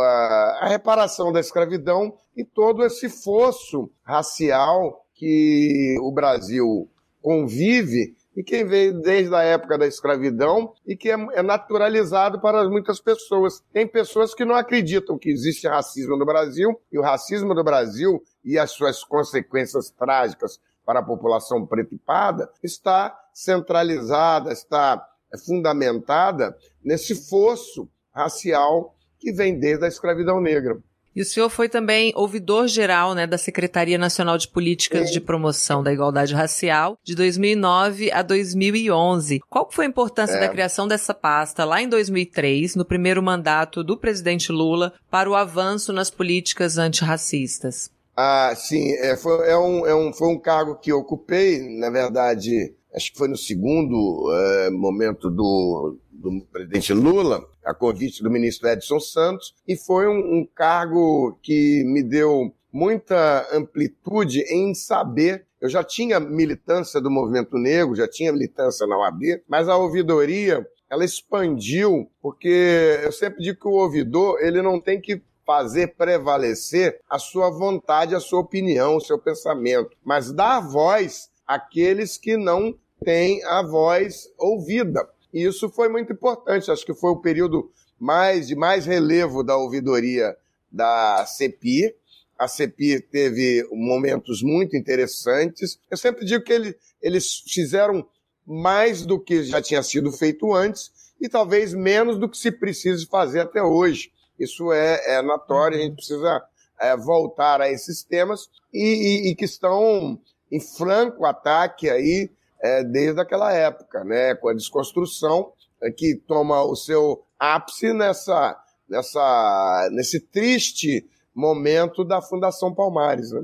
a 0.61 0.67
reparação 0.69 1.31
da 1.33 1.39
escravidão 1.39 2.19
e 2.37 2.45
todo 2.45 2.85
esse 2.85 3.09
fosso 3.09 3.89
racial 4.03 5.07
que 5.15 5.97
o 6.01 6.11
Brasil 6.11 6.91
convive 7.21 8.17
e 8.37 8.43
que 8.43 8.65
veio 8.65 9.01
desde 9.01 9.33
a 9.33 9.43
época 9.43 9.79
da 9.79 9.87
escravidão 9.87 10.73
e 10.85 10.97
que 10.97 11.11
é, 11.11 11.15
é, 11.15 11.43
naturalizado 11.43 12.41
para 12.41 12.69
muitas 12.69 13.01
pessoas. 13.01 13.63
Tem 13.73 13.87
pessoas 13.87 14.35
que 14.35 14.45
não 14.45 14.57
acreditam 14.57 15.17
que 15.17 15.31
existe 15.31 15.69
racismo 15.69 16.17
no 16.17 16.27
Brasil 16.27 16.77
e 16.91 16.99
o 16.99 17.03
racismo 17.03 17.55
no 17.55 17.63
Brasil 17.63 18.21
e 18.45 18.59
as 18.59 18.73
suas 18.73 19.05
consequências 19.05 19.91
trágicas 19.91 20.59
para 20.85 21.01
a 21.01 21.05
população 21.05 21.67
preta 21.67 21.95
e 21.95 21.99
parda 21.99 22.51
está 22.63 23.19
centralizada, 23.33 24.53
está 24.53 25.07
fundamentada 25.45 26.57
nesse 26.85 27.15
fosso 27.29 27.89
racial 28.13 28.95
que 29.19 29.33
vem 29.33 29.59
desde 29.59 29.85
a 29.85 29.89
escravidão 29.89 30.41
negra. 30.41 30.79
E 31.15 31.21
o 31.21 31.25
senhor 31.27 31.51
foi 31.51 31.69
também 31.69 32.11
ouvidor 32.17 32.67
geral 32.67 33.15
né, 33.15 33.27
da 33.27 33.37
Secretaria 33.37 33.99
Nacional 33.99 34.39
de 34.39 34.49
Políticas 34.49 35.11
de 35.11 35.21
Promoção 35.21 35.83
da 35.83 35.93
Igualdade 35.93 36.35
Racial 36.35 36.97
de 37.05 37.15
2009 37.15 38.11
a 38.11 38.23
2011. 38.23 39.41
Qual 39.49 39.71
foi 39.71 39.85
a 39.85 39.89
importância 39.89 40.37
é. 40.37 40.41
da 40.41 40.49
criação 40.49 40.89
dessa 40.89 41.13
pasta 41.13 41.67
lá 41.67 41.83
em 41.83 41.89
2003, 41.89 42.77
no 42.77 42.85
primeiro 42.85 43.23
mandato 43.23 43.85
do 43.85 43.99
presidente 43.99 44.51
Lula, 44.51 44.95
para 45.11 45.29
o 45.29 45.35
avanço 45.35 45.93
nas 45.93 46.11
políticas 46.11 46.79
antirracistas? 46.79 47.91
Ah, 48.17 48.53
sim, 48.55 48.93
é, 48.99 49.17
foi, 49.17 49.49
é 49.49 49.57
um, 49.57 49.87
é 49.87 49.95
um, 49.95 50.13
foi 50.13 50.29
um 50.29 50.39
cargo 50.39 50.77
que 50.77 50.93
ocupei, 50.93 51.79
na 51.79 51.89
verdade, 51.89 52.75
acho 52.95 53.13
que 53.13 53.19
foi 53.19 53.29
no 53.29 53.37
segundo 53.37 54.31
é, 54.35 54.71
momento 54.71 55.31
do, 55.31 55.97
do 56.11 56.47
presidente 56.53 56.93
Lula, 56.93 57.43
a 57.65 57.73
convite 57.73 58.23
do 58.23 58.31
ministro 58.31 58.69
Edson 58.69 59.01
Santos, 59.01 59.55
e 59.67 59.77
foi 59.77 60.07
um, 60.07 60.41
um 60.41 60.49
cargo 60.55 61.39
que 61.43 61.83
me 61.87 62.03
deu 62.03 62.55
muita 62.71 63.49
amplitude 63.53 64.41
em 64.43 64.75
saber. 64.75 65.47
Eu 65.61 65.69
já 65.69 65.83
tinha 65.83 66.21
militância 66.21 67.01
do 67.01 67.11
movimento 67.11 67.57
negro, 67.57 67.95
já 67.95 68.09
tinha 68.09 68.33
militância 68.33 68.87
na 68.87 68.99
OAB, 68.99 69.43
mas 69.49 69.69
a 69.69 69.77
ouvidoria 69.77 70.67
ela 70.91 71.05
expandiu, 71.05 72.11
porque 72.21 73.01
eu 73.03 73.13
sempre 73.13 73.43
digo 73.43 73.59
que 73.59 73.69
o 73.69 73.73
ouvidor 73.73 74.39
ele 74.43 74.61
não 74.61 74.79
tem 74.79 75.01
que 75.01 75.23
fazer 75.47 75.95
prevalecer 75.97 77.01
a 77.09 77.19
sua 77.19 77.51
vontade, 77.51 78.15
a 78.15 78.21
sua 78.21 78.41
opinião, 78.41 78.97
o 78.97 79.01
seu 79.01 79.19
pensamento, 79.19 79.97
mas 80.05 80.33
dar 80.33 80.61
voz 80.61 81.31
àqueles 81.47 82.17
que 82.17 82.37
não 82.37 82.75
têm 83.05 83.45
a 83.45 83.63
voz 83.63 84.29
ouvida. 84.39 85.09
E 85.33 85.45
isso 85.45 85.69
foi 85.69 85.89
muito 85.89 86.13
importante, 86.13 86.71
acho 86.71 86.87
que 86.87 86.95
foi 86.95 87.11
o 87.11 87.21
período 87.21 87.71
mais 87.99 88.49
de 88.49 88.57
mais 88.57 88.87
relevo 88.87 89.43
da 89.43 89.57
ouvidoria 89.57 90.37
da 90.71 91.25
CEPI. 91.27 91.95
A 92.39 92.49
CEPI 92.49 93.01
teve 93.01 93.67
momentos 93.71 94.43
muito 94.43 94.77
interessantes. 94.77 95.79
Eu 95.91 95.97
sempre 95.97 96.25
digo 96.25 96.43
que 96.43 96.53
ele, 96.53 96.77
eles 97.01 97.43
fizeram 97.49 98.07
mais 98.45 99.07
do 99.07 99.21
que 99.21 99.45
já 99.45 99.63
tinha 99.63 99.83
sido 99.83 100.11
feito 100.11 100.53
antes 100.53 100.91
e 101.21 101.29
talvez 101.29 101.73
menos 101.73 102.19
do 102.19 102.29
que 102.29 102.37
se 102.37 102.51
precisa 102.51 103.07
fazer 103.09 103.41
até 103.41 103.63
hoje. 103.63 104.11
Isso 104.43 104.73
é, 104.73 105.17
é 105.17 105.23
notório, 105.23 105.79
a 105.79 105.81
gente 105.81 105.97
precisa 105.97 106.43
é, 106.81 106.97
voltar 106.97 107.61
a 107.61 107.71
esses 107.71 108.03
temas 108.03 108.49
e, 108.73 109.29
e, 109.29 109.31
e 109.31 109.35
que 109.35 109.45
estão 109.45 110.19
em 110.51 110.61
franco 110.61 111.25
ataque 111.25 111.89
aí 111.89 112.31
é, 112.61 112.85
desde 112.85 113.21
aquela 113.21 113.53
época, 113.53 114.05
né, 114.05 114.35
com 114.35 114.49
a 114.49 114.55
desconstrução 114.55 115.53
é, 115.81 115.91
que 115.91 116.15
toma 116.27 116.63
o 116.63 116.77
seu 116.77 117.25
ápice 117.39 117.93
nessa, 117.93 118.57
nessa, 118.89 119.89
nesse 119.93 120.21
triste 120.21 121.07
momento 121.35 122.05
da 122.05 122.23
Fundação 122.23 122.73
Palmares. 122.73 123.33
Né? 123.33 123.43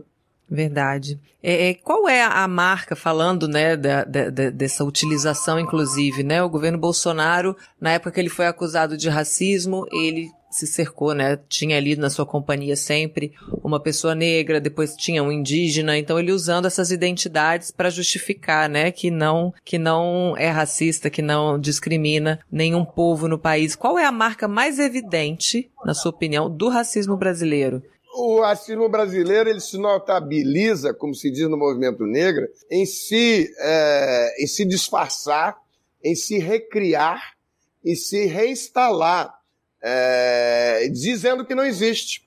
Verdade. 0.48 1.20
É, 1.42 1.70
é, 1.70 1.74
qual 1.74 2.08
é 2.08 2.22
a 2.22 2.46
marca, 2.48 2.96
falando 2.96 3.46
né, 3.46 3.76
da, 3.76 4.04
da, 4.04 4.30
dessa 4.50 4.84
utilização, 4.84 5.58
inclusive, 5.58 6.22
né? 6.22 6.42
O 6.42 6.48
governo 6.48 6.78
Bolsonaro, 6.78 7.56
na 7.80 7.92
época 7.92 8.12
que 8.12 8.20
ele 8.20 8.28
foi 8.28 8.46
acusado 8.46 8.96
de 8.96 9.08
racismo, 9.08 9.86
ele 9.92 10.30
se 10.58 10.66
cercou, 10.66 11.14
né? 11.14 11.38
Tinha 11.48 11.76
ali 11.76 11.96
na 11.96 12.10
sua 12.10 12.26
companhia 12.26 12.76
sempre 12.76 13.32
uma 13.62 13.80
pessoa 13.80 14.14
negra, 14.14 14.60
depois 14.60 14.94
tinha 14.94 15.22
um 15.22 15.30
indígena, 15.30 15.96
então 15.96 16.18
ele 16.18 16.32
usando 16.32 16.66
essas 16.66 16.90
identidades 16.90 17.70
para 17.70 17.90
justificar, 17.90 18.68
né, 18.68 18.90
que 18.90 19.10
não 19.10 19.52
que 19.64 19.78
não 19.78 20.34
é 20.36 20.48
racista, 20.48 21.10
que 21.10 21.22
não 21.22 21.58
discrimina 21.58 22.40
nenhum 22.50 22.84
povo 22.84 23.28
no 23.28 23.38
país. 23.38 23.76
Qual 23.76 23.98
é 23.98 24.04
a 24.04 24.12
marca 24.12 24.48
mais 24.48 24.78
evidente, 24.78 25.70
na 25.84 25.94
sua 25.94 26.10
opinião, 26.10 26.50
do 26.50 26.68
racismo 26.68 27.16
brasileiro? 27.16 27.82
o 28.20 28.40
racismo 28.40 28.88
brasileiro 28.88 29.48
ele 29.48 29.60
se 29.60 29.78
notabiliza, 29.78 30.92
como 30.92 31.14
se 31.14 31.30
diz 31.30 31.48
no 31.48 31.56
movimento 31.56 32.04
negro, 32.04 32.48
em 32.68 32.84
se, 32.84 33.48
é, 33.60 34.42
em 34.42 34.46
se 34.46 34.64
disfarçar, 34.64 35.56
em 36.02 36.16
se 36.16 36.38
recriar 36.38 37.34
e 37.84 37.94
se 37.94 38.26
reinstalar 38.26 39.37
é, 39.82 40.88
dizendo 40.88 41.44
que 41.44 41.54
não 41.54 41.64
existe. 41.64 42.26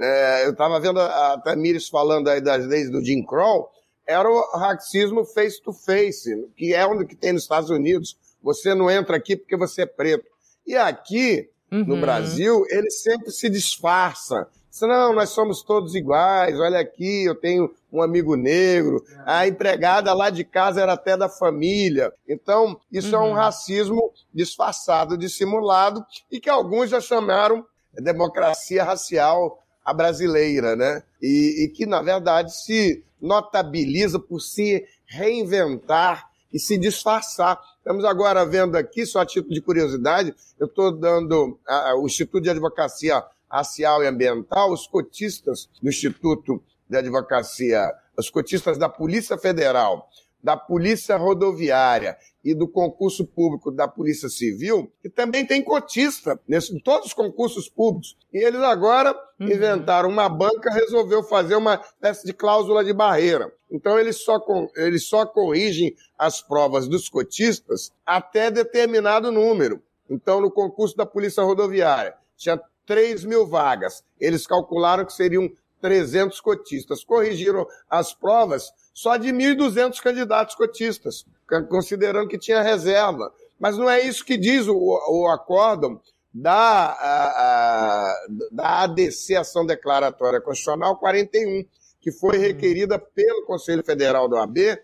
É, 0.00 0.46
eu 0.46 0.50
estava 0.50 0.80
vendo 0.80 1.00
a 1.00 1.38
Tamires 1.38 1.88
falando 1.88 2.28
aí 2.28 2.40
das 2.40 2.66
leis 2.66 2.90
do 2.90 3.04
Jim 3.04 3.22
Crow, 3.24 3.70
era 4.06 4.28
o 4.28 4.58
racismo 4.58 5.24
face-to-face, 5.24 6.34
-face, 6.34 6.48
que 6.56 6.74
é 6.74 6.84
o 6.84 7.06
que 7.06 7.14
tem 7.14 7.32
nos 7.32 7.42
Estados 7.42 7.70
Unidos. 7.70 8.18
Você 8.42 8.74
não 8.74 8.90
entra 8.90 9.16
aqui 9.16 9.36
porque 9.36 9.56
você 9.56 9.82
é 9.82 9.86
preto. 9.86 10.26
E 10.66 10.76
aqui, 10.76 11.48
uhum. 11.70 11.84
no 11.84 12.00
Brasil, 12.00 12.64
ele 12.68 12.90
sempre 12.90 13.30
se 13.30 13.48
disfarça. 13.48 14.48
Não, 14.80 15.12
nós 15.12 15.30
somos 15.30 15.62
todos 15.62 15.94
iguais. 15.94 16.58
Olha 16.58 16.80
aqui, 16.80 17.24
eu 17.24 17.34
tenho 17.34 17.72
um 17.92 18.00
amigo 18.00 18.34
negro. 18.36 19.04
A 19.26 19.46
empregada 19.46 20.12
lá 20.14 20.30
de 20.30 20.44
casa 20.44 20.80
era 20.80 20.94
até 20.94 21.16
da 21.16 21.28
família. 21.28 22.12
Então, 22.26 22.80
isso 22.90 23.14
uhum. 23.14 23.22
é 23.22 23.26
um 23.26 23.28
uhum. 23.30 23.34
racismo 23.34 24.12
disfarçado, 24.32 25.18
dissimulado, 25.18 26.04
e 26.30 26.40
que 26.40 26.48
alguns 26.48 26.90
já 26.90 27.00
chamaram 27.00 27.64
democracia 28.00 28.82
racial 28.82 29.62
a 29.84 29.92
brasileira, 29.92 30.74
né? 30.74 31.02
E, 31.20 31.64
e 31.64 31.68
que, 31.68 31.84
na 31.84 32.00
verdade, 32.00 32.56
se 32.56 33.04
notabiliza 33.20 34.18
por 34.18 34.40
se 34.40 34.86
reinventar 35.06 36.30
e 36.52 36.58
se 36.58 36.78
disfarçar. 36.78 37.60
Estamos 37.78 38.04
agora 38.04 38.44
vendo 38.46 38.76
aqui, 38.76 39.04
só 39.04 39.20
a 39.20 39.26
título 39.26 39.54
de 39.54 39.60
curiosidade, 39.60 40.34
eu 40.58 40.66
estou 40.66 40.92
dando 40.92 41.58
a, 41.66 41.96
o 41.96 42.06
Instituto 42.06 42.42
de 42.42 42.50
Advocacia 42.50 43.22
Racial 43.52 44.02
e 44.02 44.06
Ambiental, 44.06 44.72
os 44.72 44.86
cotistas 44.86 45.68
do 45.82 45.90
Instituto 45.90 46.62
de 46.88 46.96
Advocacia, 46.96 47.92
os 48.16 48.30
cotistas 48.30 48.78
da 48.78 48.88
Polícia 48.88 49.36
Federal, 49.36 50.08
da 50.42 50.56
Polícia 50.56 51.16
Rodoviária 51.16 52.16
e 52.42 52.54
do 52.54 52.66
concurso 52.66 53.24
público 53.24 53.70
da 53.70 53.86
Polícia 53.86 54.28
Civil, 54.28 54.90
que 55.00 55.08
também 55.08 55.46
tem 55.46 55.62
cotista 55.62 56.40
nesse, 56.48 56.74
em 56.74 56.80
todos 56.80 57.08
os 57.08 57.14
concursos 57.14 57.68
públicos. 57.68 58.16
E 58.32 58.38
eles 58.38 58.60
agora 58.60 59.14
uhum. 59.38 59.46
inventaram 59.46 60.08
uma 60.08 60.28
banca, 60.28 60.72
resolveu 60.72 61.22
fazer 61.22 61.54
uma 61.54 61.74
espécie 61.74 62.26
de 62.26 62.32
cláusula 62.32 62.82
de 62.82 62.92
barreira. 62.92 63.52
Então 63.70 63.98
eles 63.98 64.24
só, 64.24 64.40
eles 64.74 65.06
só 65.06 65.24
corrigem 65.24 65.94
as 66.18 66.42
provas 66.42 66.88
dos 66.88 67.08
cotistas 67.08 67.92
até 68.04 68.50
determinado 68.50 69.30
número. 69.30 69.80
Então, 70.10 70.40
no 70.40 70.50
concurso 70.50 70.96
da 70.96 71.06
Polícia 71.06 71.42
Rodoviária, 71.42 72.14
tinha 72.36 72.60
3 72.86 73.24
mil 73.24 73.46
vagas. 73.46 74.02
Eles 74.20 74.46
calcularam 74.46 75.04
que 75.04 75.12
seriam 75.12 75.50
300 75.80 76.40
cotistas. 76.40 77.04
Corrigiram 77.04 77.66
as 77.88 78.14
provas 78.14 78.72
só 78.94 79.16
de 79.16 79.30
1.200 79.30 80.00
candidatos 80.00 80.54
cotistas, 80.54 81.24
considerando 81.68 82.28
que 82.28 82.38
tinha 82.38 82.62
reserva. 82.62 83.32
Mas 83.58 83.78
não 83.78 83.88
é 83.88 84.00
isso 84.00 84.24
que 84.24 84.36
diz 84.36 84.66
o, 84.68 84.76
o 84.76 85.28
acórdão 85.28 86.00
da, 86.32 86.86
a, 86.86 87.26
a, 87.28 88.26
da 88.50 88.82
ADC, 88.82 89.36
Ação 89.36 89.66
Declaratória 89.66 90.40
Constitucional 90.40 90.96
41, 90.96 91.64
que 92.00 92.10
foi 92.10 92.38
requerida 92.38 92.98
pelo 92.98 93.44
Conselho 93.44 93.84
Federal 93.84 94.28
do 94.28 94.36
AB 94.36 94.78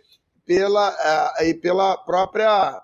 pela, 0.47 0.89
a, 0.89 1.45
e 1.45 1.55
pela 1.55 1.97
própria 1.99 2.83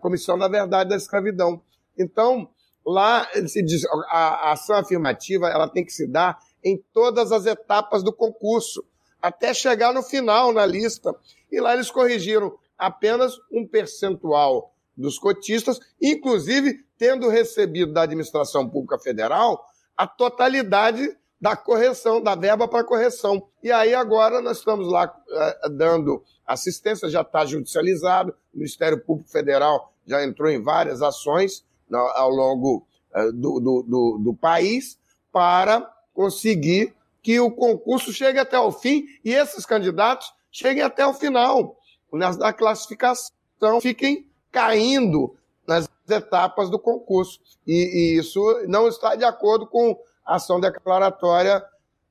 Comissão 0.00 0.38
da 0.38 0.48
Verdade 0.48 0.90
da 0.90 0.96
Escravidão. 0.96 1.62
Então, 1.98 2.48
Lá 2.86 3.28
se 3.48 3.62
diz, 3.64 3.84
a, 4.10 4.48
a 4.48 4.52
ação 4.52 4.76
afirmativa 4.76 5.48
ela 5.48 5.68
tem 5.68 5.84
que 5.84 5.92
se 5.92 6.06
dar 6.06 6.38
em 6.64 6.80
todas 6.92 7.32
as 7.32 7.44
etapas 7.44 8.04
do 8.04 8.12
concurso, 8.12 8.84
até 9.20 9.52
chegar 9.52 9.92
no 9.92 10.02
final 10.02 10.52
na 10.52 10.64
lista. 10.64 11.12
E 11.50 11.60
lá 11.60 11.74
eles 11.74 11.90
corrigiram 11.90 12.56
apenas 12.78 13.34
um 13.50 13.66
percentual 13.66 14.72
dos 14.96 15.18
cotistas, 15.18 15.80
inclusive 16.00 16.84
tendo 16.96 17.28
recebido 17.28 17.92
da 17.92 18.02
administração 18.02 18.68
pública 18.68 18.98
federal 18.98 19.66
a 19.96 20.06
totalidade 20.06 21.08
da 21.40 21.56
correção, 21.56 22.22
da 22.22 22.34
verba 22.34 22.68
para 22.68 22.84
correção. 22.84 23.48
E 23.62 23.70
aí 23.70 23.94
agora 23.94 24.40
nós 24.40 24.58
estamos 24.58 24.88
lá 24.88 25.06
uh, 25.06 25.70
dando 25.70 26.22
assistência, 26.46 27.08
já 27.08 27.22
está 27.22 27.44
judicializado, 27.44 28.32
o 28.54 28.58
Ministério 28.58 29.00
Público 29.04 29.30
Federal 29.30 29.92
já 30.06 30.24
entrou 30.24 30.50
em 30.50 30.62
várias 30.62 31.02
ações 31.02 31.64
ao 31.92 32.30
longo 32.30 32.86
eh, 33.14 33.32
do, 33.32 33.60
do, 33.60 33.82
do, 33.82 34.18
do 34.18 34.34
país 34.34 34.98
para 35.32 35.90
conseguir 36.14 36.94
que 37.22 37.38
o 37.40 37.50
concurso 37.50 38.12
chegue 38.12 38.38
até 38.38 38.58
o 38.58 38.72
fim 38.72 39.06
e 39.24 39.32
esses 39.32 39.66
candidatos 39.66 40.32
cheguem 40.50 40.82
até 40.82 41.06
o 41.06 41.12
final, 41.12 41.76
na 42.12 42.52
classificação, 42.52 43.32
fiquem 43.80 44.26
caindo 44.50 45.36
nas 45.66 45.88
etapas 46.08 46.70
do 46.70 46.78
concurso. 46.78 47.40
E, 47.66 48.14
e, 48.14 48.18
isso 48.18 48.40
não 48.68 48.88
está 48.88 49.14
de 49.16 49.24
acordo 49.24 49.66
com 49.66 49.98
a 50.24 50.36
ação 50.36 50.60
declaratória 50.60 51.62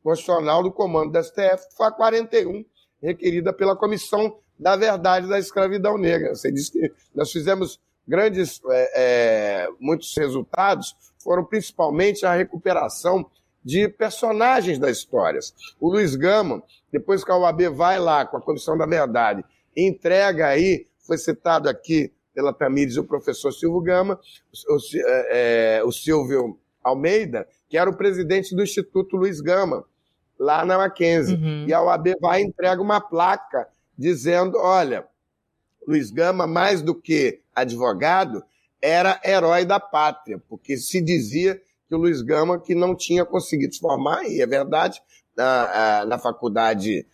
constitucional 0.04 0.62
do 0.62 0.72
comando 0.72 1.12
da 1.12 1.24
STF, 1.24 1.70
que 1.70 1.76
foi 1.76 1.88
a 1.88 1.92
41, 1.92 2.64
requerida 3.02 3.52
pela 3.52 3.76
Comissão 3.76 4.38
da 4.60 4.76
Verdade 4.76 5.28
da 5.28 5.40
Escravidão 5.40 5.98
Negra. 5.98 6.36
Você 6.36 6.52
disse 6.52 6.72
que 6.72 6.94
nós 7.14 7.32
fizemos 7.32 7.80
grandes, 8.08 8.62
é, 8.70 8.92
é, 8.96 9.68
muitos 9.80 10.16
resultados, 10.16 10.96
foram 11.20 11.44
principalmente 11.44 12.26
a 12.26 12.34
recuperação 12.34 13.26
de 13.64 13.90
personagens 13.90 14.78
das 14.78 14.98
histórias. 14.98 15.54
O 15.80 15.90
Luiz 15.90 16.16
Gama, 16.16 16.62
depois 16.92 17.24
que 17.24 17.32
a 17.32 17.38
OAB 17.38 17.70
vai 17.74 18.00
lá 18.00 18.26
com 18.26 18.38
a 18.38 18.42
Comissão 18.42 18.78
da 18.78 18.86
Verdade, 18.86 19.44
entrega 19.76 20.48
aí, 20.48 20.86
foi 21.00 21.18
citado 21.18 21.68
aqui 21.68 22.12
pela 22.34 22.54
Tamires 22.54 22.98
o 22.98 23.04
professor 23.04 23.52
Silvio 23.52 23.82
Gama, 23.82 24.20
o, 24.70 24.78
é, 25.08 25.80
é, 25.80 25.84
o 25.84 25.92
Silvio 25.92 26.60
Almeida, 26.84 27.48
que 27.68 27.78
era 27.78 27.90
o 27.90 27.98
presidente 27.98 28.56
do 28.56 28.62
Instituto 28.62 29.18
Luiz 29.18 29.42
Gama, 29.42 29.84
lá 30.38 30.64
na 30.64 30.78
Mackenzie. 30.78 31.36
Uhum. 31.36 31.66
E 31.68 31.74
a 31.74 31.82
OAB 31.82 32.14
vai 32.22 32.42
e 32.42 32.46
entrega 32.46 32.82
uma 32.82 33.02
placa 33.02 33.68
dizendo: 33.98 34.58
olha, 34.60 35.08
Luiz 35.88 36.12
Gama, 36.12 36.48
mais 36.48 36.82
do 36.82 36.96
que 36.96 37.42
advogado, 37.56 38.44
era 38.82 39.20
herói 39.24 39.66
da 39.66 39.80
pátria, 39.80 40.42
porque 40.50 40.78
se 40.78 41.02
dizia 41.02 41.62
que 41.88 41.96
o 41.96 41.98
Luiz 41.98 42.22
Gama 42.22 42.60
que 42.60 42.76
não 42.76 42.96
tinha 42.96 43.26
conseguido 43.26 43.74
se 43.74 43.80
formar, 43.80 44.24
e 44.26 44.42
é 44.42 44.48
verdade, 44.48 45.02
na, 45.36 46.06
na 46.06 46.18
faculdade 46.18 47.06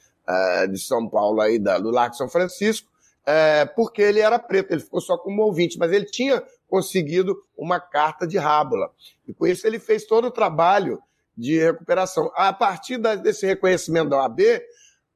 de 0.70 0.80
São 0.80 1.08
Paulo, 1.10 1.42
aí, 1.42 1.60
do 1.60 1.90
Largo 1.90 2.16
São 2.16 2.30
Francisco, 2.30 2.90
é, 3.26 3.66
porque 3.66 4.02
ele 4.02 4.20
era 4.20 4.40
preto, 4.40 4.72
ele 4.72 4.82
ficou 4.82 5.02
só 5.02 5.18
como 5.18 5.44
ouvinte, 5.44 5.78
mas 5.78 5.92
ele 5.92 6.06
tinha 6.06 6.44
conseguido 6.68 7.36
uma 7.56 7.80
carta 7.80 8.26
de 8.26 8.38
rábula. 8.38 8.92
E 9.28 9.34
com 9.34 9.46
isso 9.46 9.68
ele 9.68 9.78
fez 9.78 10.06
todo 10.06 10.28
o 10.28 10.32
trabalho 10.32 11.02
de 11.38 11.60
recuperação. 11.60 12.32
A 12.36 12.52
partir 12.52 12.98
desse 12.98 13.46
reconhecimento 13.46 14.10
da 14.10 14.18
OAB, 14.18 14.40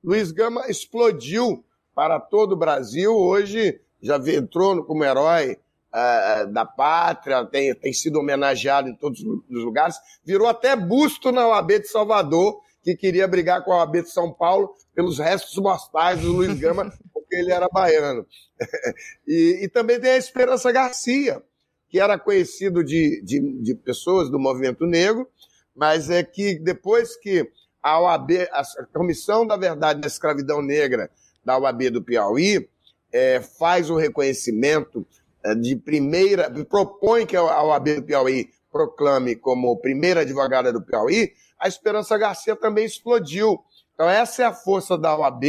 Luiz 0.04 0.32
Gama 0.32 0.70
explodiu 0.70 1.65
para 1.96 2.20
todo 2.20 2.52
o 2.52 2.58
Brasil. 2.58 3.16
Hoje 3.16 3.80
já 4.02 4.18
entrou 4.18 4.84
como 4.84 5.04
herói 5.04 5.58
uh, 5.94 6.52
da 6.52 6.66
pátria, 6.66 7.46
tem, 7.46 7.74
tem 7.74 7.94
sido 7.94 8.20
homenageado 8.20 8.90
em 8.90 8.96
todos 8.96 9.22
os 9.22 9.64
lugares. 9.64 9.96
Virou 10.24 10.48
até 10.48 10.76
busto 10.76 11.32
na 11.32 11.48
OAB 11.48 11.80
de 11.80 11.88
Salvador, 11.88 12.60
que 12.84 12.96
queria 12.96 13.28
brigar 13.28 13.64
com 13.64 13.72
a 13.72 13.78
OAB 13.78 14.04
de 14.04 14.12
São 14.12 14.32
Paulo 14.32 14.76
pelos 14.94 15.18
restos 15.18 15.56
mortais 15.58 16.22
do 16.22 16.34
Luiz 16.34 16.54
Gama, 16.60 16.92
porque 17.14 17.36
ele 17.36 17.52
era 17.52 17.68
baiano. 17.72 18.28
e, 19.26 19.62
e, 19.64 19.70
também 19.70 20.00
tem 20.00 20.12
a 20.12 20.18
Esperança 20.18 20.72
Garcia, 20.72 21.42
que 21.90 22.00
era 22.00 22.20
conhecido 22.20 22.84
de, 22.84 23.22
de, 23.24 23.40
de 23.62 23.74
pessoas 23.74 24.30
do 24.30 24.38
movimento 24.38 24.86
negro, 24.86 25.28
mas 25.74 26.10
é 26.10 26.24
que 26.24 26.60
depois 26.60 27.16
que 27.16 27.50
a 27.82 28.00
OAB, 28.00 28.32
a 28.52 28.64
Comissão 28.94 29.46
da 29.46 29.56
Verdade 29.58 30.02
da 30.02 30.08
Escravidão 30.08 30.62
Negra 30.62 31.10
da 31.46 31.58
OAB 31.58 31.90
do 31.92 32.02
Piauí, 32.02 32.68
é, 33.14 33.40
faz 33.40 33.90
o 33.90 33.96
reconhecimento 33.96 35.06
é, 35.44 35.54
de 35.54 35.76
primeira, 35.76 36.50
propõe 36.66 37.26
que 37.26 37.38
a 37.38 37.64
OAB 37.64 37.96
do 37.96 38.04
Piauí 38.04 38.50
proclame 38.72 39.36
como 39.36 39.78
primeira 39.78 40.22
advogada 40.22 40.74
do 40.74 40.82
Piauí, 40.82 41.32
a 41.58 41.68
Esperança 41.68 42.18
Garcia 42.18 42.56
também 42.56 42.86
explodiu. 42.86 43.60
Então, 43.94 44.10
essa 44.10 44.44
é 44.44 44.46
a 44.46 44.54
força 44.54 44.98
da 44.98 45.18
OAB, 45.18 45.44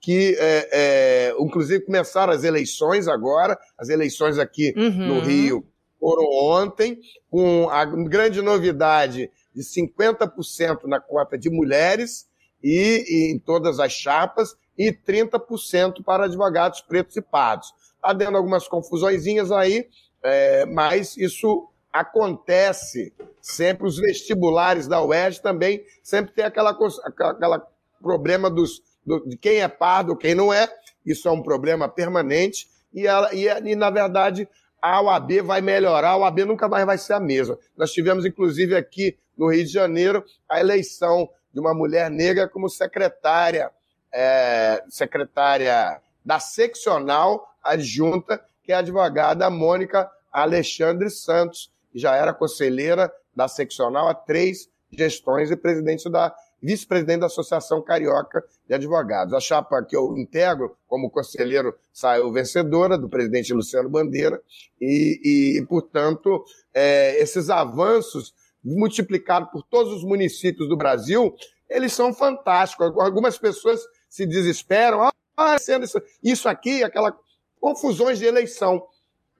que, 0.00 0.36
é, 0.38 0.68
é, 0.72 1.34
inclusive, 1.38 1.84
começaram 1.84 2.32
as 2.32 2.44
eleições 2.44 3.08
agora, 3.08 3.58
as 3.76 3.88
eleições 3.88 4.38
aqui 4.38 4.72
uhum. 4.76 5.06
no 5.08 5.20
Rio 5.20 5.66
foram 5.98 6.24
ontem, 6.30 6.98
com 7.30 7.68
a 7.70 7.84
grande 7.86 8.42
novidade 8.42 9.30
de 9.54 9.62
50% 9.62 10.84
na 10.84 11.00
cota 11.00 11.38
de 11.38 11.48
mulheres 11.48 12.26
e, 12.62 13.04
e, 13.08 13.32
em 13.32 13.38
todas 13.38 13.80
as 13.80 13.92
chapas 13.92 14.54
e 14.78 14.92
30% 14.92 16.02
para 16.04 16.24
advogados 16.24 16.80
pretos 16.80 17.16
e 17.16 17.22
pardos. 17.22 17.72
Está 17.96 18.12
dando 18.12 18.36
algumas 18.36 18.68
confusõezinhas 18.68 19.50
aí, 19.50 19.88
é, 20.22 20.66
mas 20.66 21.16
isso 21.16 21.68
acontece 21.92 23.14
sempre. 23.40 23.86
Os 23.86 23.96
vestibulares 23.98 24.88
da 24.88 25.02
UERJ 25.02 25.40
também 25.40 25.84
sempre 26.02 26.34
tem 26.34 26.44
aquela, 26.44 26.76
aquela 27.04 27.66
problema 28.02 28.50
dos, 28.50 28.82
do, 29.06 29.26
de 29.26 29.36
quem 29.36 29.60
é 29.60 29.68
pardo, 29.68 30.16
quem 30.16 30.34
não 30.34 30.52
é. 30.52 30.68
Isso 31.06 31.28
é 31.28 31.30
um 31.30 31.42
problema 31.42 31.88
permanente. 31.88 32.68
E, 32.92 33.06
ela, 33.06 33.34
e, 33.34 33.46
e, 33.46 33.76
na 33.76 33.90
verdade, 33.90 34.48
a 34.80 35.00
OAB 35.00 35.40
vai 35.42 35.60
melhorar, 35.60 36.10
a 36.10 36.16
OAB 36.16 36.40
nunca 36.40 36.68
mais 36.68 36.84
vai 36.84 36.98
ser 36.98 37.14
a 37.14 37.20
mesma. 37.20 37.58
Nós 37.76 37.90
tivemos, 37.92 38.26
inclusive, 38.26 38.76
aqui 38.76 39.16
no 39.36 39.50
Rio 39.50 39.64
de 39.64 39.72
Janeiro, 39.72 40.24
a 40.48 40.60
eleição 40.60 41.28
de 41.52 41.60
uma 41.60 41.72
mulher 41.72 42.10
negra 42.10 42.48
como 42.48 42.68
secretária, 42.68 43.70
é, 44.14 44.84
secretária 44.88 46.00
da 46.24 46.38
seccional 46.38 47.52
adjunta, 47.62 48.40
que 48.62 48.70
é 48.72 48.76
a 48.76 48.78
advogada 48.78 49.50
Mônica 49.50 50.08
Alexandre 50.32 51.10
Santos, 51.10 51.70
que 51.92 51.98
já 51.98 52.14
era 52.14 52.32
conselheira 52.32 53.12
da 53.34 53.48
seccional 53.48 54.08
há 54.08 54.14
três 54.14 54.68
gestões 54.90 55.50
e 55.50 55.56
presidente 55.56 56.08
da 56.08 56.32
vice-presidente 56.62 57.20
da 57.20 57.26
Associação 57.26 57.82
Carioca 57.82 58.42
de 58.66 58.74
Advogados. 58.74 59.34
A 59.34 59.40
chapa 59.40 59.82
que 59.82 59.94
eu 59.94 60.16
integro 60.16 60.74
como 60.86 61.10
conselheiro 61.10 61.74
saiu 61.92 62.32
vencedora 62.32 62.96
do 62.96 63.08
presidente 63.08 63.52
Luciano 63.52 63.90
Bandeira 63.90 64.40
e, 64.80 65.58
e 65.58 65.66
portanto, 65.66 66.42
é, 66.72 67.20
esses 67.20 67.50
avanços 67.50 68.32
multiplicado 68.64 69.50
por 69.50 69.62
todos 69.64 69.92
os 69.92 70.04
municípios 70.04 70.66
do 70.66 70.76
Brasil, 70.76 71.34
eles 71.68 71.92
são 71.92 72.14
fantásticos. 72.14 72.86
Algumas 72.98 73.36
pessoas 73.36 73.82
se 74.14 74.24
desesperam, 74.24 75.10
ah, 75.36 75.58
sendo 75.58 75.84
isso, 75.84 76.00
isso 76.22 76.48
aqui, 76.48 76.84
aquela 76.84 77.18
confusões 77.60 78.16
de 78.16 78.24
eleição. 78.24 78.86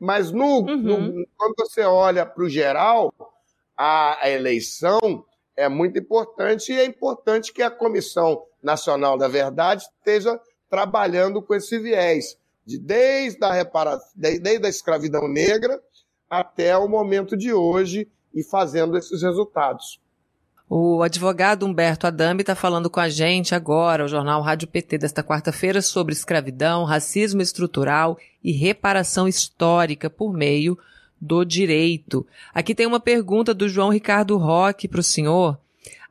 Mas 0.01 0.33
no, 0.33 0.63
uhum. 0.63 0.77
no 0.77 1.27
quando 1.37 1.55
você 1.57 1.83
olha 1.83 2.27
para 2.27 2.43
o 2.43 2.49
geral, 2.49 3.15
a, 3.77 4.19
a 4.21 4.29
eleição 4.29 5.25
é 5.57 5.69
muito 5.69 5.97
importante 5.97 6.73
e 6.73 6.81
é 6.81 6.85
importante 6.85 7.53
que 7.53 7.63
a 7.63 7.71
Comissão 7.71 8.43
Nacional 8.61 9.17
da 9.17 9.29
Verdade 9.29 9.85
esteja 9.85 10.41
trabalhando 10.69 11.41
com 11.41 11.55
esse 11.55 11.79
viés, 11.79 12.37
de 12.67 12.77
desde 12.77 13.45
a 13.45 13.53
reparação, 13.53 14.11
desde 14.17 14.67
a 14.67 14.69
escravidão 14.69 15.29
negra 15.29 15.81
até 16.29 16.77
o 16.77 16.89
momento 16.89 17.37
de 17.37 17.53
hoje, 17.53 18.11
e 18.35 18.43
fazendo 18.43 18.99
esses 18.99 19.23
resultados. 19.23 20.01
O 20.77 21.05
advogado 21.05 21.65
Humberto 21.65 22.05
Adame 22.05 22.41
está 22.41 22.57
falando 22.57 22.91
com 22.91 22.99
a 22.99 23.09
gente 23.09 23.55
agora, 23.55 24.05
o 24.05 24.09
jornal 24.09 24.43
Rádio 24.43 24.67
PT 24.67 24.99
desta 24.99 25.23
quarta-feira, 25.23 25.81
sobre 25.81 26.13
escravidão, 26.13 26.83
racismo 26.83 27.41
estrutural 27.41 28.19
e 28.43 28.51
reparação 28.51 29.29
histórica 29.29 30.11
por 30.11 30.33
meio 30.33 30.77
do 31.21 31.45
direito. 31.45 32.27
Aqui 32.53 32.75
tem 32.75 32.87
uma 32.87 32.99
pergunta 32.99 33.55
do 33.55 33.69
João 33.69 33.89
Ricardo 33.89 34.37
Roque 34.37 34.89
para 34.89 34.99
o 34.99 35.05
senhor. 35.05 35.57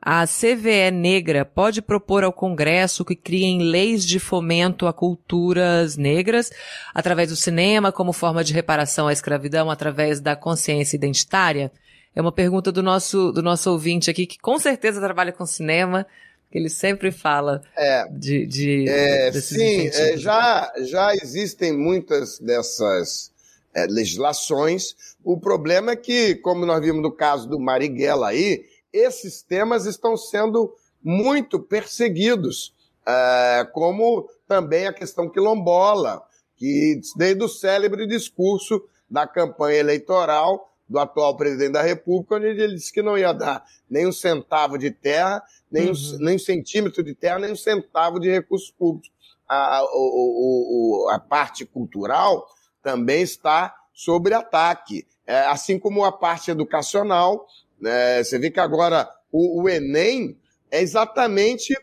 A 0.00 0.26
CVE 0.26 0.90
Negra 0.90 1.44
pode 1.44 1.82
propor 1.82 2.24
ao 2.24 2.32
Congresso 2.32 3.04
que 3.04 3.14
criem 3.14 3.58
leis 3.58 4.02
de 4.02 4.18
fomento 4.18 4.86
a 4.86 4.94
culturas 4.94 5.98
negras 5.98 6.50
através 6.94 7.28
do 7.28 7.36
cinema 7.36 7.92
como 7.92 8.14
forma 8.14 8.42
de 8.42 8.54
reparação 8.54 9.08
à 9.08 9.12
escravidão 9.12 9.70
através 9.70 10.20
da 10.20 10.34
consciência 10.34 10.96
identitária? 10.96 11.70
É 12.14 12.20
uma 12.20 12.30
pergunta 12.30 12.70
do 12.70 12.82
nosso, 12.82 13.32
do 13.32 13.42
nosso 13.42 13.70
ouvinte 13.70 14.10
aqui, 14.10 14.26
que 14.26 14.38
com 14.38 14.56
certeza 14.58 15.00
trabalha 15.00 15.32
com 15.32 15.44
cinema, 15.44 16.06
que 16.50 16.58
ele 16.58 16.70
sempre 16.70 17.10
fala 17.10 17.60
é, 17.76 18.06
de, 18.08 18.46
de 18.46 18.88
é, 18.88 19.32
Sim, 19.32 19.88
é, 19.88 20.16
já, 20.16 20.72
já 20.82 21.12
existem 21.16 21.72
muitas 21.72 22.38
dessas 22.38 23.32
é, 23.74 23.86
legislações. 23.86 24.94
O 25.24 25.36
problema 25.36 25.92
é 25.92 25.96
que, 25.96 26.36
como 26.36 26.64
nós 26.64 26.80
vimos 26.80 27.02
no 27.02 27.10
caso 27.10 27.48
do 27.48 27.58
Marighella 27.58 28.28
aí, 28.28 28.64
esses 28.92 29.42
temas 29.42 29.84
estão 29.84 30.16
sendo 30.16 30.72
muito 31.02 31.58
perseguidos, 31.58 32.72
é, 33.04 33.66
como 33.72 34.28
também 34.46 34.86
a 34.86 34.92
questão 34.92 35.28
quilombola, 35.28 36.22
que 36.56 37.00
desde 37.16 37.42
o 37.42 37.48
célebre 37.48 38.06
discurso 38.06 38.80
da 39.10 39.26
campanha 39.26 39.80
eleitoral 39.80 40.73
do 40.88 40.98
atual 40.98 41.36
presidente 41.36 41.72
da 41.72 41.82
República, 41.82 42.36
onde 42.36 42.46
ele 42.46 42.74
disse 42.74 42.92
que 42.92 43.02
não 43.02 43.16
ia 43.16 43.32
dar 43.32 43.64
nem 43.88 44.06
um 44.06 44.12
centavo 44.12 44.76
de 44.78 44.90
terra, 44.90 45.42
nem, 45.70 45.86
uhum. 45.86 45.92
um, 45.92 46.18
nem 46.18 46.36
um 46.36 46.38
centímetro 46.38 47.02
de 47.02 47.14
terra, 47.14 47.38
nem 47.38 47.52
um 47.52 47.56
centavo 47.56 48.20
de 48.20 48.30
recursos 48.30 48.70
públicos. 48.70 49.10
A, 49.48 49.78
a, 49.78 49.80
a, 49.80 51.14
a 51.16 51.18
parte 51.18 51.64
cultural 51.64 52.46
também 52.82 53.22
está 53.22 53.74
sob 53.92 54.32
ataque, 54.32 55.06
é, 55.26 55.40
assim 55.46 55.78
como 55.78 56.04
a 56.04 56.12
parte 56.12 56.50
educacional. 56.50 57.46
Né, 57.80 58.22
você 58.22 58.38
vê 58.38 58.50
que 58.50 58.60
agora 58.60 59.08
o, 59.32 59.62
o 59.62 59.68
Enem 59.68 60.38
é 60.70 60.80
exatamente 60.80 61.74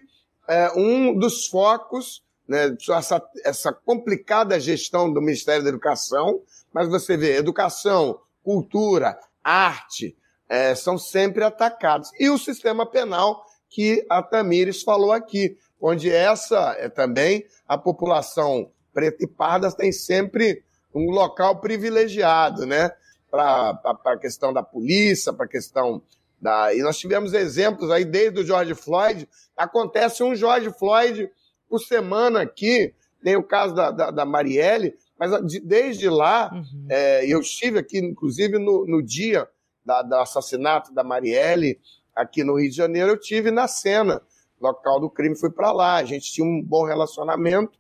é, 0.48 0.72
um 0.76 1.18
dos 1.18 1.48
focos, 1.48 2.24
né, 2.48 2.76
essa, 2.90 3.22
essa 3.44 3.74
complicada 3.74 4.60
gestão 4.60 5.12
do 5.12 5.22
Ministério 5.22 5.64
da 5.64 5.70
Educação, 5.70 6.42
mas 6.74 6.88
você 6.88 7.16
vê 7.16 7.36
educação, 7.36 8.20
cultura, 8.44 9.18
arte, 9.44 10.16
é, 10.50 10.76
são 10.76 10.98
sempre 10.98 11.44
atacados. 11.44 12.10
E 12.20 12.30
o 12.30 12.38
sistema 12.38 12.86
penal 12.86 13.46
que 13.70 14.06
a 14.10 14.22
Tamires 14.22 14.84
falou 14.84 15.12
aqui. 15.12 15.58
onde 15.84 16.12
essa 16.12 16.76
é 16.78 16.88
também 16.90 17.44
a 17.68 17.76
população 17.76 18.70
preta 18.94 19.24
e 19.24 19.28
parda 19.28 19.72
tem 19.72 19.92
sempre 19.92 20.64
um 20.94 21.10
local 21.10 21.60
privilegiado, 21.60 22.68
né? 22.68 22.92
Para 23.32 23.80
a 24.06 24.18
questão 24.20 24.54
da 24.54 24.62
polícia, 24.62 25.34
para 25.34 25.46
a 25.46 25.50
questão 25.50 26.04
da. 26.40 26.74
E 26.76 26.82
nós 26.84 27.00
tivemos 27.00 27.34
exemplos 27.34 27.90
aí 27.90 28.06
desde 28.06 28.42
o 28.42 28.46
George 28.46 28.76
Floyd. 28.76 29.28
Acontece 29.56 30.22
um 30.22 30.36
George 30.36 30.70
Floyd 30.78 31.32
por 31.70 31.80
semana 31.80 32.42
aqui, 32.42 32.94
tem 33.24 33.38
o 33.38 33.44
caso 33.44 33.74
da, 33.74 33.90
da, 33.90 34.12
da 34.12 34.26
Marielle, 34.26 34.94
mas 35.22 35.62
desde 35.64 36.10
lá, 36.10 36.50
uhum. 36.52 36.88
é, 36.90 37.32
eu 37.32 37.42
estive 37.42 37.78
aqui, 37.78 38.00
inclusive, 38.00 38.58
no, 38.58 38.88
no 38.88 39.04
dia 39.04 39.48
da, 39.86 40.02
do 40.02 40.16
assassinato 40.16 40.92
da 40.92 41.04
Marielle, 41.04 41.80
aqui 42.16 42.44
no 42.44 42.60
Rio 42.60 42.72
de 42.72 42.76
Janeiro, 42.76 43.12
eu 43.12 43.20
tive 43.20 43.52
na 43.52 43.68
cena, 43.68 44.20
local 44.60 45.00
do 45.00 45.12
crime, 45.12 45.38
fui 45.38 45.52
para 45.52 45.72
lá. 45.72 45.98
A 45.98 46.06
gente 46.06 46.32
tinha 46.32 46.44
um 46.44 46.60
bom 46.60 46.86
relacionamento 46.86 47.78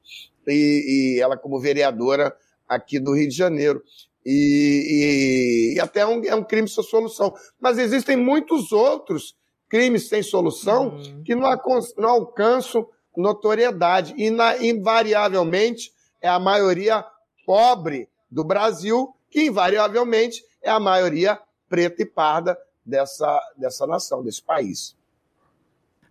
e, 0.47 1.15
e, 1.17 1.19
ela 1.19 1.35
como 1.35 1.59
vereadora 1.59 2.31
aqui 2.69 2.99
do 2.99 3.15
Rio 3.15 3.27
de 3.27 3.35
Janeiro. 3.35 3.81
E, 4.23 5.71
e, 5.73 5.77
e 5.77 5.79
até 5.79 6.01
é 6.01 6.05
um, 6.05 6.23
é 6.23 6.35
um 6.35 6.43
crime 6.43 6.67
sem 6.67 6.83
solução. 6.83 7.33
Mas 7.59 7.79
existem 7.79 8.15
muitos 8.15 8.71
outros 8.71 9.35
crimes 9.67 10.07
sem 10.07 10.21
solução 10.21 10.89
uhum. 10.89 11.23
que 11.23 11.33
não, 11.33 11.49
não 11.97 12.09
alcançam 12.09 12.87
notoriedade. 13.17 14.13
E 14.15 14.29
na, 14.29 14.63
invariavelmente 14.63 15.91
é 16.21 16.29
a 16.29 16.37
maioria 16.37 17.03
pobre 17.51 18.07
do 18.31 18.45
Brasil, 18.45 19.13
que 19.29 19.47
invariavelmente 19.47 20.41
é 20.61 20.69
a 20.69 20.79
maioria 20.79 21.37
preta 21.67 22.01
e 22.01 22.05
parda 22.05 22.57
dessa, 22.85 23.41
dessa 23.57 23.85
nação, 23.85 24.23
desse 24.23 24.41
país. 24.41 24.95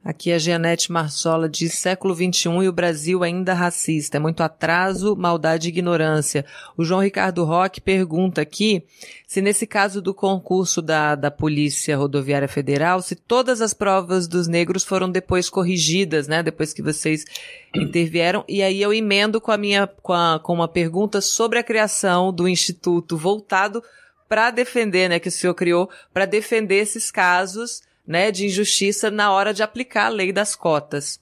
Aqui 0.03 0.33
a 0.33 0.39
Jeanette 0.39 0.91
Marsola 0.91 1.47
diz 1.47 1.75
século 1.75 2.15
XXI 2.15 2.49
e 2.63 2.69
o 2.69 2.73
Brasil 2.73 3.23
ainda 3.23 3.53
racista. 3.53 4.17
É 4.17 4.21
muito 4.21 4.43
atraso, 4.43 5.15
maldade 5.15 5.69
e 5.69 5.71
ignorância. 5.71 6.47
O 6.75 6.83
João 6.83 7.03
Ricardo 7.03 7.45
Roque 7.45 7.83
pergunta 7.83 8.41
aqui 8.41 8.83
se 9.27 9.43
nesse 9.43 9.67
caso 9.67 10.01
do 10.01 10.15
concurso 10.15 10.81
da, 10.81 11.15
da 11.15 11.31
Polícia 11.31 11.99
Rodoviária 11.99 12.49
Federal, 12.49 13.03
se 13.03 13.15
todas 13.15 13.61
as 13.61 13.75
provas 13.75 14.27
dos 14.27 14.49
negros 14.49 14.85
foram 14.85 15.11
depois 15.11 15.51
corrigidas, 15.51 16.27
né? 16.27 16.43
Depois 16.43 16.73
que 16.73 16.81
vocês 16.81 17.27
intervieram. 17.75 18.43
E 18.49 18.63
aí 18.63 18.81
eu 18.81 18.95
emendo 18.95 19.39
com 19.39 19.53
a 19.53 19.59
minha, 19.59 19.87
com, 19.87 20.15
a, 20.15 20.41
com 20.43 20.55
uma 20.55 20.69
pergunta 20.69 21.21
sobre 21.21 21.59
a 21.59 21.63
criação 21.63 22.33
do 22.33 22.49
Instituto 22.49 23.19
voltado 23.19 23.83
para 24.27 24.51
defender, 24.53 25.09
né, 25.09 25.19
que 25.19 25.27
o 25.27 25.33
senhor 25.33 25.55
criou, 25.55 25.91
para 26.15 26.25
defender 26.25 26.77
esses 26.77 27.11
casos, 27.11 27.83
né, 28.11 28.33
de 28.33 28.47
injustiça 28.47 29.09
na 29.09 29.33
hora 29.33 29.55
de 29.55 29.63
aplicar 29.63 30.07
a 30.07 30.09
lei 30.09 30.33
das 30.33 30.57
cotas. 30.57 31.21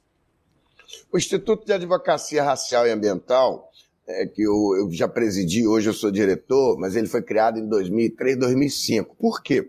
O 1.12 1.18
Instituto 1.18 1.66
de 1.66 1.74
Advocacia 1.74 2.42
Racial 2.42 2.86
e 2.86 2.90
Ambiental, 2.90 3.70
é, 4.06 4.24
que 4.24 4.40
eu, 4.40 4.54
eu, 4.74 4.90
já 4.90 5.06
presidi, 5.06 5.68
hoje 5.68 5.90
eu 5.90 5.92
sou 5.92 6.10
diretor, 6.10 6.78
mas 6.78 6.96
ele 6.96 7.06
foi 7.06 7.20
criado 7.20 7.58
em 7.58 7.68
2003, 7.68 8.38
2005. 8.38 9.16
Por 9.16 9.42
quê? 9.42 9.68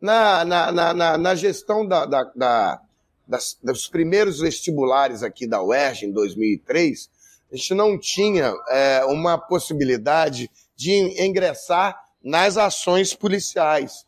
Na, 0.00 0.44
na, 0.44 0.94
na, 0.94 1.18
na 1.18 1.34
gestão 1.34 1.84
da, 1.84 2.06
da, 2.06 2.22
da, 2.36 2.80
das, 3.26 3.58
dos 3.60 3.88
primeiros 3.88 4.38
vestibulares 4.38 5.24
aqui 5.24 5.48
da 5.48 5.60
UERJ, 5.60 6.06
em 6.06 6.12
2003, 6.12 7.10
a 7.52 7.56
gente 7.56 7.74
não 7.74 7.98
tinha 7.98 8.54
é, 8.68 9.04
uma 9.06 9.36
possibilidade 9.36 10.48
de 10.76 10.92
ingressar 11.20 12.00
nas 12.22 12.56
ações 12.56 13.12
policiais, 13.12 14.06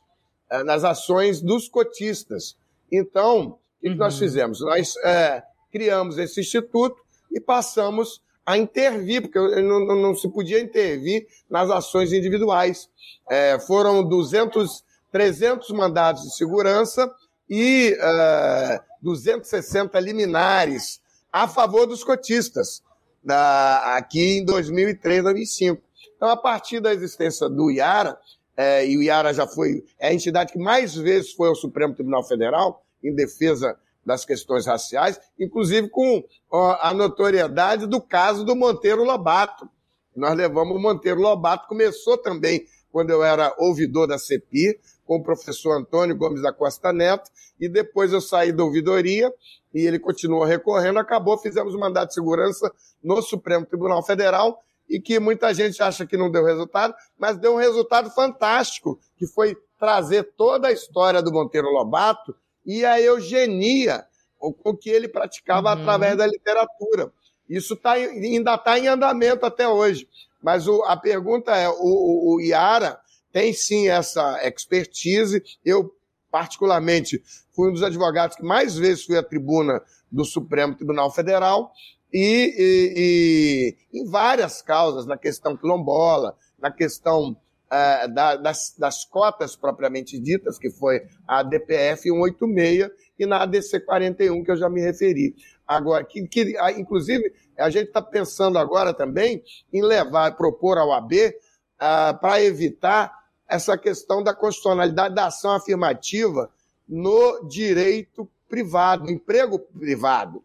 nas 0.64 0.84
ações 0.84 1.40
dos 1.40 1.68
cotistas. 1.68 2.56
Então, 2.90 3.58
o 3.78 3.80
que, 3.80 3.88
uhum. 3.88 3.96
nós 3.96 4.18
fizemos? 4.18 4.60
Nós 4.60 4.96
é, 4.98 5.42
criamos 5.70 6.18
esse 6.18 6.40
instituto 6.40 6.96
e 7.30 7.40
passamos 7.40 8.22
a 8.44 8.58
intervir, 8.58 9.22
porque 9.22 9.38
não, 9.38 9.80
não, 9.80 9.96
não 9.96 10.14
se 10.14 10.28
podia 10.28 10.60
intervir 10.60 11.26
nas 11.48 11.70
ações 11.70 12.12
individuais. 12.12 12.88
É, 13.30 13.58
foram 13.60 14.06
200, 14.06 14.84
300 15.10 15.70
mandados 15.70 16.22
de 16.22 16.36
segurança 16.36 17.10
e 17.48 17.96
é, 17.98 18.80
260 19.00 19.98
liminares 20.00 21.00
a 21.32 21.48
favor 21.48 21.86
dos 21.86 22.04
cotistas, 22.04 22.82
da, 23.24 23.96
aqui 23.96 24.38
em 24.38 24.44
2003, 24.44 25.22
2005. 25.22 25.82
Então, 26.16 26.28
a 26.28 26.36
partir 26.36 26.80
da 26.80 26.92
existência 26.92 27.48
do 27.48 27.70
IARA, 27.70 28.18
é, 28.62 28.86
e 28.86 28.96
o 28.96 29.02
IARA 29.02 29.34
já 29.34 29.46
foi 29.46 29.84
é 29.98 30.08
a 30.08 30.14
entidade 30.14 30.52
que 30.52 30.58
mais 30.58 30.94
vezes 30.94 31.32
foi 31.32 31.48
ao 31.48 31.54
Supremo 31.56 31.94
Tribunal 31.94 32.22
Federal 32.22 32.84
em 33.02 33.12
defesa 33.12 33.76
das 34.06 34.24
questões 34.24 34.66
raciais, 34.66 35.20
inclusive 35.38 35.88
com 35.88 36.22
ó, 36.50 36.78
a 36.80 36.94
notoriedade 36.94 37.86
do 37.86 38.00
caso 38.00 38.44
do 38.44 38.54
Monteiro 38.54 39.02
Lobato. 39.02 39.68
Nós 40.14 40.36
levamos 40.36 40.76
o 40.76 40.80
Monteiro 40.80 41.20
Lobato, 41.20 41.68
começou 41.68 42.16
também 42.18 42.64
quando 42.90 43.10
eu 43.10 43.24
era 43.24 43.54
ouvidor 43.58 44.06
da 44.06 44.18
CEPI, 44.18 44.78
com 45.04 45.16
o 45.16 45.22
professor 45.22 45.76
Antônio 45.78 46.16
Gomes 46.16 46.42
da 46.42 46.52
Costa 46.52 46.92
Neto, 46.92 47.30
e 47.58 47.68
depois 47.68 48.12
eu 48.12 48.20
saí 48.20 48.52
da 48.52 48.62
ouvidoria 48.62 49.32
e 49.74 49.86
ele 49.86 49.98
continuou 49.98 50.44
recorrendo, 50.44 50.98
acabou, 50.98 51.38
fizemos 51.38 51.74
o 51.74 51.78
mandato 51.78 52.08
de 52.08 52.14
segurança 52.14 52.70
no 53.02 53.22
Supremo 53.22 53.66
Tribunal 53.66 54.04
Federal 54.04 54.62
e 54.92 55.00
que 55.00 55.18
muita 55.18 55.54
gente 55.54 55.82
acha 55.82 56.06
que 56.06 56.18
não 56.18 56.30
deu 56.30 56.44
resultado, 56.44 56.94
mas 57.18 57.38
deu 57.38 57.54
um 57.54 57.58
resultado 57.58 58.10
fantástico, 58.10 59.00
que 59.16 59.26
foi 59.26 59.56
trazer 59.78 60.34
toda 60.36 60.68
a 60.68 60.72
história 60.72 61.22
do 61.22 61.32
Monteiro 61.32 61.66
Lobato 61.68 62.36
e 62.64 62.84
a 62.84 63.00
eugenia, 63.00 64.04
o 64.38 64.76
que 64.76 64.90
ele 64.90 65.08
praticava 65.08 65.74
uhum. 65.74 65.80
através 65.80 66.18
da 66.18 66.26
literatura. 66.26 67.10
Isso 67.48 67.74
tá, 67.74 67.92
ainda 67.92 68.54
está 68.54 68.78
em 68.78 68.86
andamento 68.86 69.46
até 69.46 69.66
hoje. 69.66 70.06
Mas 70.42 70.68
o, 70.68 70.82
a 70.82 70.96
pergunta 70.96 71.56
é: 71.56 71.68
o, 71.70 72.34
o, 72.34 72.40
Iara 72.40 73.00
tem 73.32 73.52
sim 73.54 73.88
essa 73.88 74.46
expertise. 74.46 75.42
Eu, 75.64 75.94
particularmente, 76.30 77.22
fui 77.54 77.70
um 77.70 77.72
dos 77.72 77.82
advogados 77.82 78.36
que 78.36 78.44
mais 78.44 78.76
vezes 78.76 79.04
fui 79.04 79.16
à 79.16 79.22
tribuna 79.22 79.82
do 80.10 80.24
Supremo 80.24 80.74
Tribunal 80.74 81.10
Federal 81.10 81.72
e, 82.12 82.54
e, 82.58 83.76
e 83.92 84.00
em 84.00 84.04
várias 84.04 84.60
causas, 84.60 85.06
na 85.06 85.16
questão 85.16 85.56
quilombola, 85.56 86.36
na 86.58 86.70
questão 86.70 87.30
uh, 87.30 88.08
da, 88.12 88.36
das, 88.36 88.74
das, 88.78 89.04
cotas 89.04 89.56
propriamente 89.56 90.18
ditas, 90.18 90.58
que 90.58 90.70
foi 90.70 91.02
a 91.26 91.42
DPF 91.42 92.02
186 92.02 92.90
e 93.18 93.26
na 93.26 93.42
ADC 93.42 93.80
41, 93.80 94.44
que 94.44 94.50
eu 94.50 94.56
já 94.56 94.68
me 94.68 94.80
referi. 94.80 95.34
Agora, 95.66 96.04
que, 96.04 96.26
que 96.28 96.54
inclusive, 96.76 97.32
a 97.56 97.70
gente 97.70 97.88
está 97.88 98.02
pensando 98.02 98.58
agora 98.58 98.92
também 98.92 99.42
em 99.72 99.82
levar, 99.82 100.36
propor 100.36 100.76
ao 100.76 100.92
AB 100.92 101.34
ah, 101.78 102.18
para 102.20 102.42
evitar 102.42 103.12
essa 103.48 103.76
questão 103.78 104.22
da 104.22 104.34
constitucionalidade 104.34 105.14
da 105.14 105.26
ação 105.26 105.52
afirmativa 105.52 106.50
no 106.88 107.46
direito 107.48 108.28
privado, 108.48 109.04
no 109.04 109.10
emprego 109.10 109.58
privado 109.58 110.42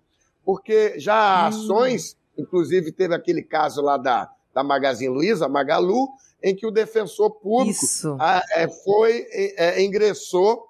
porque 0.48 0.98
já 0.98 1.14
há 1.14 1.44
hum. 1.44 1.48
ações, 1.48 2.18
inclusive 2.38 2.94
teve 2.94 3.14
aquele 3.14 3.44
caso 3.44 3.82
lá 3.82 3.98
da, 3.98 4.32
da 4.54 4.64
Magazine 4.64 5.14
Luiza, 5.14 5.50
Magalu, 5.50 6.08
em 6.42 6.56
que 6.56 6.66
o 6.66 6.72
defensor 6.72 7.32
público 7.32 7.86
a, 8.18 8.42
é, 8.54 8.70
foi, 8.70 9.28
é, 9.34 9.84
ingressou 9.84 10.66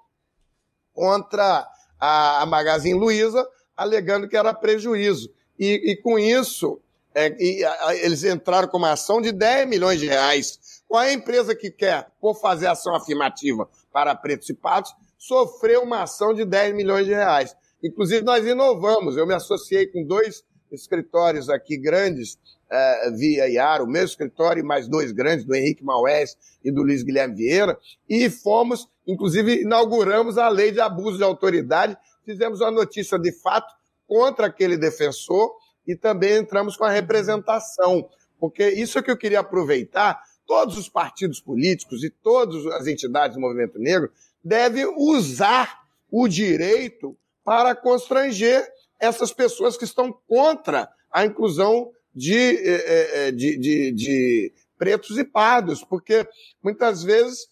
contra 0.92 1.64
a, 1.96 2.42
a 2.42 2.46
Magazine 2.46 2.98
Luiza, 2.98 3.48
alegando 3.76 4.28
que 4.28 4.36
era 4.36 4.52
prejuízo. 4.52 5.32
E, 5.56 5.92
e 5.92 5.96
com 6.02 6.18
isso, 6.18 6.80
é, 7.14 7.36
e, 7.40 7.64
a, 7.64 7.94
eles 7.94 8.24
entraram 8.24 8.66
com 8.66 8.78
uma 8.78 8.90
ação 8.90 9.20
de 9.20 9.30
10 9.30 9.68
milhões 9.68 10.00
de 10.00 10.06
reais. 10.08 10.82
Qual 10.88 11.00
é 11.00 11.10
a 11.10 11.12
empresa 11.12 11.54
que 11.54 11.70
quer, 11.70 12.08
por 12.20 12.34
fazer 12.34 12.66
ação 12.66 12.96
afirmativa 12.96 13.68
para 13.92 14.12
pretos 14.16 14.48
e 14.48 14.54
patos, 14.54 14.92
sofreu 15.16 15.84
uma 15.84 16.02
ação 16.02 16.34
de 16.34 16.44
10 16.44 16.74
milhões 16.74 17.06
de 17.06 17.12
reais? 17.14 17.54
Inclusive, 17.82 18.22
nós 18.22 18.46
inovamos. 18.46 19.16
Eu 19.16 19.26
me 19.26 19.34
associei 19.34 19.86
com 19.86 20.04
dois 20.04 20.44
escritórios 20.70 21.48
aqui 21.48 21.76
grandes, 21.76 22.38
é, 22.70 23.10
via 23.12 23.48
IAR, 23.48 23.82
o 23.82 23.86
meu 23.86 24.04
escritório 24.04 24.60
e 24.60 24.66
mais 24.66 24.88
dois 24.88 25.12
grandes, 25.12 25.44
do 25.44 25.54
Henrique 25.54 25.84
Maués 25.84 26.36
e 26.62 26.70
do 26.70 26.82
Luiz 26.82 27.02
Guilherme 27.02 27.34
Vieira, 27.34 27.78
e 28.08 28.28
fomos, 28.28 28.88
inclusive, 29.06 29.62
inauguramos 29.62 30.36
a 30.36 30.48
lei 30.48 30.70
de 30.70 30.80
abuso 30.80 31.16
de 31.16 31.24
autoridade, 31.24 31.96
fizemos 32.24 32.60
uma 32.60 32.70
notícia 32.70 33.18
de 33.18 33.32
fato 33.32 33.74
contra 34.06 34.46
aquele 34.46 34.76
defensor 34.76 35.50
e 35.86 35.96
também 35.96 36.36
entramos 36.36 36.76
com 36.76 36.84
a 36.84 36.90
representação, 36.90 38.08
porque 38.38 38.68
isso 38.68 38.98
é 38.98 39.02
que 39.02 39.10
eu 39.10 39.16
queria 39.16 39.40
aproveitar, 39.40 40.20
todos 40.46 40.76
os 40.76 40.88
partidos 40.88 41.40
políticos 41.40 42.04
e 42.04 42.10
todas 42.10 42.66
as 42.66 42.86
entidades 42.86 43.36
do 43.36 43.40
movimento 43.40 43.78
negro 43.78 44.10
devem 44.44 44.86
usar 44.96 45.80
o 46.10 46.28
direito 46.28 47.16
para 47.48 47.74
constranger 47.74 48.62
essas 49.00 49.32
pessoas 49.32 49.74
que 49.74 49.84
estão 49.84 50.12
contra 50.28 50.86
a 51.10 51.24
inclusão 51.24 51.90
de, 52.14 52.36
eh, 52.36 52.60
eh, 52.62 53.10
eh, 53.14 53.30
de, 53.30 53.56
de, 53.56 53.92
de 53.92 54.52
pretos 54.76 55.16
e 55.16 55.24
pardos, 55.24 55.82
porque 55.82 56.28
muitas 56.62 57.02
vezes 57.02 57.48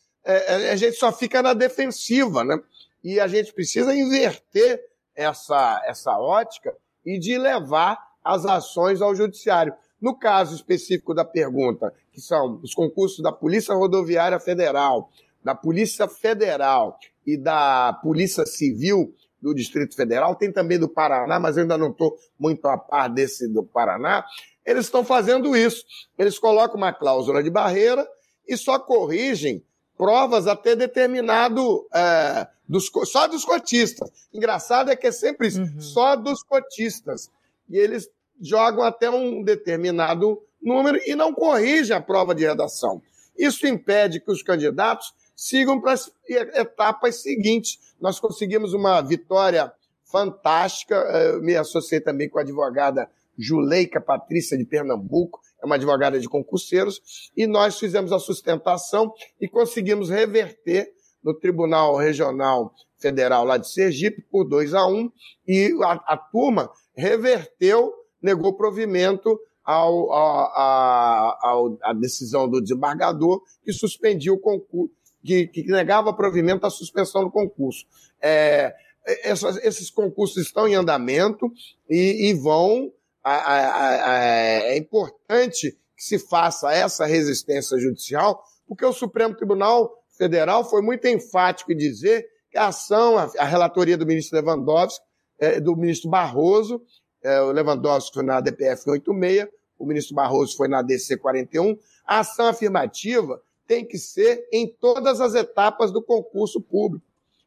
a 0.70 0.76
gente 0.76 0.96
só 0.96 1.10
fica 1.10 1.40
na 1.40 1.54
defensiva, 1.54 2.44
né? 2.44 2.58
E 3.02 3.18
a 3.18 3.26
gente 3.26 3.54
precisa 3.54 3.94
inverter 3.94 4.84
essa, 5.14 5.80
essa 5.86 6.18
ótica 6.18 6.76
e 7.04 7.18
de 7.18 7.38
levar 7.38 7.96
as 8.22 8.44
ações 8.44 9.00
ao 9.00 9.14
judiciário. 9.14 9.72
No 9.98 10.18
caso 10.18 10.54
específico 10.54 11.14
da 11.14 11.24
pergunta, 11.24 11.94
que 12.12 12.20
são 12.20 12.60
os 12.62 12.74
concursos 12.74 13.22
da 13.22 13.32
Polícia 13.32 13.74
Rodoviária 13.74 14.38
Federal, 14.40 15.10
da 15.42 15.54
Polícia 15.54 16.06
Federal 16.06 16.98
e 17.24 17.38
da 17.38 17.98
Polícia 18.02 18.44
Civil 18.44 19.14
do 19.46 19.54
Distrito 19.54 19.94
Federal, 19.94 20.34
tem 20.34 20.50
também 20.50 20.76
do 20.76 20.88
Paraná, 20.88 21.38
mas 21.38 21.56
eu 21.56 21.62
ainda 21.62 21.78
não 21.78 21.90
estou 21.90 22.18
muito 22.36 22.66
a 22.66 22.76
par 22.76 23.08
desse 23.08 23.46
do 23.46 23.62
Paraná. 23.62 24.24
Eles 24.64 24.86
estão 24.86 25.04
fazendo 25.04 25.56
isso. 25.56 25.84
Eles 26.18 26.36
colocam 26.36 26.76
uma 26.76 26.92
cláusula 26.92 27.42
de 27.42 27.50
barreira 27.50 28.06
e 28.46 28.56
só 28.56 28.76
corrigem 28.78 29.64
provas 29.96 30.48
até 30.48 30.74
determinado. 30.74 31.86
É, 31.94 32.48
dos, 32.68 32.90
só 33.04 33.28
dos 33.28 33.44
cotistas. 33.44 34.10
Engraçado 34.34 34.90
é 34.90 34.96
que 34.96 35.06
é 35.06 35.12
sempre 35.12 35.46
isso, 35.46 35.60
uhum. 35.60 35.80
só 35.80 36.16
dos 36.16 36.42
cotistas. 36.42 37.30
E 37.70 37.78
eles 37.78 38.10
jogam 38.40 38.82
até 38.82 39.08
um 39.08 39.44
determinado 39.44 40.42
número 40.60 41.00
e 41.06 41.14
não 41.14 41.32
corrigem 41.32 41.96
a 41.96 42.00
prova 42.00 42.34
de 42.34 42.44
redação. 42.44 43.00
Isso 43.38 43.64
impede 43.68 44.18
que 44.18 44.32
os 44.32 44.42
candidatos 44.42 45.14
sigam 45.36 45.80
para 45.80 45.92
as 45.92 46.10
etapas 46.28 47.22
seguintes. 47.22 47.94
Nós 48.00 48.18
conseguimos 48.18 48.72
uma 48.72 49.00
vitória 49.02 49.72
fantástica. 50.04 50.94
Eu 50.94 51.42
me 51.42 51.54
associei 51.54 52.00
também 52.00 52.28
com 52.28 52.38
a 52.38 52.42
advogada 52.42 53.08
Juleika 53.38 54.00
Patrícia 54.00 54.56
de 54.56 54.64
Pernambuco, 54.64 55.40
é 55.62 55.66
uma 55.66 55.74
advogada 55.74 56.18
de 56.18 56.28
concurseiros, 56.28 57.30
e 57.36 57.46
nós 57.46 57.78
fizemos 57.78 58.12
a 58.12 58.18
sustentação 58.18 59.12
e 59.40 59.46
conseguimos 59.46 60.08
reverter 60.08 60.90
no 61.22 61.34
Tribunal 61.34 61.96
Regional 61.96 62.72
Federal 62.98 63.44
lá 63.44 63.58
de 63.58 63.70
Sergipe 63.70 64.22
por 64.30 64.44
2 64.44 64.72
a 64.72 64.86
1 64.86 64.90
um, 64.94 65.12
e 65.46 65.70
a, 65.82 65.92
a 66.06 66.16
turma 66.16 66.70
reverteu, 66.94 67.92
negou 68.22 68.56
provimento 68.56 69.38
ao, 69.62 70.12
a, 70.12 71.38
ao, 71.42 71.78
a 71.82 71.92
decisão 71.92 72.48
do 72.48 72.60
desembargador 72.60 73.42
que 73.64 73.72
suspendia 73.72 74.32
o 74.32 74.38
concurso, 74.38 74.94
que, 75.26 75.46
que 75.48 75.70
negava 75.70 76.14
provimento 76.14 76.64
à 76.64 76.70
suspensão 76.70 77.24
do 77.24 77.30
concurso. 77.30 77.84
É, 78.22 78.74
essas, 79.22 79.56
esses 79.58 79.90
concursos 79.90 80.36
estão 80.38 80.66
em 80.66 80.74
andamento 80.74 81.50
e, 81.88 82.28
e 82.28 82.34
vão. 82.34 82.92
A, 83.22 83.34
a, 83.34 84.12
a, 84.12 84.24
é 84.66 84.78
importante 84.78 85.72
que 85.96 86.02
se 86.02 86.18
faça 86.18 86.72
essa 86.72 87.06
resistência 87.06 87.76
judicial, 87.78 88.40
porque 88.68 88.84
o 88.84 88.92
Supremo 88.92 89.34
Tribunal 89.34 89.90
Federal 90.16 90.68
foi 90.68 90.80
muito 90.80 91.06
enfático 91.08 91.72
em 91.72 91.76
dizer 91.76 92.24
que 92.50 92.56
a 92.56 92.68
ação, 92.68 93.18
a, 93.18 93.44
relatoria 93.44 93.96
do 93.96 94.06
ministro 94.06 94.38
Lewandowski, 94.38 95.04
é, 95.40 95.60
do 95.60 95.74
ministro 95.76 96.08
Barroso, 96.08 96.80
é, 97.22 97.40
o 97.40 97.50
Lewandowski 97.50 98.14
foi 98.14 98.24
na 98.24 98.40
DPF 98.40 98.88
86, 98.88 99.48
o 99.78 99.84
ministro 99.84 100.14
Barroso 100.14 100.56
foi 100.56 100.68
na 100.68 100.80
DC 100.82 101.16
41, 101.16 101.76
a 102.06 102.20
ação 102.20 102.46
afirmativa 102.46 103.42
tem 103.66 103.84
que 103.84 103.98
ser 103.98 104.46
em 104.52 104.68
todas 104.68 105.20
as 105.20 105.34
etapas 105.34 105.90
do 105.92 106.02
concurso 106.02 106.60
público. 106.60 107.04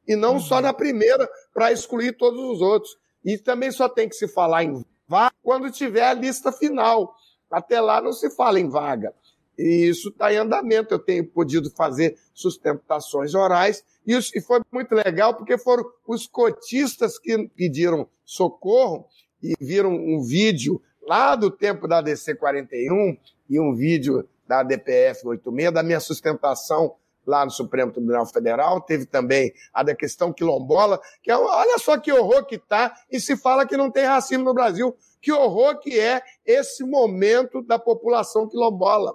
E 0.07 0.15
não 0.15 0.33
uhum. 0.33 0.39
só 0.39 0.59
na 0.59 0.73
primeira, 0.73 1.29
para 1.53 1.71
excluir 1.71 2.17
todos 2.17 2.39
os 2.39 2.61
outros. 2.61 2.97
E 3.23 3.37
também 3.37 3.71
só 3.71 3.87
tem 3.87 4.09
que 4.09 4.15
se 4.15 4.27
falar 4.27 4.63
em 4.63 4.83
vaga 5.07 5.35
quando 5.43 5.71
tiver 5.71 6.03
a 6.03 6.13
lista 6.13 6.51
final. 6.51 7.15
Até 7.49 7.79
lá 7.79 8.01
não 8.01 8.13
se 8.13 8.29
fala 8.29 8.59
em 8.59 8.69
vaga. 8.69 9.13
E 9.57 9.87
isso 9.87 10.09
está 10.09 10.33
em 10.33 10.37
andamento. 10.37 10.93
Eu 10.93 10.99
tenho 10.99 11.25
podido 11.25 11.69
fazer 11.71 12.17
sustentações 12.33 13.35
orais. 13.35 13.83
E, 14.05 14.13
isso, 14.13 14.31
e 14.35 14.41
foi 14.41 14.61
muito 14.71 14.95
legal, 14.95 15.35
porque 15.35 15.57
foram 15.57 15.85
os 16.07 16.25
cotistas 16.25 17.19
que 17.19 17.47
pediram 17.49 18.07
socorro 18.23 19.05
e 19.43 19.53
viram 19.59 19.93
um 19.93 20.21
vídeo 20.21 20.81
lá 21.01 21.35
do 21.35 21.51
tempo 21.51 21.87
da 21.87 22.01
DC 22.01 22.35
41 22.35 23.17
e 23.49 23.59
um 23.59 23.73
vídeo 23.73 24.27
da 24.49 24.63
DPF 24.63 25.27
86, 25.27 25.71
da 25.71 25.83
minha 25.83 25.99
sustentação 25.99 26.95
lá 27.23 27.45
no 27.45 27.51
Supremo 27.51 27.91
Tribunal 27.91 28.25
Federal, 28.25 28.81
teve 28.81 29.05
também 29.05 29.53
a 29.71 29.83
da 29.83 29.93
questão 29.93 30.33
quilombola, 30.33 30.99
que 31.21 31.29
é, 31.29 31.37
olha 31.37 31.77
só 31.77 31.99
que 31.99 32.11
horror 32.11 32.43
que 32.47 32.57
tá, 32.57 32.91
e 33.11 33.19
se 33.19 33.37
fala 33.37 33.67
que 33.67 33.77
não 33.77 33.91
tem 33.91 34.05
racismo 34.05 34.43
no 34.43 34.53
Brasil. 34.55 34.97
Que 35.21 35.31
horror 35.31 35.77
que 35.77 35.99
é 35.99 36.23
esse 36.43 36.83
momento 36.83 37.61
da 37.61 37.77
população 37.77 38.49
quilombola, 38.49 39.13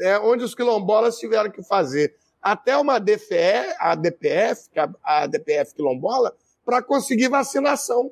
é, 0.00 0.18
onde 0.18 0.42
os 0.42 0.52
quilombolas 0.52 1.16
tiveram 1.16 1.48
que 1.48 1.62
fazer 1.62 2.16
até 2.42 2.76
uma 2.76 2.98
DFE, 2.98 3.72
a 3.78 3.94
DPF, 3.94 4.68
é 4.74 4.88
a 5.04 5.28
DPF 5.28 5.74
quilombola, 5.76 6.34
para 6.64 6.82
conseguir 6.82 7.28
vacinação. 7.28 8.10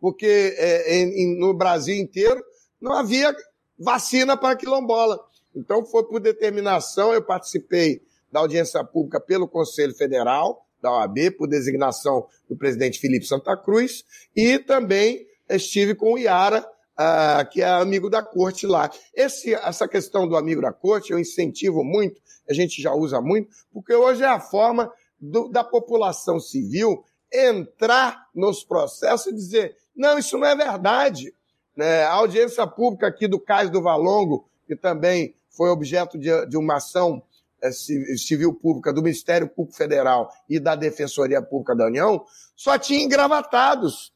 Porque 0.00 0.56
é, 0.58 0.96
em, 0.96 1.38
no 1.38 1.54
Brasil 1.54 1.94
inteiro 1.94 2.42
não 2.80 2.94
havia 2.94 3.32
vacina 3.80 4.36
para 4.36 4.54
quilombola. 4.54 5.18
Então, 5.56 5.84
foi 5.84 6.04
por 6.04 6.20
determinação, 6.20 7.12
eu 7.12 7.22
participei 7.22 8.02
da 8.30 8.40
audiência 8.40 8.84
pública 8.84 9.18
pelo 9.18 9.48
Conselho 9.48 9.94
Federal, 9.94 10.66
da 10.80 10.92
OAB, 10.92 11.32
por 11.36 11.48
designação 11.48 12.26
do 12.48 12.56
presidente 12.56 13.00
Felipe 13.00 13.26
Santa 13.26 13.56
Cruz, 13.56 14.04
e 14.36 14.58
também 14.58 15.26
estive 15.48 15.94
com 15.94 16.12
o 16.12 16.18
Iara, 16.18 16.60
uh, 16.60 17.50
que 17.50 17.62
é 17.62 17.68
amigo 17.68 18.08
da 18.08 18.22
corte 18.22 18.66
lá. 18.66 18.90
Esse, 19.14 19.54
essa 19.54 19.88
questão 19.88 20.28
do 20.28 20.36
amigo 20.36 20.60
da 20.60 20.72
corte 20.72 21.12
eu 21.12 21.18
incentivo 21.18 21.82
muito, 21.82 22.20
a 22.48 22.54
gente 22.54 22.80
já 22.80 22.94
usa 22.94 23.20
muito, 23.20 23.50
porque 23.72 23.94
hoje 23.94 24.22
é 24.22 24.28
a 24.28 24.40
forma 24.40 24.92
do, 25.20 25.48
da 25.48 25.64
população 25.64 26.38
civil 26.38 27.04
entrar 27.32 28.28
nos 28.34 28.64
processos 28.64 29.26
e 29.26 29.34
dizer: 29.34 29.76
não, 29.94 30.18
isso 30.18 30.38
não 30.38 30.46
é 30.46 30.56
verdade. 30.56 31.34
Né? 31.76 32.04
A 32.04 32.12
audiência 32.12 32.66
pública 32.66 33.06
aqui 33.06 33.26
do 33.26 33.38
Cais 33.38 33.70
do 33.70 33.82
Valongo, 33.82 34.48
que 34.66 34.76
também 34.76 35.34
foi 35.50 35.70
objeto 35.70 36.18
de, 36.18 36.46
de 36.46 36.56
uma 36.56 36.76
ação 36.76 37.22
é, 37.62 37.70
civil 37.72 38.54
pública 38.54 38.92
do 38.92 39.02
Ministério 39.02 39.48
Público 39.48 39.76
Federal 39.76 40.32
e 40.48 40.58
da 40.58 40.74
Defensoria 40.74 41.42
Pública 41.42 41.74
da 41.74 41.86
União, 41.86 42.24
só 42.56 42.78
tinha 42.78 43.02
engravatados 43.02 44.12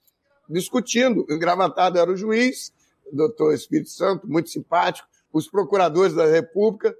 discutindo. 0.48 1.26
O 1.28 1.32
engravatado 1.32 1.98
era 1.98 2.10
o 2.10 2.16
juiz, 2.16 2.72
o 3.06 3.16
doutor 3.16 3.54
Espírito 3.54 3.90
Santo, 3.90 4.26
muito 4.28 4.50
simpático, 4.50 5.08
os 5.32 5.48
procuradores 5.48 6.14
da 6.14 6.26
República, 6.26 6.94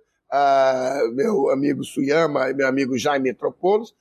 meu 1.13 1.51
amigo 1.51 1.85
Suyama 1.85 2.51
e 2.51 2.55
meu 2.55 2.67
amigo 2.67 2.99
Jaime 2.99 3.31
Metropolos, 3.31 3.95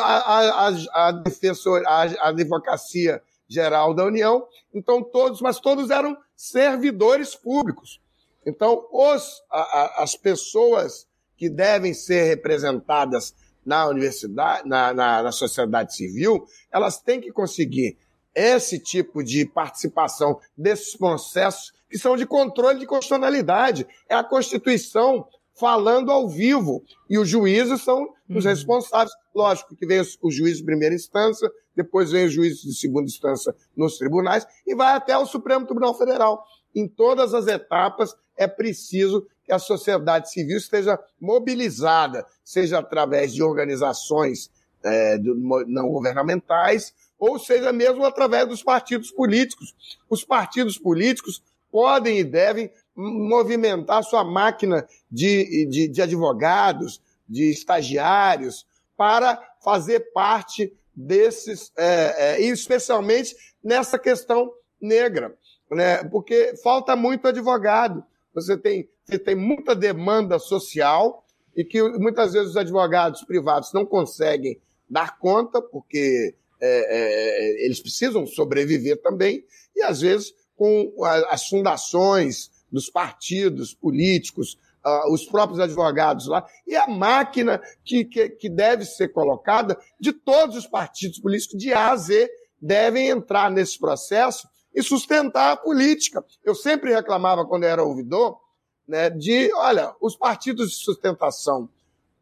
a, 0.00 0.66
a, 0.66 1.08
a, 1.08 1.12
defensor, 1.12 1.82
a, 1.86 2.04
a 2.04 2.28
advocacia 2.28 3.22
geral 3.48 3.94
da 3.94 4.04
União. 4.04 4.46
Então, 4.74 5.02
todos, 5.02 5.40
mas 5.40 5.58
todos 5.58 5.90
eram 5.90 6.16
servidores 6.36 7.34
públicos. 7.34 8.00
Então, 8.46 8.86
os, 8.92 9.42
a, 9.50 9.60
a, 9.60 10.02
as 10.02 10.14
pessoas 10.14 11.06
que 11.36 11.48
devem 11.48 11.94
ser 11.94 12.24
representadas 12.24 13.34
na 13.64 13.86
universidade, 13.86 14.68
na, 14.68 14.92
na, 14.94 15.22
na 15.22 15.32
sociedade 15.32 15.94
civil, 15.94 16.46
elas 16.70 17.00
têm 17.00 17.20
que 17.20 17.30
conseguir 17.32 17.96
esse 18.34 18.78
tipo 18.78 19.22
de 19.22 19.44
participação 19.44 20.40
desses 20.56 20.96
processos 20.96 21.72
que 21.90 21.98
são 21.98 22.16
de 22.16 22.26
controle 22.26 22.78
de 22.78 22.86
constitucionalidade. 22.86 23.86
É 24.08 24.14
a 24.14 24.24
Constituição 24.24 25.26
falando 25.58 26.12
ao 26.12 26.28
vivo. 26.28 26.82
E 27.08 27.18
os 27.18 27.28
juízes 27.28 27.82
são 27.82 28.14
os 28.28 28.44
uhum. 28.44 28.50
responsáveis. 28.50 29.12
Lógico 29.34 29.74
que 29.74 29.86
vem 29.86 30.02
o 30.20 30.30
juiz 30.30 30.58
de 30.58 30.64
primeira 30.64 30.94
instância, 30.94 31.50
depois 31.74 32.10
vem 32.10 32.26
o 32.26 32.30
juiz 32.30 32.60
de 32.60 32.74
segunda 32.74 33.06
instância 33.06 33.54
nos 33.76 33.98
tribunais 33.98 34.46
e 34.66 34.74
vai 34.74 34.94
até 34.94 35.16
o 35.16 35.26
Supremo 35.26 35.66
Tribunal 35.66 35.96
Federal. 35.96 36.44
Em 36.74 36.86
todas 36.86 37.34
as 37.34 37.46
etapas 37.46 38.14
é 38.36 38.46
preciso 38.46 39.26
que 39.44 39.52
a 39.52 39.58
sociedade 39.58 40.30
civil 40.30 40.58
esteja 40.58 40.98
mobilizada, 41.20 42.24
seja 42.44 42.78
através 42.78 43.32
de 43.32 43.42
organizações 43.42 44.50
é, 44.84 45.18
não 45.66 45.88
governamentais, 45.88 46.92
ou 47.18 47.38
seja 47.38 47.72
mesmo 47.72 48.04
através 48.04 48.46
dos 48.46 48.62
partidos 48.62 49.10
políticos. 49.10 49.74
Os 50.08 50.24
partidos 50.24 50.78
políticos 50.78 51.42
podem 51.70 52.18
e 52.18 52.24
devem 52.24 52.70
movimentar 52.94 54.02
sua 54.02 54.24
máquina 54.24 54.86
de, 55.10 55.66
de, 55.66 55.88
de 55.88 56.02
advogados, 56.02 57.00
de 57.28 57.50
estagiários, 57.50 58.66
para 58.96 59.40
fazer 59.62 60.12
parte 60.12 60.72
desses, 60.94 61.70
é, 61.76 62.36
é, 62.36 62.40
especialmente 62.40 63.36
nessa 63.62 63.98
questão 63.98 64.52
negra, 64.80 65.36
né? 65.70 66.02
porque 66.04 66.54
falta 66.62 66.96
muito 66.96 67.28
advogado. 67.28 68.02
Você 68.34 68.56
tem, 68.56 68.88
você 69.04 69.18
tem 69.18 69.36
muita 69.36 69.74
demanda 69.74 70.38
social 70.38 71.24
e 71.56 71.64
que 71.64 71.82
muitas 71.98 72.32
vezes 72.32 72.50
os 72.50 72.56
advogados 72.56 73.22
privados 73.22 73.72
não 73.72 73.86
conseguem 73.86 74.60
dar 74.88 75.18
conta, 75.18 75.60
porque 75.60 76.34
é, 76.60 77.60
é 77.60 77.64
eles 77.64 77.80
precisam 77.80 78.26
sobreviver 78.26 79.00
também, 79.00 79.44
e 79.76 79.82
às 79.82 80.00
vezes 80.00 80.34
com 80.56 80.92
as 81.04 81.46
fundações 81.46 82.50
dos 82.70 82.90
partidos 82.90 83.72
políticos, 83.72 84.58
uh, 84.84 85.12
os 85.12 85.24
próprios 85.24 85.60
advogados 85.60 86.26
lá, 86.26 86.44
e 86.66 86.76
a 86.76 86.86
máquina 86.86 87.60
que, 87.84 88.04
que, 88.04 88.28
que, 88.30 88.48
deve 88.48 88.84
ser 88.84 89.08
colocada 89.08 89.78
de 90.00 90.12
todos 90.12 90.56
os 90.56 90.66
partidos 90.66 91.18
políticos, 91.18 91.58
de 91.58 91.72
A 91.72 91.90
a 91.90 91.96
Z, 91.96 92.28
devem 92.60 93.08
entrar 93.08 93.50
nesse 93.50 93.78
processo 93.78 94.48
e 94.74 94.82
sustentar 94.82 95.52
a 95.52 95.56
política. 95.56 96.24
Eu 96.44 96.54
sempre 96.54 96.92
reclamava, 96.92 97.46
quando 97.46 97.64
era 97.64 97.82
ouvidor, 97.82 98.38
né, 98.86 99.10
de, 99.10 99.52
olha, 99.54 99.94
os 100.00 100.16
partidos 100.16 100.70
de 100.70 100.76
sustentação 100.76 101.68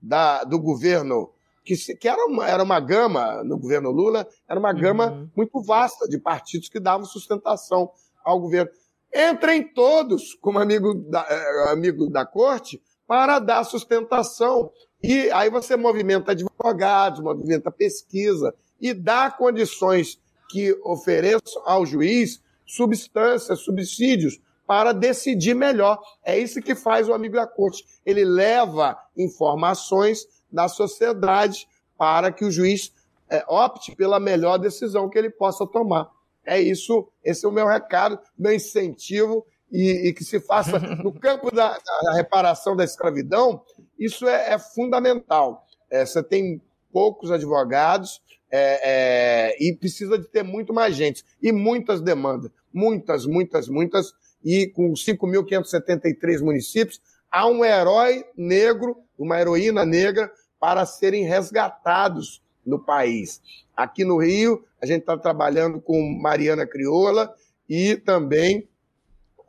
da, 0.01 0.45
do 0.45 0.59
governo, 0.59 1.31
que, 1.65 1.75
que 1.97 2.09
era, 2.09 2.25
uma, 2.27 2.49
era 2.49 2.63
uma 2.63 2.81
gama, 2.81 3.43
no 3.45 3.59
governo 3.59 3.91
Lula, 3.91 4.27
era 4.49 4.59
uma 4.59 4.73
gama 4.73 5.11
uhum. 5.11 5.31
muito 5.37 5.63
vasta 5.63 6.09
de 6.09 6.19
partidos 6.19 6.69
que 6.69 6.81
davam 6.81 7.07
sustentação 7.07 7.91
ao 8.25 8.41
governo. 8.41 8.71
Entrem 9.15 9.73
todos 9.73 10.35
como 10.35 10.59
amigo 10.59 10.95
da, 10.95 11.27
eh, 11.29 11.73
amigo 11.73 12.11
da 12.11 12.27
corte 12.27 12.83
para 13.07 13.39
dar 13.39 13.65
sustentação. 13.65 14.71
E 15.03 15.31
aí 15.31 15.49
você 15.49 15.77
movimenta 15.77 16.33
advogados, 16.33 17.21
movimenta 17.21 17.71
pesquisa 17.71 18.55
e 18.81 18.93
dá 18.93 19.31
condições 19.31 20.21
que 20.51 20.73
ofereçam 20.85 21.63
ao 21.65 21.87
juiz 21.87 22.43
substâncias, 22.67 23.61
subsídios 23.61 24.41
para 24.67 24.93
decidir 24.93 25.55
melhor. 25.55 26.01
É 26.25 26.39
isso 26.39 26.61
que 26.61 26.75
faz 26.75 27.09
o 27.09 27.15
amigo 27.15 27.37
da 27.37 27.47
corte. 27.47 27.85
Ele 28.05 28.25
leva 28.25 28.99
informações 29.17 30.27
da 30.51 30.69
sociedade 30.69 31.69
para 31.97 32.33
que 32.33 32.45
o 32.45 32.51
juiz 32.51 32.93
é, 33.31 33.45
opte 33.49 33.95
pela 33.95 34.21
melhor 34.21 34.59
decisão 34.59 35.09
que 35.09 35.19
ele 35.19 35.31
possa 35.31 35.67
tomar. 35.67 36.11
É 36.47 36.61
isso, 36.61 37.09
esse 37.25 37.45
é 37.45 37.49
o 37.49 37.53
meu 37.53 37.67
recado, 37.67 38.19
meu 38.39 38.55
incentivo, 38.55 39.45
e, 39.71 40.09
e 40.09 40.13
que 40.13 40.25
se 40.25 40.41
faça 40.41 40.79
no 41.03 41.13
campo 41.13 41.55
da, 41.55 41.77
da, 42.05 42.15
reparação 42.15 42.77
da 42.77 42.85
escravidão, 42.85 43.63
isso 43.99 44.29
é, 44.29 44.53
é 44.53 44.59
fundamental. 44.59 45.67
É, 45.91 46.07
você 46.07 46.23
tem 46.23 46.63
poucos 46.93 47.31
advogados 47.31 48.23
é, 48.51 49.51
é, 49.51 49.57
e 49.61 49.75
precisa 49.75 50.19
de 50.19 50.29
ter 50.29 50.43
muito 50.43 50.73
mais 50.73 50.95
gente 50.95 51.25
e 51.43 51.53
muitas 51.53 52.01
demandas, 52.01 52.51
muitas, 52.73 53.27
muitas, 53.27 53.69
muitas, 53.69 54.13
e 54.45 54.69
com 54.69 54.93
5.573 54.93 56.41
municípios, 56.41 57.01
há 57.31 57.47
um 57.49 57.65
herói 57.65 58.25
negro, 58.37 58.97
uma 59.19 59.41
heroína 59.41 59.85
negra 59.85 60.31
para 60.61 60.87
serem 60.87 61.25
resgatados 61.25 62.43
no 62.65 62.79
país. 62.79 63.41
Aqui 63.77 64.05
no 64.05 64.19
Rio, 64.19 64.65
a 64.87 64.95
gente 64.95 65.01
está 65.01 65.17
trabalhando 65.19 65.81
com 65.81 66.01
Mariana 66.21 66.67
Crioula 66.67 67.35
e 67.69 67.97
também 67.97 68.69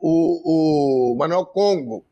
o, 0.00 1.12
o 1.12 1.16
Manuel 1.16 1.46
Congo, 1.46 2.04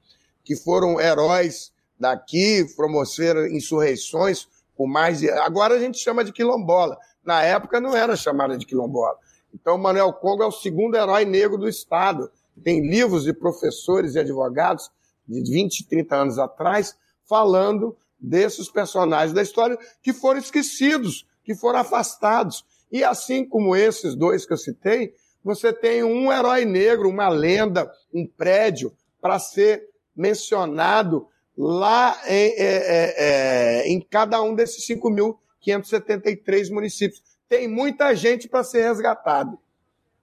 que 0.44 0.54
foram 0.56 1.00
heróis 1.00 1.72
daqui, 1.98 2.64
promoveram 2.76 3.46
insurreições 3.46 4.48
com 4.76 4.86
mais 4.86 5.20
de... 5.20 5.30
Agora 5.30 5.74
a 5.74 5.78
gente 5.78 5.98
chama 5.98 6.24
de 6.24 6.32
quilombola. 6.32 6.96
Na 7.24 7.42
época 7.42 7.80
não 7.80 7.96
era 7.96 8.14
chamada 8.14 8.56
de 8.56 8.64
quilombola. 8.64 9.18
Então, 9.52 9.76
Manuel 9.76 10.12
Congo 10.12 10.42
é 10.42 10.46
o 10.46 10.52
segundo 10.52 10.96
herói 10.96 11.24
negro 11.24 11.58
do 11.58 11.68
Estado. 11.68 12.30
Tem 12.62 12.88
livros 12.88 13.24
de 13.24 13.32
professores 13.32 14.14
e 14.14 14.18
advogados 14.18 14.90
de 15.26 15.40
20, 15.42 15.88
30 15.88 16.14
anos 16.14 16.38
atrás 16.38 16.96
falando 17.28 17.96
desses 18.18 18.68
personagens 18.68 19.32
da 19.32 19.42
história 19.42 19.78
que 20.02 20.12
foram 20.12 20.38
esquecidos, 20.38 21.26
que 21.42 21.54
foram 21.54 21.80
afastados. 21.80 22.64
E 22.96 23.04
assim 23.04 23.44
como 23.44 23.76
esses 23.76 24.16
dois 24.16 24.46
que 24.46 24.54
eu 24.54 24.56
citei, 24.56 25.12
você 25.44 25.70
tem 25.70 26.02
um 26.02 26.32
herói 26.32 26.64
negro, 26.64 27.10
uma 27.10 27.28
lenda, 27.28 27.92
um 28.10 28.26
prédio 28.26 28.90
para 29.20 29.38
ser 29.38 29.86
mencionado 30.16 31.28
lá 31.54 32.18
em, 32.26 32.54
é, 32.56 32.56
é, 32.56 33.14
é 33.18 33.88
em 33.88 34.00
cada 34.00 34.40
um 34.40 34.54
desses 34.54 34.82
5.573 34.88 36.72
municípios. 36.72 37.22
Tem 37.46 37.68
muita 37.68 38.14
gente 38.14 38.48
para 38.48 38.64
ser 38.64 38.88
resgatado 38.88 39.58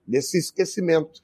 desse 0.04 0.36
esquecimento. 0.36 1.22